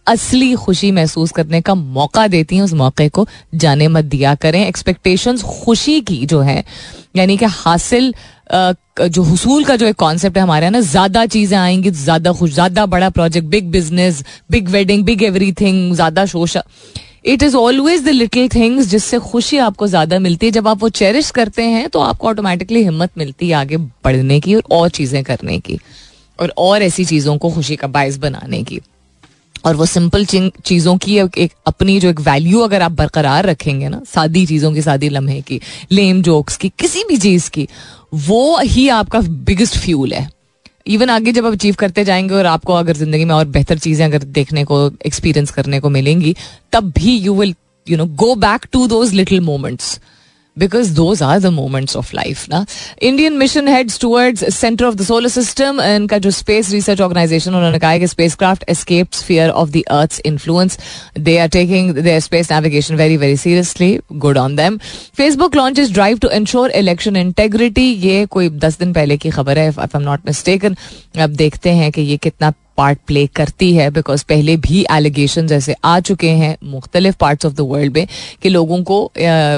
असली 0.10 0.54
खुशी 0.56 0.92
महसूस 0.92 1.32
करने 1.32 1.62
का 1.62 1.76
मौका 1.76 2.28
देती 2.28 2.56
हैं 2.56 2.64
उस 2.64 2.74
मौके 2.76 3.08
को। 3.10 3.28
जाने 3.56 3.88
मत 3.88 4.06
दिया 4.06 4.36
करें। 4.38 4.66
एक्सपेक्टेशंस 4.66 5.44
खुशी 5.44 6.00
की 6.02 6.26
जो 6.26 6.40
है 6.42 6.64
यानी 7.16 7.38
कि 7.38 7.46
हासिल 7.48 8.14
जो 8.52 9.24
हसूल 9.24 9.64
का 9.64 9.76
जो 9.76 9.86
एक 9.88 9.96
कॉन्सेप्ट 9.98 10.38
है 10.38 10.44
हमारे 10.44 10.66
यहाँ 10.66 10.72
ना 10.72 10.80
ज़्यादा 10.82 11.26
चीज़ें 11.28 11.58
आएँगी 11.58 11.92
ज़्यादा 11.92 12.32
खुश 12.34 12.54
ज़्यादा 12.54 12.86
बड़ा 12.88 13.10
project 13.10 13.48
big 13.48 13.70
business 13.72 14.24
big 14.52 14.70
wedding 14.70 15.04
big 15.06 15.24
everything 15.24 15.94
ज़्यादा 15.96 16.26
शोशा 16.26 16.64
it 17.26 17.44
is 17.44 17.56
always 17.58 18.04
the 18.04 18.10
little 18.10 18.48
things 18.50 18.88
जिससे 18.88 19.20
खुशी 19.22 19.58
आपको 19.60 19.88
ज़्यादा 19.88 20.20
मिलती 20.20 20.46
है। 20.46 20.52
जब 20.52 20.68
आप 20.68 20.82
वो 20.82 20.90
चेरिश 20.92 21.32
करते 21.32 21.64
हैं 21.64 21.88
तो 21.90 22.00
आपको 22.02 22.28
ऑटोमेटिकली 22.28 22.84
हिम्मत 22.84 23.18
मिलती 23.18 23.50
है 23.50 23.56
आगे 23.56 23.78
बढ़ने 23.78 24.40
की 24.40 24.56
और, 24.56 24.64
और 24.72 24.90
चीज़ें 24.90 25.24
करने 25.24 25.60
की 25.60 25.80
और 26.40 26.54
और 26.58 26.84
ऐसी 26.84 27.06
चीज़ों 27.06 27.38
को 27.38 27.52
खुशी 27.52 27.76
का 27.76 27.88
बायस 27.90 28.18
बनाने 28.18 28.64
की। 28.64 28.80
और 29.66 29.76
वो 29.76 29.86
सिंपल 29.86 30.26
चीज़ों 30.26 30.98
की 30.98 31.18
एक 31.18 31.52
अपनी 31.68 32.00
जो 32.00 32.10
एक 32.10 32.20
वैल्यू 32.20 32.60
अगर 32.60 32.82
आप 32.82 32.92
बरकरार 32.92 33.46
रखेंगे 33.46 33.90
ना, 33.90 34.02
सादी 34.08 34.46
चीज़ों 34.46 34.74
की, 34.74 34.82
सादी 34.82 35.10
लम्हे 35.10 35.40
की 35.42 35.60
लेम 35.92 36.22
जोक्स 36.22 36.58
की, 36.58 36.72
किसी 36.80 37.04
भी 37.04 37.18
चीज़ 37.18 37.50
की, 37.50 37.68
वो 38.14 38.60
ही 38.60 38.88
आपका 38.90 39.20
बिगेस्ट 39.22 39.78
फ्यूल 39.78 40.14
है। 40.14 40.28
इवन 40.88 41.10
आगे 41.10 41.32
जब 41.32 41.46
आप 41.46 41.54
अचीव 41.54 41.76
करते 41.80 42.04
जाएँगे 42.06 42.36
और 42.36 42.46
आपको 42.46 42.74
अगर 42.74 42.96
ज़िंदगी 42.98 43.26
में 43.26 43.34
और 43.36 43.46
बेहतर 43.48 43.78
चीज़ें 43.78 44.06
अगर 44.06 44.24
देखने 44.30 44.64
को 44.64 44.86
एक्सपीरियंस 45.06 45.52
करने 45.52 45.80
को 45.80 45.90
मिलेंगी, 45.90 46.36
तब 46.74 46.92
भी 46.98 47.18
you 47.18 47.34
will 47.36 47.54
you 47.88 47.98
know 47.98 48.06
go 48.06 48.34
back 48.36 48.66
to 48.72 48.88
those 48.88 49.14
little 49.14 49.42
moments 49.42 50.00
because 50.58 50.94
those 50.94 51.22
are 51.22 51.40
the 51.40 51.52
moments 51.52 51.96
of 51.96 52.12
life 52.14 52.48
na? 52.50 52.66
Indian 53.00 53.38
mission 53.38 53.68
heads 53.68 53.98
towards 53.98 54.46
center 54.54 54.86
of 54.86 54.98
the 54.98 55.06
solar 55.06 55.30
system 55.30 55.80
and 55.80 56.10
ka 56.10 56.20
jo 56.20 56.30
space 56.30 56.72
research 56.74 57.00
organization. 57.00 57.54
Unhone 57.54 57.80
kaha 57.80 58.00
hai 58.00 58.06
spacecraft 58.06 58.64
escaped 58.68 59.16
sphere 59.16 59.50
of 59.50 59.72
the 59.72 59.86
earth's 59.90 60.22
influence. 60.24 60.78
They 61.14 61.40
are 61.40 61.48
taking 61.48 61.94
their 61.94 62.22
space 62.22 62.50
navigation 62.50 62.98
very 62.98 63.18
very 63.18 63.36
seriously. 63.36 64.02
Good 64.18 64.38
on 64.38 64.56
them. 64.56 64.80
Facebook 65.24 65.56
launches 65.56 65.92
drive 65.92 66.20
to 66.22 66.36
ensure 66.36 66.70
election 66.74 67.16
integrity. 67.16 67.88
Ye 68.08 68.28
koi 68.28 68.50
10 68.50 68.80
din 68.80 68.94
pehle 68.94 69.20
ki 69.20 69.32
khabar 69.32 69.58
hai 69.58 69.68
if 69.68 69.96
i'm 69.96 70.04
not 70.04 70.26
mistaken. 70.26 70.78
Ab 71.16 71.38
dekhte 71.44 71.72
hain 71.82 71.92
ki 71.92 72.02
ye 72.02 72.18
kitna 72.18 72.54
part 72.80 73.00
play 73.08 73.26
करती 73.36 73.74
है 73.76 73.90
because 73.92 74.24
पहले 74.30 74.58
भी 74.60 74.86
allegation 74.92 75.48
जैसे 75.48 75.76
आ 75.86 76.00
चुके 76.02 76.30
हैं 76.42 76.56
मुख्तलिफ़ 76.66 77.16
parts 77.20 77.46
of 77.46 77.54
the 77.54 77.68
world 77.70 77.98
में 77.98 78.08
कि 78.44 78.50
लोगों 78.50 78.82
को 78.84 79.00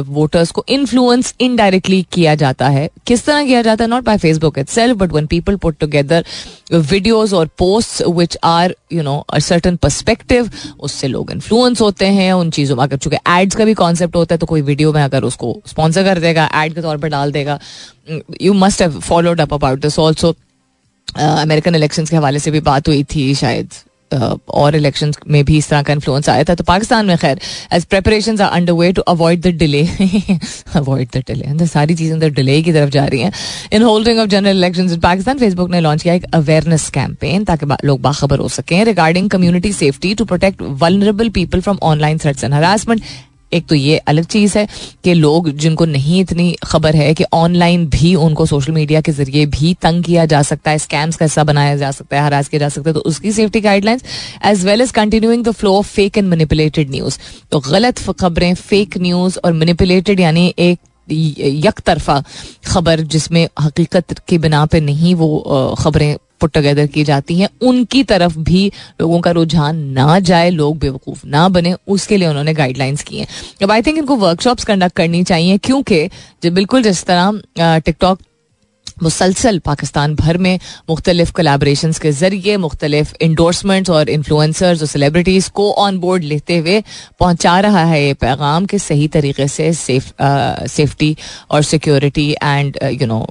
वोटर्स 0.09 0.51
को 0.51 0.63
इन्फ्लुएंस 0.69 1.33
इनडायरेक्टली 1.41 2.01
किया 2.13 2.35
जाता 2.35 2.67
है। 2.69 2.89
किस 3.07 3.25
तरह 3.25 3.45
किया 3.45 3.61
जाता 3.61 3.83
है? 3.83 3.89
Not 3.89 4.03
by 4.03 4.17
Facebook 4.17 4.57
itself 4.69 4.97
but 4.97 5.11
one 5.11 5.25
people 5.27 5.55
put 5.55 5.77
together 5.79 6.25
videos 6.73 7.35
और 7.35 7.49
post 7.59 8.01
which 8.09 8.37
are 8.43 8.75
you 8.93 9.03
know 9.03 9.17
a 9.29 9.39
certain 9.41 9.75
perspective 9.77 10.49
उससे 10.79 11.07
लोग 11.07 11.31
इन्फ्लुएंस 11.31 11.81
होते 11.81 12.05
हैं 12.07 12.31
उन 12.33 12.49
चीज़ों 12.51 12.75
में। 12.75 12.83
अगर 12.83 12.97
चूँकि 12.97 13.17
एड्स 13.29 13.55
का 13.55 13.65
भी 13.65 13.73
कॉन्सेप्ट 13.75 14.15
होता 14.15 14.35
है 14.35 14.39
तो 14.39 14.45
कोई 14.45 14.61
वीडियो 14.61 14.93
में 14.93 15.01
अगर 15.03 15.23
उसको 15.23 15.55
स्पॉन्सर 15.67 16.03
कर 16.03 16.19
देगा 16.19 16.49
एड 16.63 16.73
के 16.75 16.81
तौर 16.81 16.97
पर 16.97 17.09
डाल 17.09 17.31
देगा 17.31 17.59
you 18.41 18.53
must 18.53 18.81
have 18.81 18.99
followed 19.01 19.41
up 19.41 19.53
about 19.53 19.81
this 19.81 19.99
also 19.99 20.35
American 21.17 21.75
elections 21.75 22.09
के 22.09 22.15
हवाले 22.15 22.39
से 22.39 22.51
भी 22.51 22.59
बात 22.63 22.87
हुई 22.87 23.03
थी 23.15 23.33
शायद 23.35 23.73
और 24.13 24.75
इलेक्शन 24.75 25.11
में 25.27 25.43
भी 25.45 25.57
इस 25.57 25.69
तरह 25.69 25.81
का 25.81 25.93
इन्फ्लुएंस 25.93 26.29
आया 26.29 26.43
था। 26.43 26.55
तो 26.55 26.63
पाकिस्तान 26.63 27.05
में 27.05 27.17
खैर 27.17 27.39
as 27.73 27.85
preparation 27.85 28.39
are 28.41 28.49
under 28.51 28.73
way 28.73 28.91
to 28.93 29.01
avoid 29.01 29.41
the 29.41 29.47
delay 29.57 29.81
avoid 30.75 31.09
the 31.15 31.23
delay 31.27 31.65
सारी 31.67 31.95
चीज़ें 31.95 32.19
तो 32.19 32.29
डिले 32.29 32.61
की 32.61 32.73
तरफ़ 32.73 32.89
जा 32.89 33.05
रही 33.05 33.21
हैं। 33.21 33.31
In 33.73 33.83
holding 33.83 34.19
of 34.19 34.29
general 34.29 34.57
election 34.57 34.89
in 34.89 34.99
Pakistan 34.99 35.37
Facebook 35.39 35.69
ने 35.71 35.79
लॉन्च 35.81 36.03
किया 36.03 36.13
एक 36.13 36.25
अवेयरनेस 36.33 36.89
कैंपेन 36.93 37.43
ताकि 37.45 37.65
लोग 37.85 38.01
बाखबर 38.01 38.39
हो 38.39 38.49
सकें 38.49 38.83
regarding 38.85 39.29
community 39.29 39.73
safety 39.73 40.13
to 40.15 40.25
protect 40.25 40.61
vulnerable 40.81 41.29
people 41.29 41.61
from 41.61 41.79
online 41.83 42.17
threats 42.17 42.43
and 42.43 42.53
harassment 42.53 43.01
एक 43.53 43.65
तो 43.67 43.75
ये 43.75 43.97
अलग 44.07 44.25
चीज़ 44.25 44.57
है 44.57 44.67
कि 45.03 45.13
लोग 45.13 45.49
जिनको 45.55 45.85
नहीं 45.85 46.19
इतनी 46.21 46.51
खबर 46.63 46.95
है 46.95 47.13
कि 47.13 47.25
ऑनलाइन 47.33 47.85
भी 47.89 48.13
उनको 48.15 48.45
सोशल 48.45 48.71
मीडिया 48.71 49.01
के 49.01 49.11
ज़रिए 49.11 49.45
भी 49.45 49.73
तंग 49.81 50.03
किया 50.03 50.25
जा 50.25 50.41
सकता 50.41 50.71
है, 50.71 50.77
स्कैम्स 50.77 51.15
का 51.15 51.25
हिस्सा 51.25 51.43
बनाया 51.43 51.75
जा 51.77 51.91
सकता 51.91 52.17
है, 52.17 52.23
हरास 52.25 52.47
किया 52.47 52.59
जा 52.59 52.69
सकता 52.69 52.89
है 52.89 52.93
तो 52.93 52.99
उसकी 53.05 53.31
safety 53.31 53.61
guidelines 53.61 54.03
as 54.45 54.65
well 54.65 54.81
as 54.81 54.91
continuing 54.91 55.43
the 55.43 55.51
flow 55.51 55.75
of 55.77 55.93
fake 55.93 56.17
and 56.17 56.27
manipulated 56.27 56.91
news 56.91 57.19
तो 57.51 57.59
गलत 57.69 57.99
खबरें 58.21 58.53
फेक 58.55 58.97
न्यूज़ 58.97 59.39
और 59.45 59.53
मैनिपुलेटेड 59.53 60.19
यानी 60.19 60.53
एक 60.59 60.79
यक 61.11 61.79
तरफा 61.79 62.23
खबर 62.65 62.99
जिसमें 63.13 63.47
हकीकत 63.59 64.19
की 64.27 64.37
बिना 64.37 64.65
पे 64.65 64.79
नहीं 64.81 65.15
वो 65.15 65.75
खबरें 65.79 66.15
पुट 66.41 66.53
टुगेदर 66.53 66.87
की 66.87 67.03
जाती 67.03 67.35
हैं। 67.35 67.49
उनकी 67.61 68.03
तरफ़ 68.03 68.37
भी 68.39 68.65
लोगों 69.01 69.19
का 69.21 69.31
रुझान 69.31 69.77
ना 69.89 70.19
जाए, 70.21 70.49
लोग 70.49 70.77
बेवकूफ़ 70.79 71.25
ना 71.27 71.47
बने, 71.49 71.75
उसके 71.87 72.17
लिए 72.17 72.27
उन्होंने 72.27 72.53
गाइडलाइंस 72.53 73.03
की 73.03 73.19
हैं। 73.19 73.27
अब 73.63 73.71
आई 73.71 73.81
थिंक 73.81 73.97
इनको 73.97 74.15
वर्कशॉप्स 74.17 74.65
कंडक्ट 74.65 74.95
करनी 74.95 75.23
चाहिए, 75.23 75.57
क्योंकि 75.59 76.07
जब 76.43 76.53
बिल्कुल 76.53 76.83
जिस 76.83 77.03
तरह 77.05 77.79
टिकटॉक 77.79 78.19
मुसलसल 79.03 79.59
पाकिस्तान 79.59 80.15
भर 80.15 80.37
में 80.37 80.59
मुख्तलिफ़ 80.89 81.31
कलाब्रेशन 81.31 81.91
के 82.01 82.11
ज़रिए 82.11 82.57
मुख्तलिफ़ 82.57 83.13
इंडोर्समेंट्स 83.21 83.89
और 83.89 84.09
इन्फ्लुंसर्स 84.09 84.81
और 84.81 84.87
सेलिब्रिटीज़ 84.87 85.49
को 85.49 85.71
ऑन 85.83 85.97
बोर्ड 85.99 86.23
लेते 86.23 86.57
हुए 86.57 86.83
पहुँचा 87.19 87.59
रहा 87.59 87.83
है 87.83 88.03
ये 88.05 88.13
पैगाम 88.21 88.65
के 88.65 88.79
सही 88.79 89.07
तरीके 89.07 89.47
से 89.47 89.71
सेफ़ 89.73 90.11
सेफ्टी 90.71 91.15
और 91.51 91.63
security 91.63 92.29
and 92.43 92.77
you 93.01 93.07
know 93.07 93.25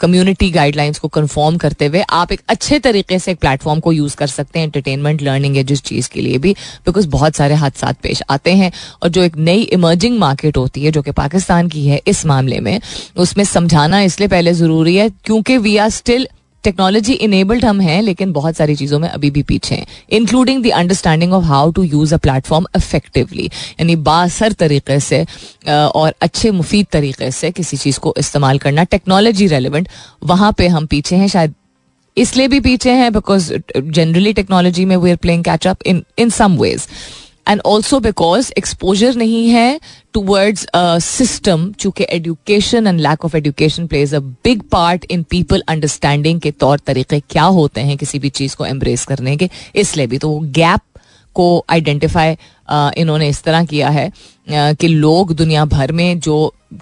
community 0.00 0.50
guidelines 0.50 0.98
को 0.98 1.08
कन्फर्म 1.08 1.56
करते 1.56 1.86
हुए 1.86 2.04
आप 2.10 2.32
एक 2.32 2.40
अच्छे 2.48 2.78
तरीके 2.78 3.18
से 3.18 3.30
एक 3.32 3.38
प्लेटफॉर्म 3.40 3.80
को 3.80 3.92
यूज़ 3.92 4.16
कर 4.16 4.26
सकते 4.26 4.58
हैं 4.58 4.66
एंटरटेनमेंट 4.66 5.22
लर्निंग 5.22 5.56
या 5.56 5.62
जिस 5.62 5.82
चीज़ 5.82 6.08
के 6.10 6.20
लिए 6.20 6.38
भी 6.38 6.52
बिकॉज़ 6.86 7.08
बहुत 7.08 7.36
सारे 7.36 7.54
हादसा 7.54 7.92
पेश 8.02 8.22
आते 8.30 8.52
हैं। 8.52 8.72
और 9.02 9.08
जो 9.08 9.22
एक 9.22 9.36
नई 9.38 9.62
इमर्जिंग 9.72 10.18
मार्केट 10.18 10.56
होती 10.56 10.84
है, 10.84 10.90
जो 10.90 11.02
कि 11.02 11.10
पाकिस्तान 11.10 11.68
की 11.68 11.86
है, 11.86 12.00
इस 12.06 12.24
मामले 12.26 12.60
में, 12.60 12.80
उसमें 13.16 13.44
समझाना 13.44 14.00
इसलिए 14.00 14.28
पहले 14.28 14.52
ज़रूरी 14.52 14.95
है, 14.96 15.08
क्योंकि 15.24 15.56
we 15.58 15.76
are 15.76 15.90
still 15.90 16.28
technology 16.64 17.12
enabled 17.14 17.64
हम 17.64 17.80
हैं, 17.80 18.00
लेकिन 18.02 18.32
बहुत 18.32 18.56
सारी 18.56 18.74
चीज़ों 18.76 18.98
में 18.98 19.08
अभी 19.08 19.30
भी 19.30 19.42
पीछे 19.42 19.74
हैं 19.74 19.86
including 20.10 20.62
the 20.64 20.70
understanding 20.74 21.32
of 21.32 21.44
how 21.44 21.70
to 21.72 21.82
use 21.82 22.14
a 22.14 22.18
platform 22.18 22.66
effectively 22.76 23.44
यानी 23.44 23.96
बासर 24.08 24.52
तरीके 24.54 24.98
से 25.00 25.24
और 25.68 26.14
अच्छे 26.22 26.50
मुफीद 26.52 26.86
तरीके 26.92 27.30
से 27.30 27.50
किसी 27.50 27.76
चीज़ 27.76 27.98
को 28.00 28.14
इस्तेमाल 28.18 28.58
करना 28.58 28.84
टेक्नोलॉजी 28.86 29.46
रेलिवेंट 29.46 29.88
वहाँ 30.24 30.52
पे 30.58 30.68
हम 30.68 30.86
पीछे 30.86 31.16
हैं, 31.16 31.28
शायद 31.28 31.54
इसलिए 32.16 32.48
भी 32.48 32.60
पीछे 32.60 32.92
हैं 32.92 33.12
बिकॉज़ 33.12 33.52
जनरली 33.76 34.32
टेक्नोलॉजी 34.32 34.84
में 34.84 34.96
we 34.96 35.10
are 35.10 35.16
playing 35.16 35.44
catch 35.44 35.66
up 35.66 35.86
in 35.86 36.02
in 36.18 36.30
some 36.30 36.56
ways 36.58 36.86
and 37.48 37.60
also 37.66 38.00
because 38.00 38.52
exposure 38.58 39.14
नहीं 39.14 39.48
है 39.48 39.78
टूवर्ड्स 40.14 40.66
सिस्टम 41.04 41.70
चूँकि 41.80 42.06
education 42.10 42.86
and 42.86 43.00
lack 43.00 43.24
of 43.24 43.36
education 43.36 43.86
plays 43.86 44.14
a 44.14 44.18
big 44.18 44.62
part 44.72 45.04
in 45.10 45.22
people 45.30 45.62
understanding 45.68 46.40
के 46.40 46.50
तौर 46.50 46.78
तरीके 46.86 47.20
क्या 47.30 47.44
होते 47.60 47.80
हैं 47.80 47.96
किसी 47.96 48.18
भी 48.18 48.28
चीज़ 48.30 48.56
को 48.56 48.66
एम्ब्रेस 48.66 49.04
करने 49.04 49.36
के, 49.36 49.48
इसलिए 49.74 50.06
भी 50.06 50.18
तो 50.18 50.28
वो 50.28 50.40
गैप 50.52 50.80
को 51.36 51.64
आइडेंटिफाई 51.70 52.36
इन्होंने 52.98 53.28
इस 53.28 53.42
तरह 53.42 53.64
किया 53.64 53.88
है 53.90 54.10
कि 54.48 54.88
लोग 54.88 55.32
दुनिया 55.34 55.64
भर 55.66 55.92
में 55.92 56.20
जो 56.20 56.36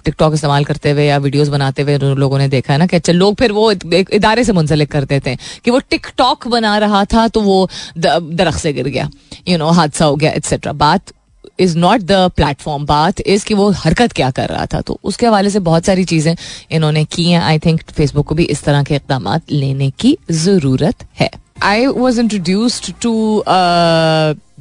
टिकटॉक 0.05 0.33
इस्तेमाल 0.33 0.63
करते 0.65 0.91
हुए 0.91 1.05
या 1.05 1.17
वीडियोस 1.17 1.47
बनाते 1.47 1.81
हुए 1.81 1.97
लोगों 1.97 2.37
ने 2.39 2.47
देखा 2.47 2.73
है 2.73 2.79
ना, 2.79 2.85
कि 2.85 2.95
अच्छा 2.95 3.13
लोग 3.13 3.35
फिर 3.35 3.51
वो 3.51 3.71
इदारे 3.71 4.43
से 4.43 4.53
मुंसलिक 4.53 4.91
कर 4.91 5.03
देते 5.05 5.29
हैं, 5.29 5.39
कि 5.65 5.71
वो 5.71 5.79
टिकटॉक 5.89 6.47
बना 6.47 6.77
रहा 6.77 7.03
था 7.13 7.27
तो 7.27 7.41
वो 7.41 7.67
दरख्त 7.97 8.59
से 8.59 8.73
गिर 8.73 8.87
गया 8.87 9.09
यू 9.47 9.57
नो 9.57 9.69
हादसा 9.71 10.05
हो 10.05 10.15
गया 10.15 10.31
एट्सेट्रा 10.33 10.73
बात 10.75 11.13
इज़ 11.59 11.77
नॉट 11.77 12.01
द 12.01 12.11
प्लेटफॉर्म 12.35 12.85
बात 12.85 13.19
इज़ 13.21 13.45
कि 13.45 13.53
वो 13.53 13.69
हरकत 13.77 14.11
क्या 14.13 14.29
कर 14.31 14.49
रहा 14.49 14.65
था 14.65 14.81
तो 14.81 14.99
उसके 15.03 15.25
हवाले 15.25 15.49
से 15.49 15.59
बहुत 15.61 15.85
सारी 15.85 16.03
चीज़ें 16.05 16.35
इन्होंने 16.71 17.03
की 17.05 17.29
हैं. 17.31 17.41
आई 17.41 17.59
थिंक 17.59 17.81
फेसबुक 17.91 18.27
को 18.27 18.35
भी 18.35 18.43
इस 18.45 18.63
तरह 18.63 18.83
के 18.83 18.95
इकदाम 18.95 19.33
लेने 19.51 19.89
की 19.99 20.17
ज़रूरत 20.33 21.07
है। 21.19 21.29
I 21.65 21.85
was 21.87 22.19
introduced 22.21 22.91
to 23.01 23.13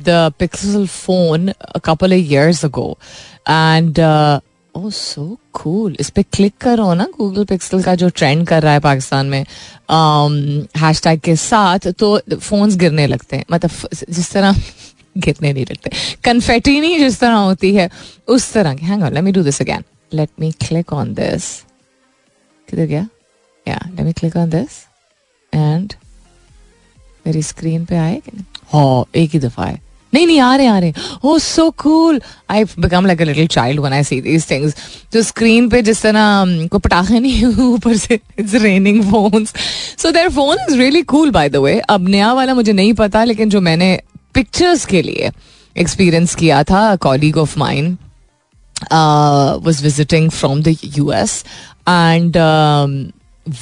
the 0.01 0.33
Pixel 0.38 0.87
phone 0.87 1.53
couple 1.85 2.12
years 2.12 2.64
ago 2.64 2.90
and 3.49 3.99
oh 4.75 4.88
so 4.90 5.25
cool 5.55 5.97
इस 6.01 6.11
पे 6.11 6.23
क्लिक 6.25 6.55
करो 6.61 6.93
ना 6.95 7.07
गूगल 7.19 7.45
पिक्सल 7.45 7.83
का 7.83 7.95
जो 7.95 8.09
ट्रेंड 8.11 8.47
कर 8.47 8.62
रहा 8.62 8.73
है 8.73 8.81
पाकिस्तान 8.81 9.27
में 9.27 9.40
हैश 9.40 10.97
um, 10.97 11.05
टैग 11.05 11.21
के 11.21 11.37
साथ 11.38 11.88
तो 11.99 12.19
फोन्स 12.38 12.77
गिरने 12.77 13.07
लगते 13.07 13.37
हैं 13.37 13.45
मतलब 13.51 13.88
जिस 14.11 14.33
तरह 14.33 14.57
गिरने 15.17 15.53
नहीं 15.53 15.64
लगते 15.64 15.90
कन्फेटी 16.25 16.81
नहीं 16.81 16.99
जिस 16.99 17.21
तरह 17.21 17.37
होती 17.40 17.75
है 17.75 17.88
उस 18.29 18.53
तरह 18.53 18.75
की 18.75 18.87
hang 18.87 19.03
on 19.03 19.12
let 19.14 19.25
me 19.25 19.33
do 19.33 19.43
this 19.43 19.61
again 19.62 19.85
let 20.12 20.31
me 20.40 20.51
click 20.61 20.93
on 20.93 21.12
this 21.14 21.51
किधर 22.69 22.85
गया 22.85 23.07
या 23.67 23.79
let 23.87 24.01
me 24.01 24.12
click 24.12 24.37
on 24.37 24.51
this 24.51 24.81
and 25.53 25.95
मेरी 27.27 27.43
स्क्रीन 27.43 27.85
पे 27.85 27.97
आए 27.97 28.21
हाँ 28.73 29.05
एक 29.17 29.31
ही 29.31 29.39
दफ़ा 29.39 29.65
है 29.65 29.83
नहीं 30.13 30.27
नहीं, 30.27 30.41
आ 30.41 30.55
रहे 30.57 30.67
आ 30.67 30.79
रहे। 30.79 30.93
ओ 31.25 31.39
so 31.39 31.71
cool 31.79 32.21
I 32.51 32.65
become 32.65 33.07
like 33.07 33.21
a 33.21 33.25
little 33.25 33.47
child 33.47 33.81
when 33.81 33.93
I 33.93 34.03
see 34.05 34.21
these 34.21 34.51
things 34.51 34.75
तो 35.13 35.23
स्क्रीन 35.23 35.69
पे 35.69 35.81
जिस 35.83 36.03
तरह 36.03 36.67
को 36.73 36.79
पटाखे 36.79 37.21
नहीं 37.21 37.45
ऊपर 37.65 37.97
से 37.97 38.19
it's 38.39 38.55
raining 38.63 39.03
phones 39.11 39.55
so 40.03 40.11
there 40.11 40.29
is 40.71 40.79
really 40.79 41.03
cool 41.03 41.31
by 41.31 41.49
the 41.49 41.57
way 41.57 41.79
अब 41.81 42.09
नया 42.09 42.33
वाला 42.33 42.55
मुझे 42.55 42.73
नहीं 42.73 42.93
पता, 42.93 43.25
लेकिन 43.25 43.51
जो 43.51 43.61
मैंने 43.61 43.99
पिक्चर्स 44.35 44.85
के 44.87 45.03
लिए 45.03 45.31
एक्सपीरियंस 45.77 46.35
किया 46.35 46.63
था 46.65 46.85
colleague 47.03 47.39
of 47.39 47.59
mind 47.59 47.97
was 49.65 49.83
visiting 49.85 50.31
from 50.31 50.63
the 50.63 50.77
U 50.97 51.11
S 51.13 51.45
and 51.89 52.37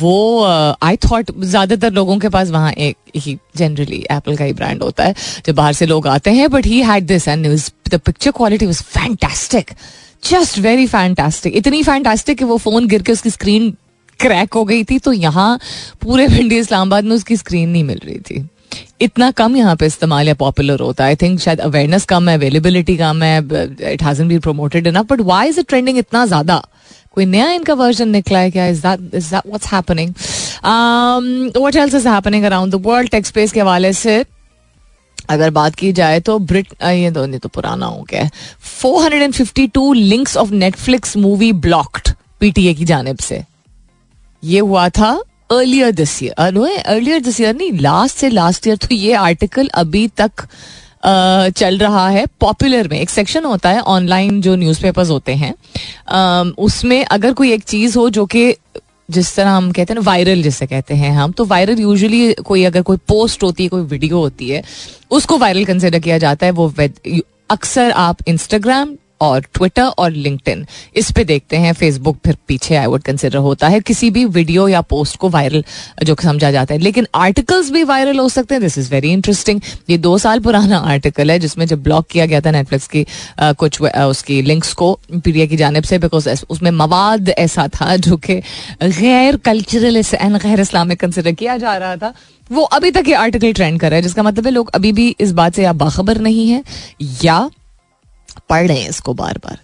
वो 0.00 0.42
आई 0.82 0.96
uh, 0.96 1.10
थॉट 1.10 1.30
ज़्यादातर 1.40 1.92
लोगों 1.92 2.18
के 2.18 2.28
पास 2.28 2.50
वहाँ 2.50 2.72
एक 2.72 2.96
ही 3.16 3.38
जनरली 3.56 4.04
एप्पल 4.10 4.36
का 4.36 4.44
ही 4.44 4.52
ब्रांड 4.52 4.82
होता 4.82 5.04
है 5.04 5.14
जब 5.46 5.54
बाहर 5.54 5.72
से 5.72 5.86
लोग 5.86 6.06
आते 6.08 6.30
हैं 6.30 6.48
but 6.50 6.66
he 6.66 6.80
had 6.82 7.06
this 7.06 7.28
and 7.28 7.46
the 7.90 8.00
picture 8.06 8.30
quality 8.30 8.66
was 8.66 8.82
fantastic 8.82 9.70
just 10.24 10.58
very 10.58 10.86
fantastic 10.86 11.56
इतनी 11.56 11.82
फैंटास्टिक 11.82 12.38
कि 12.38 12.44
वो 12.44 12.56
फ़ोन 12.58 12.86
गिर 12.88 13.02
के 13.02 13.12
उसकी 13.12 13.30
स्क्रीन 13.30 13.70
क्रैक 14.20 14.54
हो 14.54 14.64
गई 14.64 14.84
थी 14.84 14.98
तो 14.98 15.12
यहाँ 15.12 15.58
पूरे 16.02 16.26
भिंडी 16.28 16.58
इस्लामाबाद 16.58 17.04
में 17.04 17.14
उसकी 17.16 17.36
स्क्रीन 17.36 17.68
नहीं 17.68 17.84
मिल 17.84 18.00
रही 18.04 18.18
थी. 18.18 18.48
इतना 19.00 19.30
कम 19.30 19.56
यहाँ 19.56 19.74
पे 19.76 19.86
इस्तेमाल 19.86 20.28
या 20.28 20.34
पॉपुलर 20.34 20.80
होता 20.80 21.04
है. 21.04 21.10
आई 21.10 21.16
थिंक 21.22 21.40
शायद 21.40 21.60
अवेयरनेस 21.60 22.04
कम 22.04 22.28
है 22.28 22.36
अवेलेबिलिटी 22.36 22.96
कम 22.96 23.22
है 23.22 23.38
it 23.92 24.02
hasn't 24.02 24.28
been 24.28 24.40
promoted 24.40 24.86
enough 24.86 25.12
but 25.12 25.20
why 25.20 25.48
is 25.48 25.60
it 25.60 25.68
trending 25.68 25.98
इतना 25.98 26.24
ज़्यादा? 26.26 26.62
कोई 27.14 27.24
नया 27.26 27.50
इनका 27.52 27.74
वर्जन 27.74 28.08
निकला 28.08 28.38
है 28.38 28.50
क्या? 28.50 28.66
Is 28.66 28.80
that 28.86 29.14
is 29.14 29.30
that 29.30 29.46
what's 29.46 29.72
happening 29.72 30.14
what 31.56 31.76
else 31.76 31.94
is 31.94 32.08
happening 32.08 32.44
around 32.44 32.72
the 32.72 32.82
world 32.86 33.10
tech 33.10 33.26
space 33.26 33.52
के 33.52 33.60
हवाले 33.60 33.92
से 33.92 34.24
अगर 35.30 35.50
बात 35.50 35.74
की 35.74 35.92
जाए 35.92 36.20
तो 36.20 36.38
ब्रिट 36.38 36.68
ये 36.82 37.10
तो 37.10 37.24
नहीं 37.26 37.40
तो 37.40 37.48
पुराना 37.48 37.86
हो 37.86 38.02
गया 38.02 38.28
four 38.60 39.02
hundred 39.02 39.22
and 39.22 39.34
fifty 39.34 39.66
two 39.68 39.92
links 39.92 40.36
of 40.36 40.50
Netflix 40.52 41.16
movie 41.16 41.52
blocked 41.66 42.12
PTA 42.40 42.74
की 42.74 42.84
जानब 42.84 43.18
से। 43.18 43.42
ये 44.42 44.60
हुआ 44.60 44.88
था 44.88 45.10
earlier 45.50 45.90
this 45.92 46.22
year 46.22 46.32
earlier 46.86 47.20
this 47.20 47.40
year 47.40 47.54
नहीं 47.56 47.72
लास्ट 47.80 48.16
से 48.16 48.28
लास्ट 48.28 48.66
ईयर 48.66 48.76
तो 48.76 48.94
ये 48.94 49.12
आर्टिकल 49.14 49.68
अभी 49.74 50.06
तक 50.20 50.46
चल 51.02 51.78
रहा 51.78 52.08
है 52.08 52.24
पॉपुलर 52.40 52.88
में, 52.88 52.98
एक 53.00 53.10
सेक्शन 53.10 53.44
होता 53.44 53.70
है 53.70 53.80
ऑनलाइन 53.80 54.40
जो 54.40 54.54
न्यूज़पेपर्स 54.56 55.10
होते 55.10 55.34
हैं। 55.34 55.54
उसमें 56.58 57.04
अगर 57.04 57.32
कोई 57.32 57.52
एक 57.52 57.62
चीज़ 57.64 57.98
हो 57.98 58.08
जो 58.10 58.26
कि 58.26 58.54
जिस 59.10 59.34
तरह 59.36 59.50
हम 59.50 59.70
कहते 59.72 59.92
हैं 59.92 60.00
ना 60.00 60.04
वायरल 60.06 60.42
जिसे 60.42 60.66
कहते 60.66 60.94
हैं 60.94 61.10
हम 61.12 61.32
तो 61.32 61.44
वायरल 61.44 61.80
यूजुअली 61.80 62.32
कोई 62.44 62.64
अगर 62.64 62.82
कोई 62.82 62.96
पोस्ट 63.08 63.42
होती 63.42 63.62
है, 63.62 63.68
कोई 63.68 63.82
वीडियो 63.82 64.18
होती 64.18 64.48
है, 64.48 64.62
उसको 65.10 65.38
वायरल 65.38 65.64
कंसिडर 65.64 65.98
किया 65.98 66.18
जाता 66.18 66.46
है, 66.46 66.52
वो 66.52 66.72
अक्सर 67.50 67.90
आप 67.90 68.28
इंस्टाग्राम 68.28 68.94
और 69.22 69.40
ट्विटर 69.54 69.82
और 69.82 70.10
लिंक्डइन 70.12 70.66
इस 70.96 71.10
पे 71.12 71.24
देखते 71.24 71.56
हैं 71.56 71.72
फेसबुक 71.72 72.18
फिर 72.24 72.36
पीछे 72.48 72.76
आई 72.76 72.86
वुड 72.86 73.02
कंसिडर 73.02 73.38
होता 73.38 73.68
है। 73.68 73.80
किसी 73.80 74.10
भी 74.10 74.24
वीडियो 74.26 74.66
या 74.68 74.80
पोस्ट 74.82 75.16
को 75.16 75.28
वायरल 75.28 75.64
जो 76.04 76.16
समझा 76.22 76.50
जाता 76.50 76.74
है। 76.74 76.80
लेकिन 76.80 77.06
आर्टिकल्स 77.14 77.70
भी 77.70 77.82
वायरल 77.84 78.18
हो 78.18 78.28
सकते 78.28 78.54
हैं। 78.54 78.62
दिस 78.62 78.78
इज़ 78.78 78.90
वेरी 78.90 79.12
इंटरेस्टिंग 79.12 79.60
ये 79.90 79.98
दो 79.98 80.16
साल 80.18 80.40
पुराना 80.40 80.78
आर्टिकल 80.78 81.30
है 81.30 81.38
जिसमें 81.38 81.66
जब 81.66 81.82
ब्लॉक 81.82 82.06
किया 82.10 82.26
गया 82.26 82.40
था 82.40 82.50
नेटफ्लिक्स 82.50 82.88
की 82.88 83.06
आ, 83.38 83.52
कुछ 83.52 83.82
आ, 83.82 84.04
उसकी 84.06 84.40
लिंक्स 84.42 84.72
को 84.72 84.92
पीडिया 85.14 85.46
की 85.46 85.56
जानब 85.56 85.82
से 85.82 85.98
बिकॉज़ 85.98 86.28
उसमें 86.50 86.70
मवाद 86.70 87.28
ऐसा 87.28 87.68
था 87.70 87.96
जो 87.98 88.16
कि 88.16 88.34
गैर 88.82 89.36
कल्चरल 89.44 89.96
एंड 89.96 90.36
गैर 90.36 90.60
इस्लामिक 90.60 91.00
कंसिडर 91.00 91.32
किया 91.32 91.56
जा 91.56 91.76
रहा 91.76 91.96
था। 91.96 92.14
वो 92.50 92.62
अभी 92.72 92.90
तक 92.90 93.04
ये 93.08 93.14
आर्टिकल 93.14 93.52
ट्रेंड 93.52 93.80
कर 93.80 93.90
रहा 93.90 93.96
है 93.96 94.02
जिसका 94.02 94.22
मतलब 94.22 94.46
है 94.46 94.52
लोग 94.52 94.70
अभी 94.74 94.92
भी 94.92 95.08
इस 95.20 95.32
बात 95.32 95.54
से 95.54 95.62
या 95.62 95.72
बाखबर 95.74 96.20
नहीं 96.20 96.48
है 96.50 96.62
या 97.24 97.50
पढ़ 98.52 98.66
रहे 98.66 98.80
हैं 98.80 98.88
इसको 98.88 99.14
बार 99.14 99.38
बार 99.44 99.58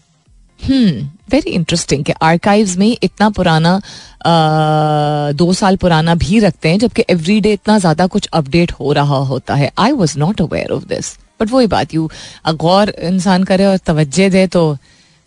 हम्म 0.61 1.09
वेरी 1.32 1.51
इंटरेस्टिंग 1.51 2.05
कि 2.05 2.12
आर्काइव्स 2.22 2.76
में 2.76 2.97
इतना 3.03 3.28
पुराना 3.30 3.74
आ, 3.74 5.32
दो 5.32 5.53
साल 5.53 5.76
पुराना 5.76 6.14
भी 6.14 6.39
रखते 6.41 6.68
हैं 6.68 6.78
जबकि 6.78 7.05
एवरी 7.11 7.41
डे 7.41 7.53
इतना 7.53 7.78
ज़्यादा 7.78 8.07
कुछ 8.07 8.28
अपडेट 8.32 8.72
हो 8.72 8.93
रहा 8.93 9.16
होता 9.30 9.55
है। 9.55 9.70
I 9.78 9.93
was 9.93 10.18
not 10.18 10.41
aware 10.43 10.72
of 10.72 10.84
this 10.84 11.16
but 11.41 11.51
वही 11.51 11.66
बात 11.66 11.95
यू 11.95 12.09
गौर 12.57 12.91
इंसान 13.03 13.45
करे 13.45 13.66
और 13.66 13.76
तवज्जे 13.86 14.28
दे 14.30 14.47
तो 14.47 14.62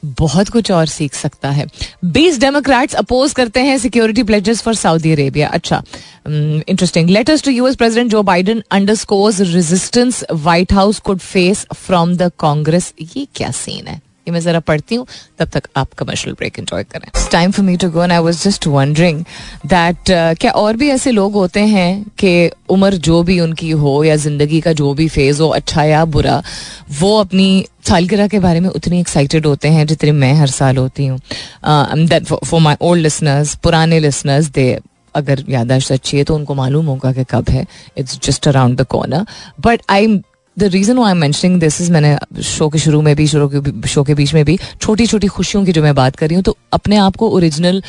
बहुत 0.04 0.50
कुछ 0.50 0.72
और 0.72 0.86
सीख 0.88 1.14
सकता 1.14 1.50
है। 1.52 1.66
बीस 2.06 2.40
डेमोक्रेट्स 2.40 2.96
अपोज 2.96 3.34
करते 3.34 3.60
हैं 3.60 3.78
security 3.78 4.24
pledges 4.24 4.62
for 4.62 4.76
Saudi 4.76 5.12
Arabia 5.12 5.50
अच्छा 5.50 5.82
interesting 6.28 7.10
letters 7.10 7.44
to 7.44 7.52
US 7.52 7.76
president 7.76 8.12
Joe 8.12 8.24
Biden 8.24 8.64
underscores 8.72 9.42
resistance 9.42 10.24
White 10.32 10.74
House 10.74 11.00
could 11.00 11.20
face 11.20 11.66
from 11.76 12.16
the 12.18 12.32
Congress 12.40 12.94
ये 13.02 13.28
क्या 13.36 13.52
सीन 13.52 13.88
है? 13.88 14.02
ये 14.28 14.32
मैं 14.32 14.40
जरा 14.42 14.60
पढ़ती 14.62 14.96
हूँ, 14.96 15.06
तब 15.40 15.50
तक 15.50 15.68
आप 15.78 15.94
कमर्शियल 15.98 16.36
ब्रेक 16.40 16.60
एंजॉय 16.60 16.84
करें। 16.86 17.08
Time 17.32 17.52
for 17.52 17.66
me 17.66 17.76
to 17.78 17.90
go 17.92 18.02
I 18.02 18.18
was 18.20 18.44
just 18.44 18.68
wondering 18.68 19.24
that 19.66 20.12
क्या 20.40 20.52
और 20.54 20.78
भी 20.78 20.90
ऐसे 20.92 21.12
लोग 21.12 21.34
होते 21.34 21.60
हैं 21.68 22.04
कि 22.20 22.50
उम्र 22.70 22.98
जो 23.00 23.22
भी 23.24 23.40
उनकी 23.40 23.70
हो 23.72 24.04
या 24.04 24.16
ज़िंदगी 24.18 24.62
का 24.62 24.74
जो 24.74 24.94
भी 24.94 25.08
फ़ेज़ 25.10 25.42
हो 25.42 25.48
अच्छा 25.50 25.84
या 25.84 26.04
बुरा, 26.08 26.42
वो 26.92 27.18
अपनी 27.20 27.66
सालगिरह 27.88 28.28
के 28.28 28.40
बारे 28.40 28.60
में 28.60 28.70
उतनी 28.70 29.00
एक्साइटेड 29.00 29.46
होते 29.46 29.68
हैं 29.70 29.86
जितनी 29.88 30.12
मैं 30.14 30.34
हर 30.36 30.48
साल 30.50 30.78
होती 30.78 31.06
हूँ। 31.06 31.20
फॉर 32.46 32.60
माई 32.62 32.76
ओल्ड 32.82 33.04
लिसनर्स 33.04 33.56
पुराने 33.64 34.00
लिसनर्स 34.00 34.50
दे 34.52 34.80
अगर 35.16 35.44
यादाश्त 35.50 35.92
अच्छी 35.92 36.18
है 36.18 36.24
तो 36.24 36.36
उनको 36.36 36.54
मालूम 36.56 36.86
होगा 36.86 37.12
कि 37.14 37.24
कब 37.30 37.50
है। 37.50 37.66
It's 37.98 38.20
just 38.24 38.48
around 38.48 38.78
the 38.78 38.86
corner 38.90 39.26
but 39.60 39.82
I 39.90 40.08
the 40.60 40.64
reason 40.64 41.00
I 41.00 41.12
am 41.12 41.18
mentioning 41.18 41.60
this 41.60 41.82
is 41.82 41.92
मैंने 41.92 42.42
शो 42.44 42.70
के 42.70 42.80
शुरू 42.80 43.02
में 43.02 43.16
भी, 43.16 43.28
शुरू 43.28 43.50
के 43.54 43.88
शो 43.88 44.04
के 44.04 44.14
बीच 44.14 44.34
में 44.34 44.46
भी 44.46 44.58
छोटी 44.82 45.06
छोटी 45.08 45.28
खुशियों 45.28 45.66
की 45.66 45.72
जो 45.72 45.84
मैं 45.84 45.96
बात 45.96 46.16
कर 46.16 46.28
रही 46.28 46.36
हूँ 46.36 46.44
तो 46.44 46.58
अपने 46.74 46.96
आप 46.96 47.16
को 47.16 47.30
ओरिजिनल 47.30 47.84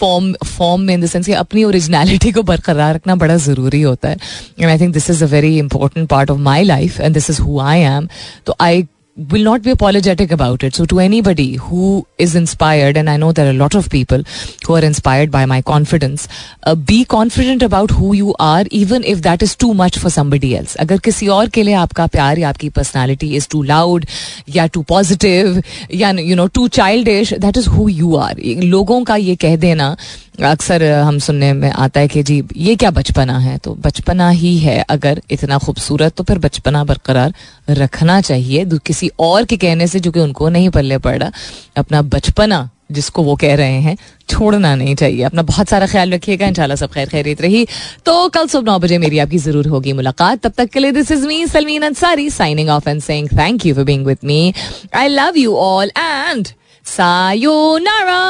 फॉर्म 0.00 0.32
फॉर्म 0.32 0.82
में 0.82 0.94
इन 0.94 1.00
द 1.00 1.06
सेंस 1.06 1.26
कि 1.26 1.32
अपनी 1.32 1.64
ओरिजिनलिटी 1.64 2.32
को 2.32 2.42
बरकरार 2.42 2.94
रखना 2.94 3.16
बड़ा 3.16 3.36
ज़रूरी 3.36 3.82
होता 3.82 4.08
है। 4.08 4.16
And 4.60 4.70
I 4.70 4.78
think 4.80 4.94
this 4.94 5.10
is 5.10 5.24
a 5.24 5.26
very 5.26 5.58
important 5.58 6.08
part 6.08 6.30
of 6.30 6.38
my 6.38 6.62
life 6.62 7.00
and 7.00 7.14
this 7.14 7.30
is 7.30 7.42
who 7.42 7.60
I 7.60 7.80
am 7.80 8.08
तो 8.46 8.56
I 8.60 8.86
will 9.17 9.43
not 9.43 9.61
be 9.61 9.71
apologetic 9.71 10.31
about 10.31 10.63
it. 10.63 10.73
So, 10.73 10.85
to 10.85 10.99
anybody 10.99 11.55
who 11.55 12.07
is 12.17 12.35
inspired, 12.35 12.97
and 12.97 13.09
I 13.09 13.17
know 13.17 13.31
there 13.31 13.47
are 13.47 13.51
a 13.51 13.53
lot 13.53 13.75
of 13.75 13.89
people 13.89 14.23
who 14.65 14.75
are 14.75 14.83
inspired 14.83 15.31
by 15.31 15.45
my 15.45 15.61
confidence, 15.61 16.27
uh, 16.63 16.75
be 16.75 17.03
confident 17.05 17.61
about 17.61 17.91
who 17.91 18.13
you 18.13 18.33
are, 18.39 18.63
even 18.71 19.03
if 19.03 19.21
that 19.23 19.43
is 19.43 19.55
too 19.55 19.73
much 19.73 19.97
for 19.97 20.09
somebody 20.09 20.55
else. 20.55 20.75
अगर 20.75 20.97
किसी 20.97 21.27
और 21.27 21.49
के 21.49 21.63
लिए 21.63 21.73
आपका 21.73 22.07
प्यार 22.07 22.39
या 22.39 22.49
आपकी 22.49 22.69
personality 22.69 23.35
is 23.35 23.47
to 23.51 23.61
loud 23.63 24.05
या 24.55 24.67
टू 24.67 24.81
पॉजिटिव 24.89 25.61
या 25.93 26.09
you 26.19 26.35
know 26.35 26.47
too 26.47 26.67
childish 26.79 27.33
that 27.33 27.57
is 27.57 27.67
who 27.67 27.87
you 27.89 28.15
are 28.15 28.41
लोगों 28.63 29.03
का 29.03 29.15
ये 29.15 29.35
कह 29.35 29.55
देना 29.55 29.95
अक्सर 30.42 30.82
हम 30.84 31.18
सुनने 31.18 31.52
में 31.52 31.70
आता 31.70 32.00
है 32.00 32.08
कि 32.08 32.22
जी, 32.22 32.42
ये 32.56 32.76
क्या 32.76 32.90
बचपना 32.90 33.38
है? 33.38 33.56
तो 33.58 33.74
बचपना 33.74 34.28
ही 34.30 34.56
है। 34.58 34.78
अगर 34.90 35.20
इतना 35.30 35.58
खूबसूरत 35.58 36.14
तो 36.16 36.24
फिर 36.24 36.38
बचपना 36.38 36.84
बरकरार 36.84 37.32
रखना 37.70 38.20
चाहिए। 38.20 38.64
किसी 38.86 39.10
और 39.20 39.44
के 39.44 39.56
कहने 39.56 39.86
से, 39.86 40.00
जो 40.00 40.10
कि 40.10 40.20
उनको 40.20 40.48
नहीं 40.48 40.70
पल्ले 40.70 40.98
पड़ 40.98 41.22
अपना 41.22 42.02
बचपना 42.04 42.68
जिसको 42.92 43.22
वो 43.22 43.34
कह 43.36 43.54
रहे 43.56 43.80
हैं, 43.82 43.96
छोड़ना 44.28 44.74
नहीं 44.76 44.94
चाहिए। 44.94 45.22
अपना 45.24 45.42
बहुत 45.42 45.68
सारा 45.68 45.86
ख्याल 45.86 46.12
रखिएगा। 46.12 46.46
इंशाल्लाह 46.46 46.76
सब 46.76 46.90
खैर 46.92 47.08
खैरियत 47.08 47.40
रही। 47.42 47.66
तो 48.06 48.28
कल 48.28 48.46
सुबह 48.46 48.72
नौ 48.72 48.78
बजे 48.78 48.98
मेरी 48.98 49.18
आपकी 49.18 49.38
ज़रूर 49.38 49.66
होगी 49.68 49.92
मुलाकात। 49.92 50.40
तब 50.42 50.52
तक 50.58 50.70
के 50.70 50.80
लिए 50.80 50.92
this 50.92 51.10
is 51.12 51.26
me 51.26 51.46
Salmeen 51.46 51.82
Ansari 51.82 52.28
signing 52.30 52.68
off 52.68 52.88
and 52.88 53.02
saying 53.02 53.28
thank 53.32 53.66
you 53.66 53.74
for 53.74 53.84
being 53.84 54.06
with 54.06 54.18
me 54.24 54.52
I 54.94 55.08
love 55.08 55.36
you 55.36 55.56
all 55.56 55.90
and 55.98 56.48
sayonara 56.86 58.22